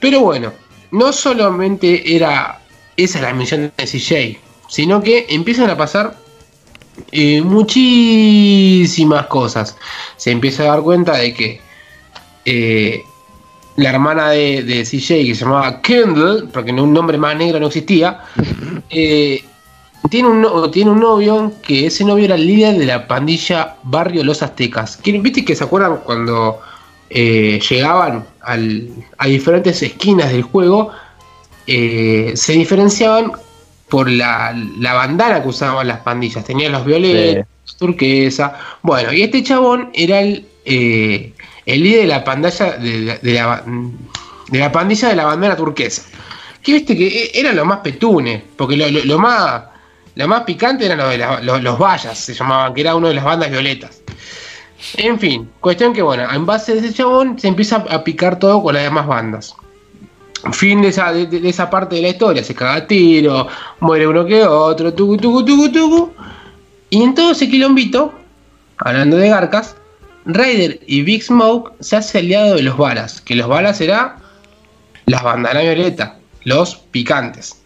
[0.00, 0.52] Pero bueno,
[0.90, 2.60] no solamente era
[2.96, 4.38] esa la misión de CJ,
[4.68, 6.16] sino que empiezan a pasar
[7.12, 9.76] eh, muchísimas cosas.
[10.16, 11.60] Se empieza a dar cuenta de que
[12.44, 13.02] eh,
[13.76, 17.66] la hermana de, de CJ, que se llamaba Kendall, porque un nombre más negro no
[17.66, 18.20] existía,
[18.90, 19.42] eh,
[20.10, 23.76] tiene, un, no- tiene un novio que ese novio era el líder de la pandilla
[23.82, 24.98] Barrio Los Aztecas.
[25.02, 26.60] ¿Quieren- ¿Viste que se acuerdan cuando
[27.10, 28.88] eh, llegaban al-
[29.18, 30.90] a diferentes esquinas del juego?
[31.68, 33.32] eh, se diferenciaban
[33.88, 36.44] por la, la bandana que usaban las pandillas.
[36.44, 38.56] Tenían los violetas, turquesa.
[38.82, 41.32] Bueno, y este chabón era el, eh,
[41.66, 43.64] el líder de la pandilla de, la- de la,
[44.48, 46.02] de la pandilla de la bandana turquesa.
[46.62, 49.62] Que viste que e- era lo más petune, porque lo, lo- lo más
[50.16, 53.08] lo más picante eran lo de la- lo- los vallas, se llamaban, que era uno
[53.08, 54.02] de las bandas violetas.
[54.96, 58.62] En fin, cuestión que bueno, en base de ese chabón se empieza a picar todo
[58.62, 59.54] con las demás bandas.
[60.52, 63.48] Fin de esa, de, esa parte de la historia, se caga a tiro,
[63.80, 66.12] muere uno que otro, tucu, tucu, tucu, tucu.
[66.90, 68.12] Y en todo ese quilombito,
[68.78, 69.76] hablando de garcas,
[70.24, 74.16] Ryder y Big Smoke se hace aliado de los balas, que los balas será
[75.06, 76.12] las bandanas violetas,
[76.44, 77.62] los picantes.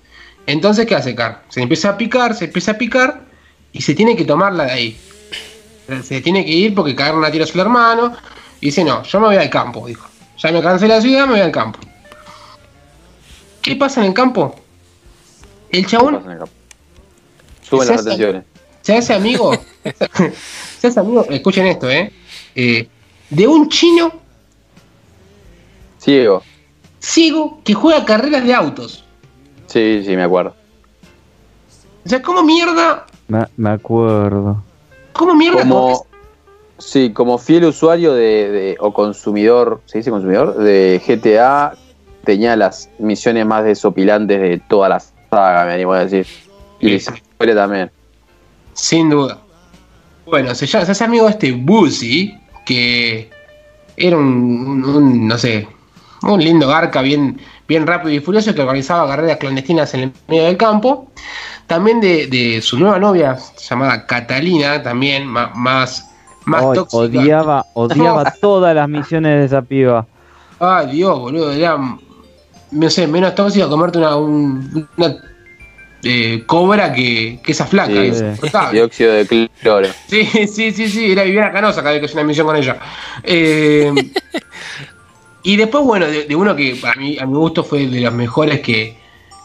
[0.50, 1.44] Entonces, ¿qué hace Car?
[1.48, 3.20] Se empieza a picar, se empieza a picar
[3.72, 5.00] y se tiene que tomarla de ahí.
[6.02, 8.16] Se tiene que ir porque cagaron a tiro a su hermano.
[8.60, 10.06] Y dice, no, yo me voy al campo, dijo.
[10.38, 11.78] Ya me cansé de la ciudad, me voy al campo.
[13.62, 14.54] ¿Qué pasa en el campo?
[15.70, 16.20] El chabón
[17.62, 18.44] Suben Se las hace- retenciones.
[18.82, 19.52] se hace amigo.
[20.80, 22.12] se hace amigo, escuchen esto, ¿eh?
[22.54, 22.88] Eh,
[23.28, 24.12] De un chino
[25.98, 26.42] Ciego.
[26.98, 29.04] ciego que juega carreras de autos.
[29.70, 30.54] Sí, sí, me acuerdo.
[32.04, 33.06] O sea, ¿cómo mierda?
[33.28, 34.62] Me, me acuerdo.
[35.12, 35.60] ¿Cómo mierda?
[35.60, 36.06] Como,
[36.78, 40.56] Sí, como fiel usuario de, de- o consumidor, ¿se dice consumidor?
[40.56, 41.74] De GTA,
[42.24, 46.26] tenía las misiones más desopilantes de toda la saga, me animo a decir.
[46.80, 47.10] Y Sí.
[47.38, 47.90] la también.
[48.72, 49.38] Sin duda.
[50.24, 53.28] Bueno, se, llama, se hace amigo de este Boozy, que
[53.98, 55.68] era un, un- un, no sé,
[56.22, 57.38] un lindo garca bien,
[57.70, 61.08] bien rápido y furioso que organizaba carreras clandestinas en el medio del campo.
[61.68, 63.36] También de, de su nueva novia,
[63.68, 66.10] llamada Catalina, también ma- más,
[66.46, 66.96] más tóxica.
[66.96, 70.04] odiaba, odiaba todas las misiones de esa piba.
[70.58, 71.78] Ay, Dios, boludo, era,
[72.72, 75.14] no sé, menos tóxica comerte una, un- una
[76.02, 77.92] eh, cobra que, que esa flaca.
[77.92, 77.98] Sí.
[77.98, 78.78] es insoportable.
[78.80, 79.88] Dióxido de cloro.
[80.08, 82.78] Sí, sí, sí, sí, era Viviana Canosa cada vez que hacía una misión con ella.
[83.22, 83.92] Eh,
[85.42, 88.12] y después, bueno, de, de uno que para mí, a mi gusto fue de los
[88.12, 88.96] mejores que,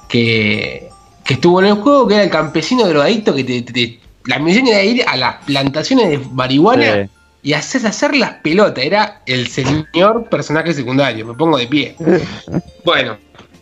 [0.09, 0.89] que,
[1.23, 4.39] que estuvo en el juego, que era el campesino drogadicto que te, te- te- la
[4.39, 7.09] misión era ir a las plantaciones de marihuana Sí.
[7.43, 8.83] y hacer, hacer las pelotas.
[8.83, 11.95] Era el señor personaje secundario, me pongo de pie.
[12.83, 13.17] Bueno,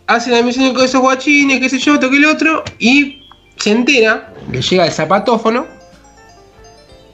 [0.07, 3.21] hace la misión con esos guachines, qué sé yo, toque el otro, y
[3.57, 5.65] se entera, le llega el zapatófono,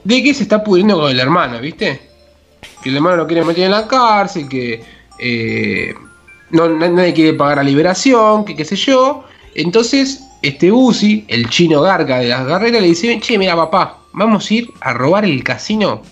[0.04, 2.00] de que se está pudriendo con el hermano, ¿viste?
[2.82, 4.82] Que el hermano lo quiere meter en la cárcel, que
[5.20, 5.94] eh,
[6.50, 9.24] no, na- nadie quiere pagar la liberación, que qué sé yo.
[9.54, 14.50] Entonces, este Uzi, el chino garga de las carreras, le dice, che, mira papá, vamos
[14.50, 16.02] a ir a robar el casino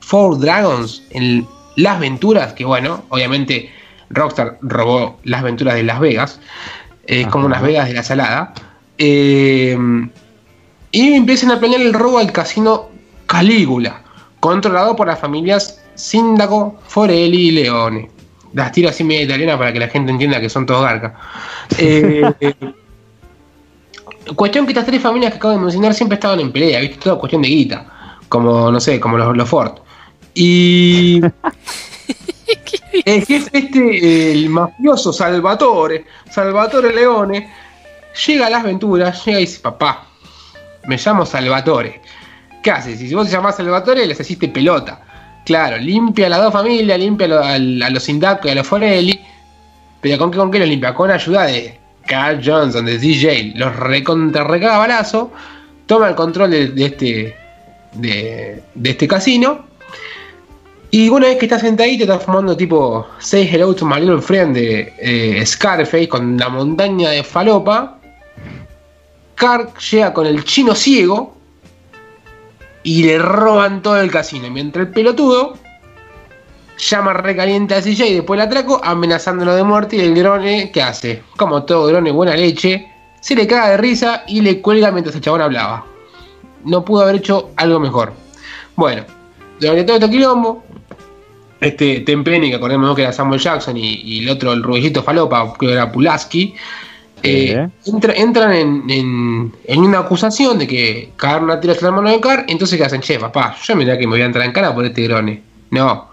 [0.00, 1.46] Four Dragons en
[1.76, 3.70] Las Venturas, que bueno, obviamente
[4.10, 6.40] Rockstar robó Las Venturas de Las Vegas,
[7.06, 7.30] es Ajá.
[7.30, 8.52] como Las Vegas de la Salada.
[8.98, 9.76] Eh,
[10.92, 12.88] y empiezan a planear el robo al casino
[13.26, 14.02] Calígula,
[14.40, 18.10] controlado por las familias Síndaco, Forelli y Leone.
[18.56, 21.12] Las tiro así media italiana para que la gente entienda que son todos garcas.
[21.76, 22.22] Eh,
[24.34, 26.96] cuestión que estas tres familias que acabo de mencionar siempre estaban en pelea, ¿viste?
[26.96, 27.86] Toda cuestión de guita.
[28.30, 29.72] Como, no sé, como los, los Ford.
[30.32, 31.20] Y.
[33.04, 37.52] El jefe este, el mafioso Salvatore, Salvatore Leone,
[38.26, 40.06] llega a las aventuras, llega y dice, papá,
[40.86, 42.00] me llamo Salvatore.
[42.62, 42.98] ¿Qué haces?
[42.98, 45.05] Si vos te llamás Salvatore, les hiciste pelota.
[45.46, 49.20] Claro, limpia a las dos familias, limpia a, los Sindaco y a los Forelli.
[50.00, 50.92] Pero ¿con qué, con qué los limpia?
[50.92, 53.52] Con ayuda de Carl Johnson, de DJ.
[53.54, 55.30] Los recontra recaga balazo.
[55.86, 57.36] Toma el control de, este.
[57.92, 59.64] De, de este casino.
[60.90, 64.52] Y una vez que estás sentadito, estás fumando tipo Say Hello to My Little Friend
[64.52, 68.00] de eh, Scarface con la montaña de falopa.
[69.36, 71.35] Carl llega con el chino ciego
[72.86, 74.48] y le roban todo el casino.
[74.48, 75.54] Mientras el pelotudo
[76.78, 79.96] llama recaliente a CJ y después el atraco, amenazándolo de muerte.
[79.96, 81.24] Y el grone, ¿qué hace?
[81.36, 82.88] Como todo grone, buena leche,
[83.20, 85.84] se le caga de risa y le cuelga mientras el chabón hablaba.
[86.62, 88.12] No pudo haber hecho algo mejor.
[88.76, 89.04] Bueno,
[89.58, 90.62] durante todo este quilombo,
[91.60, 95.54] este Tempeni, que acordemos que era Samuel Jackson, y, y el otro, el rubellito falopa,
[95.58, 96.54] que era Pulaski,
[97.22, 102.10] eh, entra- entran en, en- en una acusación de que cagaron a tiros al hermano
[102.10, 102.44] de Car.
[102.48, 103.00] Entonces, ¿qué hacen?
[103.00, 105.42] Che, papá, yo mirá que me voy a entrar en cara por este grone.
[105.70, 106.08] No,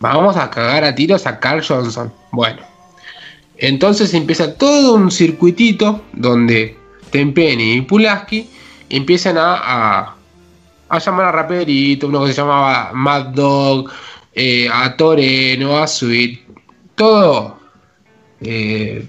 [0.00, 2.12] vamos a cagar a tiros a Carl Johnson.
[2.32, 2.58] Bueno,
[3.58, 6.76] entonces empieza todo un circuitito donde
[7.10, 8.48] Tempeni y Pulaski
[8.88, 10.14] empiezan a, a,
[10.88, 13.90] a llamar a Raperito, uno que se llamaba Mad Dog,
[14.34, 16.40] eh, a Toreno, a Sweet,
[16.96, 17.58] todo.
[18.40, 19.06] eh,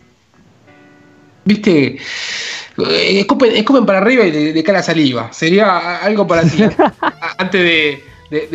[1.45, 1.97] Viste,
[2.77, 5.31] Eh, escupen, escupen para arriba y de, de cara a saliva.
[5.33, 6.63] Sería algo para ti.
[7.37, 8.03] antes de,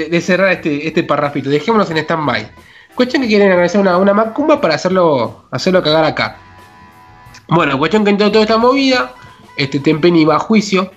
[0.09, 1.51] de- cerrar este, este parrafito.
[1.51, 2.49] Dejémonos en stand-by.
[2.95, 6.39] Cuestión que quieren organizar una, una macumba para hacerlo, hacerlo cagar acá.
[7.49, 9.13] Bueno, cuestión que entró toda esta movida.
[9.57, 10.91] Este Tempeni va a juicio.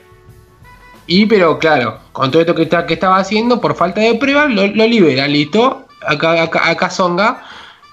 [1.07, 4.49] Y pero claro, con todo esto que, está, que estaba haciendo, por falta de pruebas,
[4.49, 5.87] lo, lo libera, listo.
[6.07, 7.43] Acá, acá, acá Zonga.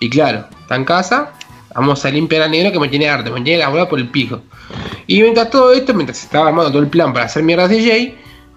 [0.01, 1.33] Y claro, está en casa.
[1.77, 4.09] Vamos a limpiar al negro que me tiene arte, me tiene la bola por el
[4.09, 4.41] pijo.
[5.07, 8.15] Y mientras todo esto, mientras estaba armando todo el plan para hacer mierda a CJ,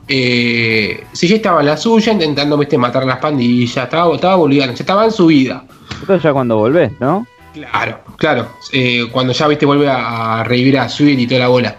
[0.08, 4.74] eh, CJ estaba en la suya intentando ¿viste, matar a las pandillas, estaba, estaba boliviano,
[4.74, 5.64] ya estaba en su vida.
[6.02, 7.28] Esto ya cuando volvés, ¿no?
[7.54, 8.48] Claro, claro.
[8.72, 11.76] eh, cuando ya viste vuelve a, a revivir a Sweet y toda la bola.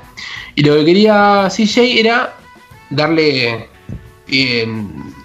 [0.54, 2.34] Y lo que quería CJ era
[2.90, 3.68] darle
[4.28, 4.66] eh,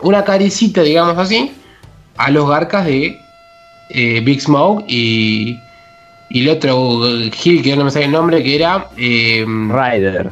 [0.02, 1.52] una caricita, digamos así,
[2.18, 3.18] a los garcas de
[3.90, 5.60] eh, Big Smoke y,
[6.30, 7.07] y el otro
[7.43, 10.31] Hill, que no me sale el nombre, que era eh, Rider.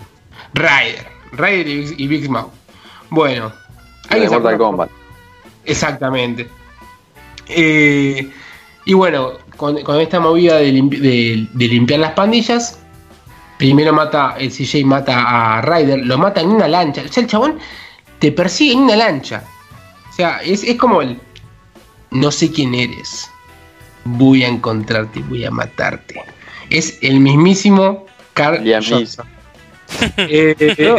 [0.53, 1.07] Ryder.
[1.33, 2.29] Ryder y Big, y Big.
[3.09, 3.49] Bueno.
[3.49, 3.53] De
[4.09, 4.57] ¿alguien se Mortal?
[4.57, 4.89] Kombat.
[5.65, 6.47] Exactamente.
[7.47, 8.29] Eh,
[8.85, 12.79] y bueno, con, con esta movida de, limpi- de- de limpiar las pandillas,
[13.57, 17.03] primero mata, el CJ mata a Ryder, lo mata en una lancha.
[17.07, 17.59] O sea, el chabón
[18.19, 19.43] te persigue en una lancha.
[20.09, 21.19] O sea, es, es como el.
[22.11, 23.29] No sé quién eres.
[24.05, 26.21] Voy a encontrarte y voy a matarte.
[26.69, 29.25] Es el mismísimo Carl Johnson.
[30.17, 30.97] Eh, Yo-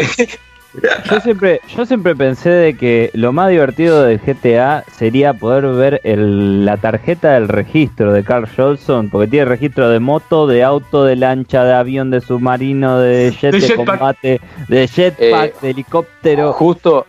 [1.09, 6.01] Yo siempre, yo siempre pensé de que lo más divertido del GTA sería poder ver
[6.03, 11.05] el- la tarjeta del registro de Carl Johnson, porque tiene registro de moto, de auto,
[11.05, 16.53] de lancha, de avión, de submarino, de jet De combate, de jetpack, Eh, de helicóptero.
[16.53, 17.07] Justo,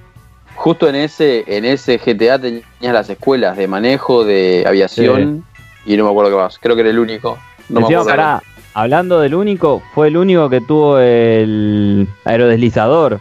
[0.54, 5.44] justo en ese, en ese GTA tenías las escuelas de manejo, de aviación
[5.86, 6.60] y no me acuerdo qué más.
[6.60, 7.38] Creo que era el único.
[7.70, 8.06] No me acuerdo.
[8.06, 8.44] pará,
[8.74, 13.20] hablando del único, fue el único que tuvo el aerodeslizador.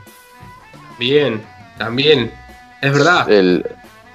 [0.99, 1.43] Bien,
[1.79, 2.31] también.
[2.81, 3.31] Es verdad.
[3.31, 3.65] El,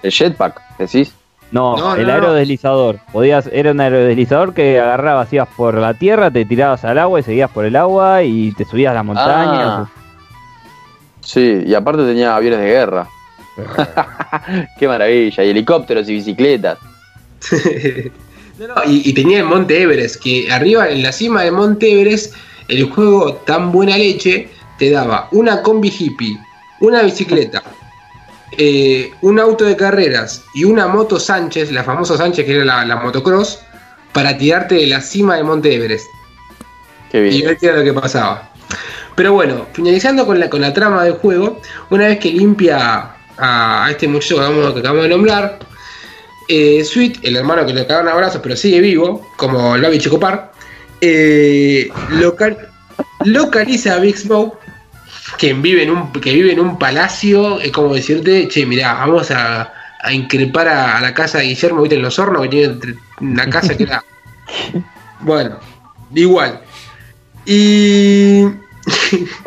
[0.03, 1.13] el jetpack, decís.
[1.51, 2.99] No, No, el no, aerodeslizador.
[3.11, 7.23] Podías, era un aerodeslizador que agarrabas, ibas por la tierra, te tirabas al agua y
[7.23, 9.67] seguías por el agua y te subías a las montañas.
[9.67, 9.89] Ah.
[11.21, 13.07] Sí, y aparte tenía aviones de guerra.
[14.79, 15.43] Qué maravilla.
[15.43, 16.77] Y helicópteros y bicicletas.
[18.59, 21.91] No, no, y, y tenía el Monte Everest, que arriba en la cima del Monte
[21.91, 22.33] Everest,
[22.67, 26.37] el juego tan buena leche te daba una combi hippie,
[26.81, 27.63] una bicicleta,
[28.57, 32.85] eh, un auto de carreras y una moto Sánchez, la famosa Sánchez que era la,
[32.85, 33.59] la motocross,
[34.11, 36.07] para tirarte de la cima del Monte Everest.
[37.11, 37.45] Qué Y bien.
[37.47, 38.49] ver qué era lo que pasaba.
[39.15, 42.77] Pero bueno, finalizando con la, con la trama del juego, una vez que limpia
[43.37, 45.59] a, a este muchacho que acabamos, que acabamos de nombrar,
[46.49, 50.51] eh, Sweet, el hermano que le cagaron abrazos pero sigue vivo, como el Babi Chocopar,
[50.99, 52.67] eh, local-
[53.23, 54.57] localiza a Big Smoke,
[55.37, 59.31] que vive en un, que vive en un palacio, es como decirte, che, mirá, vamos
[59.31, 59.71] a,
[60.01, 62.77] a increpar a, a la casa de Guillermo, viste, en los hornos, que tiene
[63.21, 64.03] una casa que era...
[65.21, 65.59] Bueno,
[66.15, 66.61] igual.
[67.45, 68.43] Y...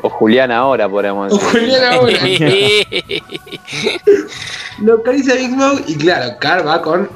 [0.03, 1.61] O Julián ahora, podríamos O decir.
[1.61, 2.19] Julián ahora.
[4.81, 7.09] Localiza a Big Smoke y claro, Carl va con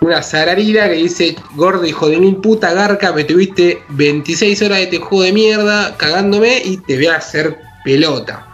[0.00, 4.84] una zararira que dice, gordo hijo de mil puta garca, me tuviste 26 horas de
[4.84, 8.46] este juego de mierda cagándome y te voy a hacer pelota.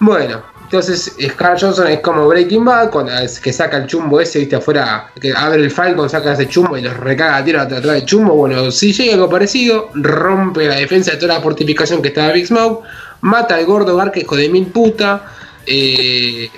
[0.00, 4.40] Bueno, entonces Scar Johnson es como Breaking Bad, cuando es que saca el chumbo ese,
[4.40, 7.82] viste, afuera, que abre el Falcon, saca ese chumbo y los recaga a tiro atrás
[7.82, 8.34] del chumbo.
[8.34, 12.46] Bueno, si llega algo parecido, rompe la defensa de toda la fortificación que estaba Big
[12.46, 12.84] Smoke,
[13.22, 15.24] mata al gordo garca, hijo de mil puta,
[15.64, 16.50] eh,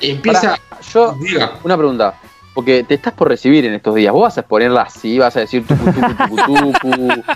[0.00, 0.56] empieza...
[0.68, 1.52] Pará, yo, Diga.
[1.62, 2.14] una pregunta.
[2.52, 4.12] Porque te estás por recibir en estos días.
[4.12, 5.18] ¿Vos vas a exponerla así?
[5.18, 7.22] ¿Vas a decir tucu, tucu, tucu, tucu?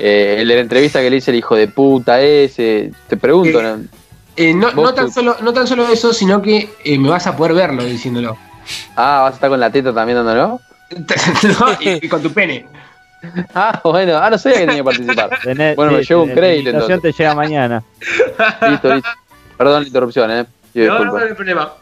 [0.00, 2.92] Eh, el de la entrevista que le hice el hijo de puta ese.
[3.08, 3.97] Te pregunto, Eh, ¿no?
[4.40, 7.36] Eh, no, no tan solo, no tan solo eso, sino que eh, me vas a
[7.36, 8.36] poder verlo diciéndolo.
[8.96, 10.60] Ah, ¿vas a estar con la teta también dándolo?
[11.60, 12.66] No, y, y con tu pene.
[13.54, 14.16] Ah, bueno.
[14.16, 15.30] Ah, no sabía que tenía que participar.
[15.42, 17.16] Tenés- Bueno, me sí, llevo un la crédito, invitación entonces.
[17.16, 17.82] te llega mañana.
[18.70, 19.08] Listo, listo.
[19.56, 20.46] Perdón la interrupción, ¿eh?
[20.72, 21.72] Pido No, no, no hay problema.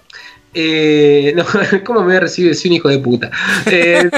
[0.55, 1.45] Eh, no,
[1.85, 3.31] ¿Cómo me voy a recibir si un hijo de puta?
[3.67, 4.09] Eh,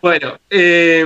[0.00, 1.04] bueno, eh,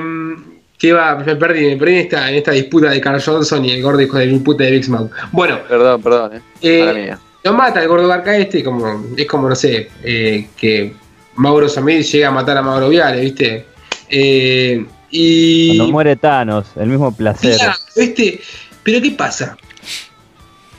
[0.78, 1.16] ¿qué va?
[1.16, 4.00] Me perdí, me perdí en esta, en esta disputa de Carl Johnson y el gordo
[4.00, 5.12] hijo de mil puta de Big Smoke.
[5.32, 6.40] Bueno, Perdón, perdón, ¿eh?
[6.62, 7.14] eh,
[7.44, 10.92] lo mata el gordo Barca este, como, es como, no sé, eh, que
[11.36, 13.64] Mauro Samir llega a matar a Mauro Viale, ¿viste?
[14.09, 15.76] Eh, y...
[15.76, 17.56] Cuando muere Thanos, el mismo placer.
[17.56, 18.40] Claro, ¿viste?
[18.82, 19.56] Pero ¿qué pasa?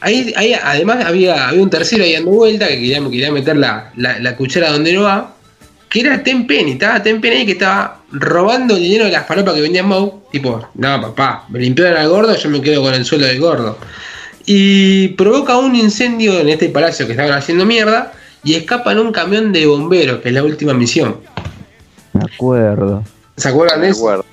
[0.01, 3.91] Ahí, ahí además había, había un tercero ahí dando vuelta que quería, quería meter la,
[3.97, 5.35] la- la cuchara donde no va,
[5.89, 9.61] que era Tempenny, estaba Tempenny ahí que estaba robando el dinero de las palopas que
[9.61, 13.25] vendía Mau, tipo, no papá, me limpiaron al gordo, yo me quedo con el suelo
[13.25, 13.77] del gordo.
[14.45, 18.13] Y provoca un incendio en este palacio que estaban haciendo mierda
[18.43, 21.17] y escapa en un camión de bomberos, que es la última misión.
[22.13, 23.03] Me acuerdo.
[23.35, 23.99] ¿Se acuerdan de Me eso?
[23.99, 24.25] acuerdo.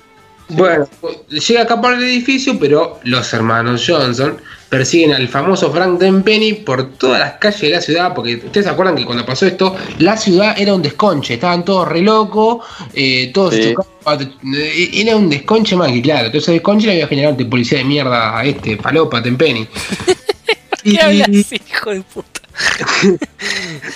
[0.49, 0.87] Bueno,
[1.29, 4.37] llega a escapar del edificio, pero los hermanos Johnson
[4.69, 8.71] persiguen al famoso Frank Tenpenny por todas las calles de la ciudad, porque ustedes se
[8.71, 13.31] acuerdan que cuando pasó esto, la ciudad era un desconche, estaban todos re locos, eh,
[13.33, 13.73] todos Sí.
[13.73, 17.77] chocaban, eh, era un desconche más que claro, entonces desconche le había generado de policía
[17.77, 19.67] de mierda a este, Palopa, Tenpenny.
[20.83, 22.41] ¿Qué hablas, hijo de puta?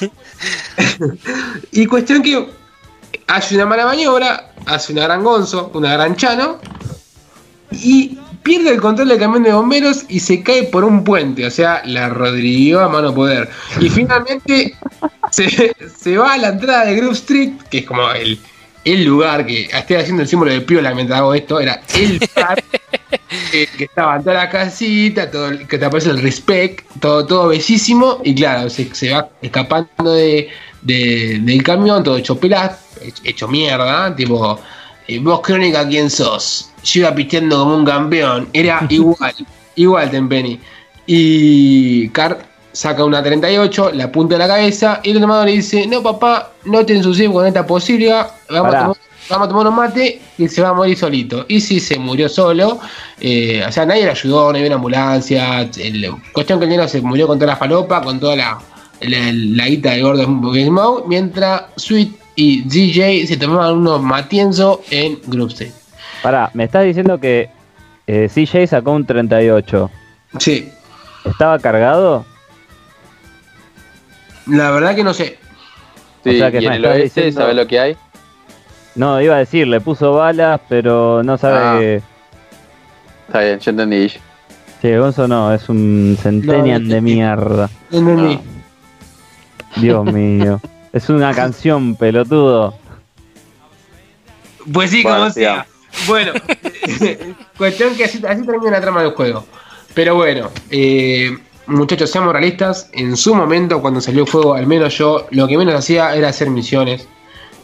[1.71, 2.45] Y cuestión que
[3.27, 6.59] hace una mala maniobra, hace una gran gonzo, una gran chano,
[7.71, 11.51] y pierde el control del camión de bomberos y se cae por un puente, o
[11.51, 13.49] sea, la rodrigueó a mano poder.
[13.79, 14.75] Y finalmente
[15.31, 18.39] se, se va a la entrada de Grove Street, que es como el,
[18.83, 22.63] el lugar que estoy haciendo el símbolo de piola mientras hago esto, era el lugar
[23.53, 27.47] eh, que estaban todas las casitas, todo, el- que te aparece el respect, todo, todo
[27.49, 30.49] bellísimo, y claro, se, se va escapando de,
[30.81, 34.59] de- del camión, todo hecho pelas, hecho, hecho mierda, tipo,
[35.07, 36.70] eh, vos crónica, ¿quién sos?
[36.83, 39.33] Yo iba pisteando como un campeón, era igual,
[39.75, 40.59] igual Tempenny.
[41.05, 45.85] Y Car saca una 38, la apunta a la cabeza y el hermano le dice,
[45.87, 48.97] no papá, no te ensucies con esta posibilidad, vamos a, tomar,
[49.29, 51.45] vamos a tomar un mate y se va a morir solito.
[51.47, 52.79] Y sí, se murió solo,
[53.19, 56.87] eh, o sea, nadie le ayudó, no había una ambulancia, el, cuestión que el neno
[56.87, 58.59] se murió con toda la falopa, con toda la,
[59.01, 65.19] la, la guita de gordo Smoke, mientras Sweet y DJ se tomaban unos matienzo en
[65.27, 65.80] Group State.
[66.21, 67.49] Pará, me estás diciendo que
[68.07, 69.89] eh, CJ sacó un 38.
[70.39, 70.71] Sí,
[71.25, 72.25] ¿Estaba cargado?
[74.47, 75.37] la verdad que no sé.
[76.23, 77.97] Sí, O sea que y en me el estás oeste, diciendo- ¿sabes lo que hay?
[78.95, 81.77] No, iba a decir, le puso balas, pero no sabe Ah.
[81.79, 82.01] que...
[83.27, 84.09] Está bien, yo entendí.
[84.81, 87.69] Sí, Gonzo no, es un centenian No, de mierda.
[87.91, 88.41] No, no, no.
[89.77, 90.59] Dios mío.
[90.91, 92.73] Es una canción, pelotudo.
[94.73, 95.65] Pues sí, Bueno, como sea.
[96.07, 96.33] Bueno,
[97.57, 99.45] cuestión que así, así termina la trama del juego.
[99.93, 101.37] Pero bueno, eh,
[101.67, 102.89] muchachos, seamos realistas.
[102.93, 106.29] En su momento, cuando salió el juego, al menos yo, lo que menos hacía era
[106.29, 107.07] hacer misiones.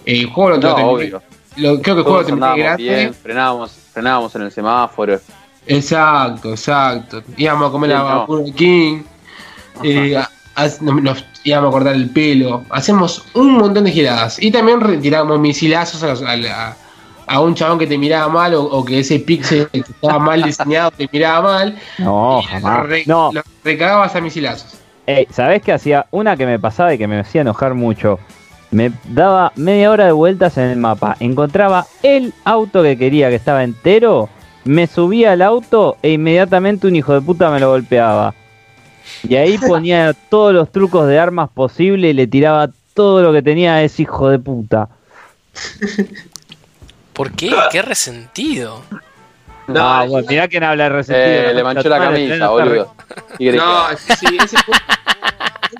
[0.05, 1.21] Eh, el juego lo, No, obvio.
[1.57, 2.83] lo- creo que el juego terminé grande.
[2.83, 5.19] bien, frenábamos, frenábamos en el semáforo.
[5.65, 7.23] Exacto, exacto.
[7.35, 8.27] Íbamos a comer Sí, a no.
[8.27, 9.01] Burger King.
[9.83, 12.63] eh, a- a- nos, nos íbamos a cortar el pelo.
[12.69, 14.41] Hacemos un montón de giradas.
[14.41, 16.77] Y también retiramos misilazos a, los- a la-
[17.27, 20.41] a un chabón que te miraba mal o, o que ese pixel que estaba mal
[20.43, 21.77] diseñado te miraba mal.
[21.99, 22.87] No, jamás.
[22.87, 24.75] re- No, lo recagabas a misilazos.
[25.05, 26.05] Ey, ¿sabés qué hacía?
[26.11, 28.19] Una que me pasaba y que me hacía enojar mucho.
[28.71, 31.15] Me daba media hora de vueltas en el mapa.
[31.21, 34.27] Encontraba el auto que quería, que estaba entero.
[34.65, 38.33] Me subía al auto e inmediatamente un hijo de puta me lo golpeaba.
[39.27, 43.41] Y ahí ponía todos los trucos de armas posibles y le tiraba todo lo que
[43.41, 44.89] tenía a ese hijo de puta.
[47.17, 47.51] ¿Por qué?
[47.71, 48.83] Qué resentido.
[49.65, 51.49] No, ah, bueno, mirá quién habla de resentido.
[51.49, 52.93] Eh, le manchó la camisa, boludo.
[53.37, 54.79] ¿Qué querés que No, sí, sí, ese juego,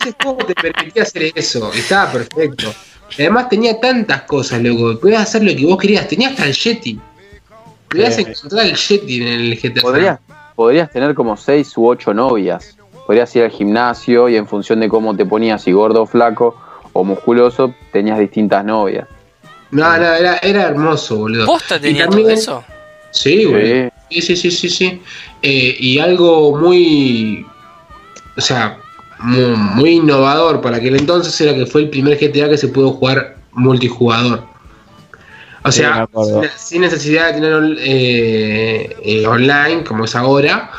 [0.02, 2.74] ese juego te permitía hacer eso, estaba perfecto.
[3.14, 5.00] Además tenía tantas cosas, loco.
[5.00, 6.06] Podías hacer lo que vos querías.
[6.10, 7.00] Tenías hasta el Yeti.
[7.90, 9.82] Podías encontrar el Yeti en el GTA.
[9.82, 10.20] Podrías,
[10.56, 12.78] podrías tener como seis u ocho novias.
[13.06, 16.60] Podrías ir al gimnasio y en función de cómo te ponías, si gordo, flaco
[16.92, 19.08] o musculoso, tenías distintas novias.
[19.72, 21.46] No, no, era, era hermoso, boludo.
[21.46, 22.64] ¿Posta Y tenía también- todo eso?
[23.12, 23.90] Sí, güey.
[24.10, 24.22] Sí.
[24.22, 25.02] Sí, sí, sí, sí.
[25.42, 27.46] Eh, y algo muy.
[28.38, 28.78] O sea,
[29.20, 32.92] muy, muy innovador para aquel entonces era que fue el primer GTA que se pudo
[32.92, 34.44] jugar multijugador.
[35.64, 40.72] O sea, sin, sin necesidad de tener eh, eh, online, como es ahora,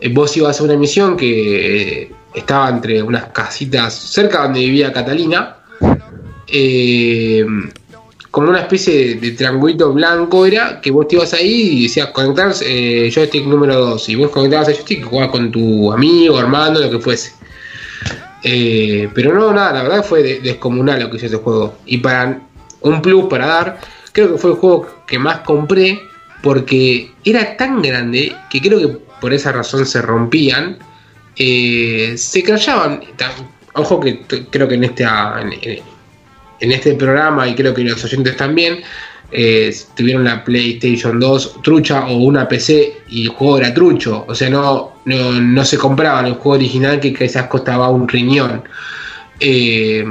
[0.00, 4.92] eh, vos ibas a una misión que eh, estaba entre unas casitas cerca donde vivía
[4.92, 5.56] Catalina.
[6.46, 7.44] eh,
[8.36, 12.08] como una especie de, de triangulito blanco era, que vos te ibas ahí y decías
[12.08, 14.10] conectar eh, joystick número 2.
[14.10, 17.32] Y vos conectabas el joystick y jugabas con tu amigo, hermano, lo que fuese.
[18.42, 21.78] Eh, pero no, nada, la verdad fue de- descomunal lo que hizo ese juego.
[21.86, 22.42] Y para
[22.82, 23.80] un plus para dar,
[24.12, 25.98] creo que fue el juego que más compré
[26.42, 28.88] porque era tan grande que creo que
[29.18, 30.76] por esa razón se rompían.
[31.38, 33.00] eh, se crayaban.
[33.16, 33.32] Ta-
[33.72, 35.95] Ojo que creo que en ah, en, en-
[36.60, 38.80] en este programa y creo que los oyentes también
[39.32, 44.24] eh, tuvieron la PlayStation 2 trucha o una PC y el juego era trucho.
[44.28, 48.62] O sea, no, no, no se compraban el juego original que quizás costaba un riñón.
[49.40, 50.04] Eh,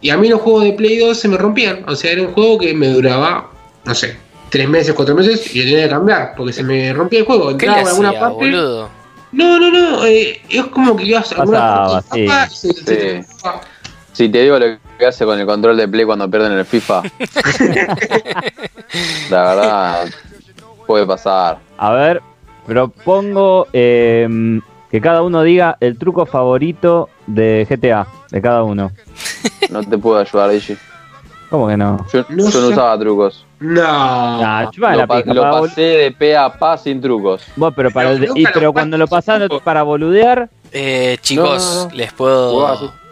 [0.00, 1.84] y a mí los juegos de Play 2 se me rompían.
[1.88, 3.50] O sea, era un juego que me duraba,
[3.84, 4.16] no sé,
[4.50, 7.56] tres meses, cuatro meses y yo tenía que cambiar porque se me rompía el juego.
[7.56, 8.34] ¿Qué le Entraba en alguna hacía, parte.
[8.36, 8.90] boludo?
[9.32, 10.06] No, no, no.
[10.06, 13.26] eh, es como que ibas a alguna Pasaba, parte del mapa y se- se te-
[14.18, 14.66] Si te digo lo
[14.98, 17.02] que hace con el control de play cuando pierden en el FIFA,
[19.30, 20.06] la verdad,
[20.88, 21.58] puede pasar.
[21.76, 22.20] A ver,
[22.66, 24.58] propongo eh,
[24.90, 28.90] que cada uno diga el truco favorito de GTA, de cada uno.
[29.70, 30.76] No te puedo ayudar, Digi.
[31.50, 32.04] ¿Cómo que no?
[32.12, 32.58] Yo, No yo no sé.
[32.58, 33.46] usaba trucos.
[33.60, 33.82] No.
[33.84, 37.44] Ah, chupa Lo, la pa- pija, lo pasé de pe a pa sin trucos.
[37.54, 39.60] Vos, pero para Pero el- y- pero cuando lo truco.
[39.64, 41.94] para boludear, Eh, chicos, No, no, no.
[41.96, 42.52] ¿les puedo.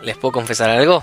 [0.06, 1.02] Les puedo confesar algo?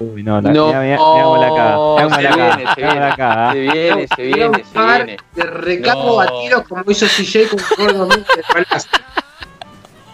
[0.00, 3.52] uy, no, la No, mira, mira, caga, mira cómo se viene, caga.
[3.52, 5.16] Se viene, se viene, se viene.
[5.34, 6.20] De recargo No.
[6.22, 8.90] a tiros como hizo CJ con Gordon Mill de Palacio.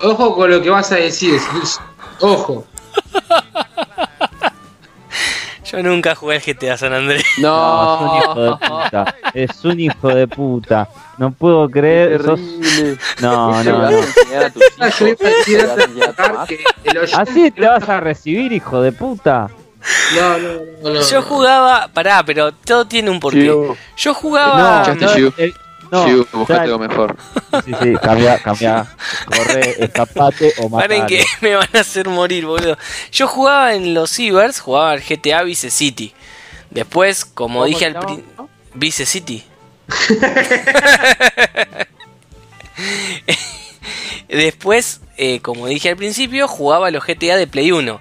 [0.02, 1.40] Ojo con lo que vas a decir.
[2.20, 2.66] Ojo.
[5.70, 7.24] Yo nunca jugué al GTA San Andrés.
[7.38, 10.88] No, es un hijo de puta, es un hijo de puta.
[11.18, 12.38] No puedo creer, sos...
[13.20, 13.98] No, no, no.
[14.78, 16.46] Ah,
[17.16, 19.48] Así te vas a recibir, hijo de puta.
[20.16, 20.48] No, no,
[20.82, 21.00] no, no.
[21.00, 23.46] Yo jugaba, pará, pero todo tiene un porqué.
[23.96, 25.54] Yo jugaba, No, no, el-
[25.90, 27.16] No, sí, buscate algo mejor.
[27.64, 28.86] Sí, sí, cambia, cambia.
[29.26, 31.06] Corre, escapate o Paren matalo.
[31.06, 32.76] que me van a hacer morir, boludo.
[33.12, 36.12] Yo jugaba en los Cibers, jugaba al GTA Vice City.
[36.70, 38.48] Después, como ¿Cómo dije al principio...
[38.74, 39.44] Vice City.
[44.28, 48.00] Después, eh, como dije al principio, jugaba a los GTA de Play 1.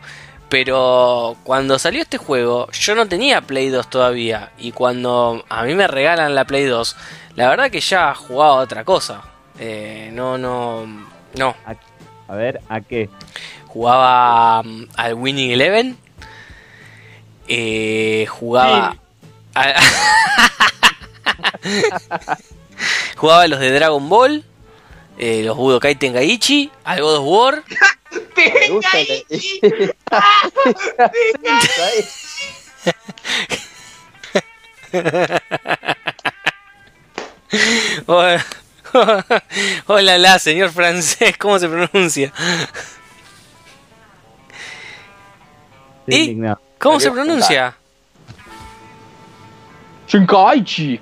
[0.49, 4.51] Pero cuando salió este juego, yo no tenía Play 2 todavía.
[4.57, 6.95] Y cuando a mí me regalan la Play 2,
[7.35, 9.21] la verdad que ya jugaba a otra cosa.
[9.59, 10.85] Eh, no, no,
[11.37, 11.55] no.
[12.27, 13.09] A ver, ¿a qué?
[13.67, 15.97] Jugaba mm, al Winning Eleven.
[17.47, 18.95] Eh, jugaba.
[19.53, 19.73] a-
[23.17, 24.43] jugaba a los de Dragon Ball.
[25.17, 26.71] eh, los Budokai Tenkaichi.
[26.83, 27.63] Al God of War.
[28.35, 29.25] Me gusta el-
[38.05, 38.45] Hola,
[39.87, 41.37] Hola, la, señor francés.
[41.37, 42.31] ¿Cómo se pronuncia?
[46.79, 47.75] ¿Cómo se pronuncia?
[50.07, 50.99] Shinkaichi.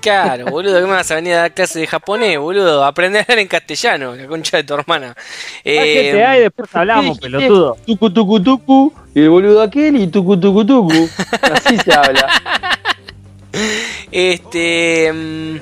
[0.00, 2.84] Claro, boludo, ¿qué me vas a venir a dar clase de japonés, boludo?
[2.84, 5.14] Aprender a hablar en castellano, la concha de tu hermana.
[5.62, 7.76] Eh, GTA y después hablamos, ¿Qué pelotudo.
[7.86, 8.92] Tucu tucu tucu.
[9.14, 11.08] Y el boludo aquel y tucu tucu tucu.
[11.42, 12.28] Así se habla.
[14.10, 15.12] Este.
[15.12, 15.56] mm,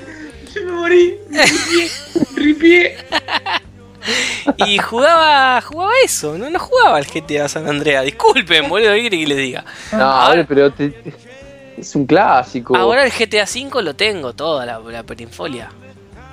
[0.53, 1.15] Yo me morí.
[2.35, 2.95] Ripié.
[4.57, 8.03] y jugaba jugaba eso, no, no jugaba al GTA San Andreas.
[8.05, 9.63] Disculpen, boludo, ¿qué que les diga?
[9.91, 10.93] No, Ahora- pero te-
[11.77, 12.75] es un clásico.
[12.75, 15.69] Ahora el GTA V lo tengo, toda la, la perinfolia.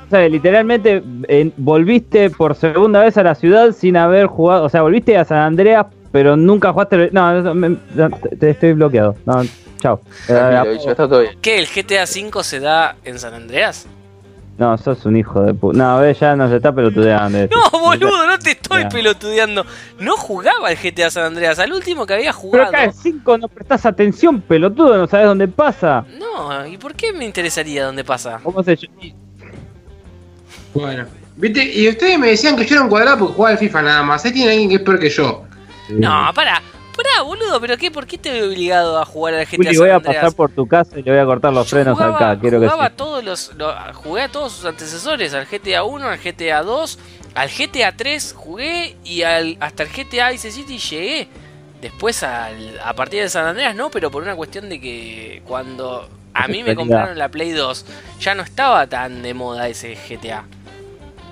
[0.06, 4.64] O sea, literalmente eh, volviste por segunda vez a la ciudad sin haber jugado.
[4.64, 7.10] O sea, volviste a San Andreas, pero nunca jugaste.
[7.12, 7.76] No, no, me-
[8.30, 9.16] te, te estoy bloqueado.
[9.26, 9.42] No,
[9.80, 10.00] chao.
[10.28, 11.36] Eh.
[11.40, 11.59] ¿Qué?
[11.59, 13.86] ¿El GTA V se da en San Andreas?
[14.59, 15.78] no, sos un hijo de puta.
[15.78, 17.38] No, ve, ya nos está pelotudeando.
[17.72, 18.88] No, boludo, no te estoy Ya.
[18.88, 19.64] pelotudeando.
[20.00, 22.68] No jugaba el GTA San Andreas, al último que había Pero jugado.
[22.68, 26.05] acá en 5 no prestás atención, pelotudo, no sabes dónde pasa.
[26.18, 28.40] No, ¿y por qué me interesaría dónde pasa?
[28.42, 28.96] ¿Cómo se llama?
[30.74, 31.06] Bueno.
[31.36, 31.62] ¿Viste?
[31.64, 34.24] Y ustedes me decían que yo era un cuadrado porque jugaba al FIFA nada más.
[34.24, 35.44] Ahí tiene alguien que es peor que yo.
[35.90, 36.60] No, pará,
[36.98, 39.78] pará, boludo, pero qué, ¿por qué te veo obligado a jugar al GTA Juli, San
[39.78, 42.40] voy a pasar por tu casa y le voy a cortar los frenos jugaba, acá.
[42.40, 42.94] Quiero que jugaba sí.
[42.96, 46.98] todos los, lo- jugué a todos sus antecesores, al GTA 1, al GTA 2,
[47.34, 51.28] al GTA 3 jugué y al, hasta el GTA Vice City llegué.
[51.80, 56.08] Después al- a partir de San Andreas no, pero por una cuestión de que cuando
[56.34, 57.86] a mí me compraron la Play 2
[58.20, 60.44] ya no estaba tan de moda ese GTA.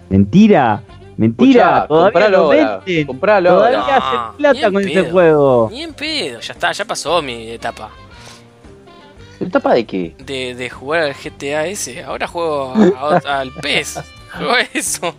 [0.09, 0.83] Mentira,
[1.17, 1.63] mentira.
[1.85, 3.07] Escuchá, todavía compralo lo ahora, venden.
[3.07, 3.79] compralo Todavía.
[3.79, 5.13] No, hacen plata con ese pedo.
[5.13, 5.69] juego.
[5.73, 7.91] Ni en pedo, ya está, ya pasó mi etapa
[9.41, 10.15] ¿El tapa de qué?
[10.19, 12.03] de, de jugar al GTA ese.
[12.03, 14.01] Ahora juego a- a- al PES.
[14.37, 15.15] Juego a eso.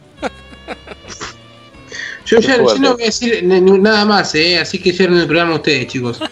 [2.26, 4.60] Yo ya yo no voy a decir nada más, ¿eh?
[4.60, 6.20] Así que cierren el programa ustedes, chicos.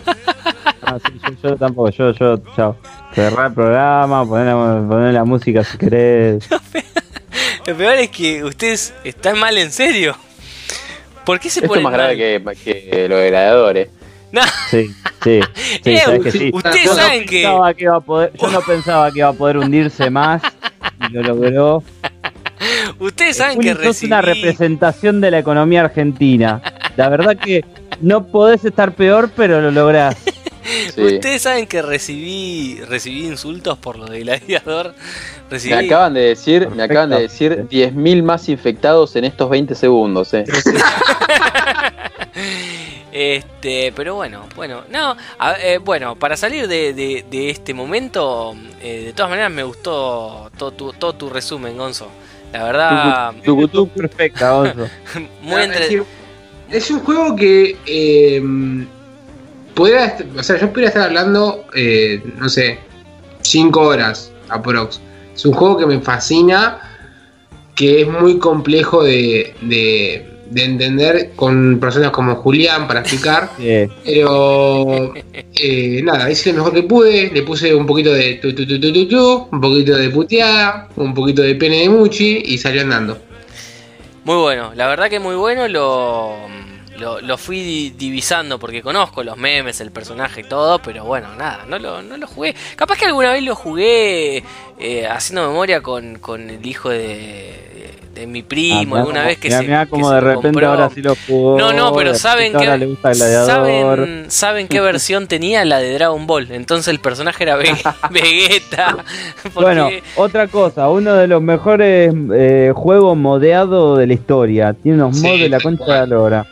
[0.87, 2.75] Ah, sí, yo, yo tampoco, yo, yo, chao.
[3.15, 6.47] Cerrar el programa, poner la, poner la música si querés.
[7.67, 10.15] Lo peor es que ustedes están mal en serio.
[11.25, 13.89] ¿Por qué se Esto es ponen más grave que, que lo de gladiadores.
[14.31, 14.91] No, Sí,
[15.23, 15.39] sí,
[15.83, 16.51] sí, Eh, sabes que sí.
[16.53, 19.29] ustedes Yo no saben que pensaba que iba a poder, yo no pensaba que iba
[19.29, 20.41] a poder hundirse más
[21.09, 21.83] y lo logró.
[22.99, 26.61] ustedes saben que recibí una representación de la economía argentina.
[26.97, 27.65] La verdad que
[28.01, 30.15] no podés estar peor, pero lo lográs.
[30.93, 31.01] Sí.
[31.15, 34.95] Ustedes saben que recibí recibí insultos por lo de gladiador.
[35.49, 38.17] Recibí Me acaban de decir, me acaban de decir Perfectamente.
[38.17, 40.43] 10.000 más infectados en estos 20 segundos, eh.
[43.11, 48.53] Este, pero bueno, bueno, no, a- eh, bueno, para salir de, de- de este momento,
[48.81, 52.09] eh, de todas maneras me gustó todo tu, todo tu resumen, Gonzo.
[52.51, 54.01] La verdad, Tucu, tucu.
[54.01, 54.89] Perfecta, Gonzo.
[55.41, 55.79] muy Es entre...
[55.79, 56.03] decir,
[56.69, 58.43] Es un juego que eh,
[59.73, 62.79] podría, o sea, yo podría estar hablando, eh, no sé,
[63.43, 64.99] 5 horas aprox.
[65.35, 66.79] Es un juego que me fascina,
[67.75, 73.49] que es muy complejo de, de- de entender con personas como Julián para explicar.
[74.05, 75.13] Pero
[75.55, 77.31] eh, nada, hice lo mejor que pude.
[77.33, 80.87] Le puse un poquito de tu, tu, tu, tu, tu, tu, un poquito de puteada,
[80.95, 83.17] un poquito de pene de Muchi y salió andando.
[84.23, 86.35] Muy bueno, la verdad que muy bueno, lo,
[86.99, 91.27] lo, lo fui di- divisando porque conozco los memes, el personaje y todo, pero bueno,
[91.37, 92.55] nada, no lo, no lo jugué.
[92.75, 94.43] Capaz que alguna vez lo jugué
[94.79, 99.49] eh, haciendo memoria con, con el hijo de, de mi primo, Ah, alguna vez que
[99.49, 100.69] mirá, se, mirá como de repente compró.
[100.69, 101.57] ahora sí lo jugó.
[101.59, 102.95] No, no, pero de saben que
[103.45, 106.49] saben, saben qué versión tenía la de Dragon Ball.
[106.51, 107.75] Entonces el personaje era Ve-
[108.11, 108.95] Vegeta.
[109.53, 114.73] porque- Bueno, otra cosa, uno de los mejores eh, juegos modeados de la historia.
[114.73, 116.45] Tiene unos Sí, mods de la concha de la lora.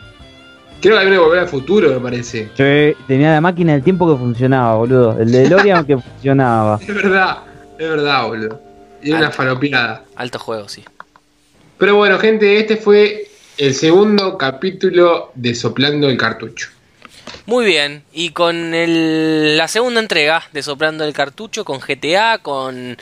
[0.84, 2.50] Creo que hay uno de volver al futuro, me parece.
[2.58, 5.18] Sí, tenía la máquina del tiempo que funcionaba, boludo.
[5.18, 6.78] El de DeLorean que funcionaba.
[6.88, 7.38] Es verdad,
[7.80, 8.62] es verdad, boludo.
[9.02, 9.32] Y una Alto.
[9.38, 10.04] falopeada.
[10.18, 10.84] Alto juego, sí.
[11.78, 16.68] Pero bueno, gente, este fue el segundo capítulo de Soplando el Cartucho.
[17.46, 22.98] Muy bien, y con el- la segunda entrega de Soplando el Cartucho, con GTA, con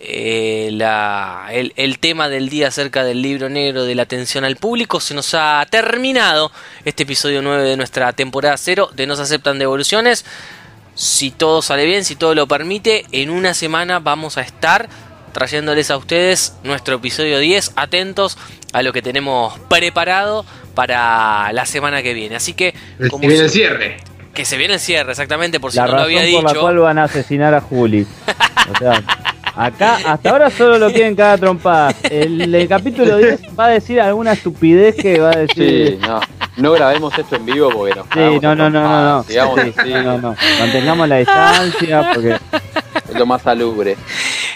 [0.00, 4.56] eh, la- el, el tema del día acerca del libro negro de la atención al
[4.56, 6.52] público, se nos ha terminado
[6.84, 10.26] este episodio 9 de nuestra temporada 0 de No se aceptan devoluciones.
[10.94, 14.88] Si todo sale bien, si todo lo permite, en una semana vamos a estar
[15.32, 17.72] trayéndoles a ustedes nuestro episodio 10.
[17.76, 18.36] Atentos
[18.74, 20.44] a lo que tenemos preparado
[20.76, 22.36] para la semana que viene.
[22.36, 23.96] Así que, Se como viene el cierre.
[24.32, 26.50] que se viene el cierre, exactamente, por si La no lo razón había por la
[26.50, 26.60] dicho.
[26.60, 28.06] cual van a asesinar a Juli.
[28.68, 29.00] O sea,
[29.56, 31.94] acá hasta ahora solo lo quieren cada trompada.
[32.10, 35.98] El, el capítulo 10 va a decir alguna estupidez que va a Sí, decir.
[36.00, 36.20] no.
[36.56, 39.22] No grabemos esto en vivo porque nos Sí, no, no, no, no, no.
[39.24, 40.34] Sí, así, no, no.
[40.58, 42.30] Mantengamos la distancia porque
[43.10, 43.96] es lo más salubre.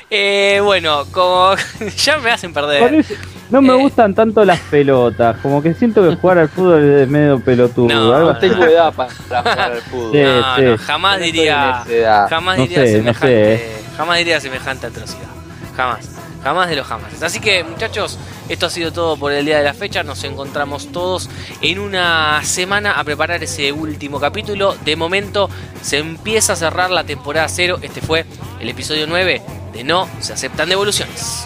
[0.09, 1.55] Eh, bueno, como
[1.99, 3.05] ya me hacen perder.
[3.51, 3.77] no me Eh.
[3.77, 7.89] gustan tanto las pelotas, como que siento que jugar al fútbol es medio pelotudo.
[7.95, 10.13] No, algo No tengo edad para, para jugar al fútbol.
[10.13, 10.23] Sí.
[10.23, 11.85] No, no, jamás No estoy diría.
[12.31, 13.27] Jamás No diría sé, no semejante.
[13.27, 13.80] sé, eh.
[14.01, 15.29] Jamás diría semejante atrocidad.
[15.77, 16.09] Jamás.
[16.43, 17.23] Jamás de los jamás.
[17.23, 18.19] Así que, muchachos,
[18.49, 20.03] esto ha sido todo por el día de la fecha.
[20.03, 21.29] Nos encontramos todos
[21.61, 24.75] en una semana a preparar ese último capítulo.
[24.87, 25.51] De momento
[25.83, 27.81] se empieza a cerrar la temporada 0.
[27.83, 28.25] Este fue
[28.59, 29.43] el episodio 9
[29.75, 31.45] de No se aceptan devoluciones.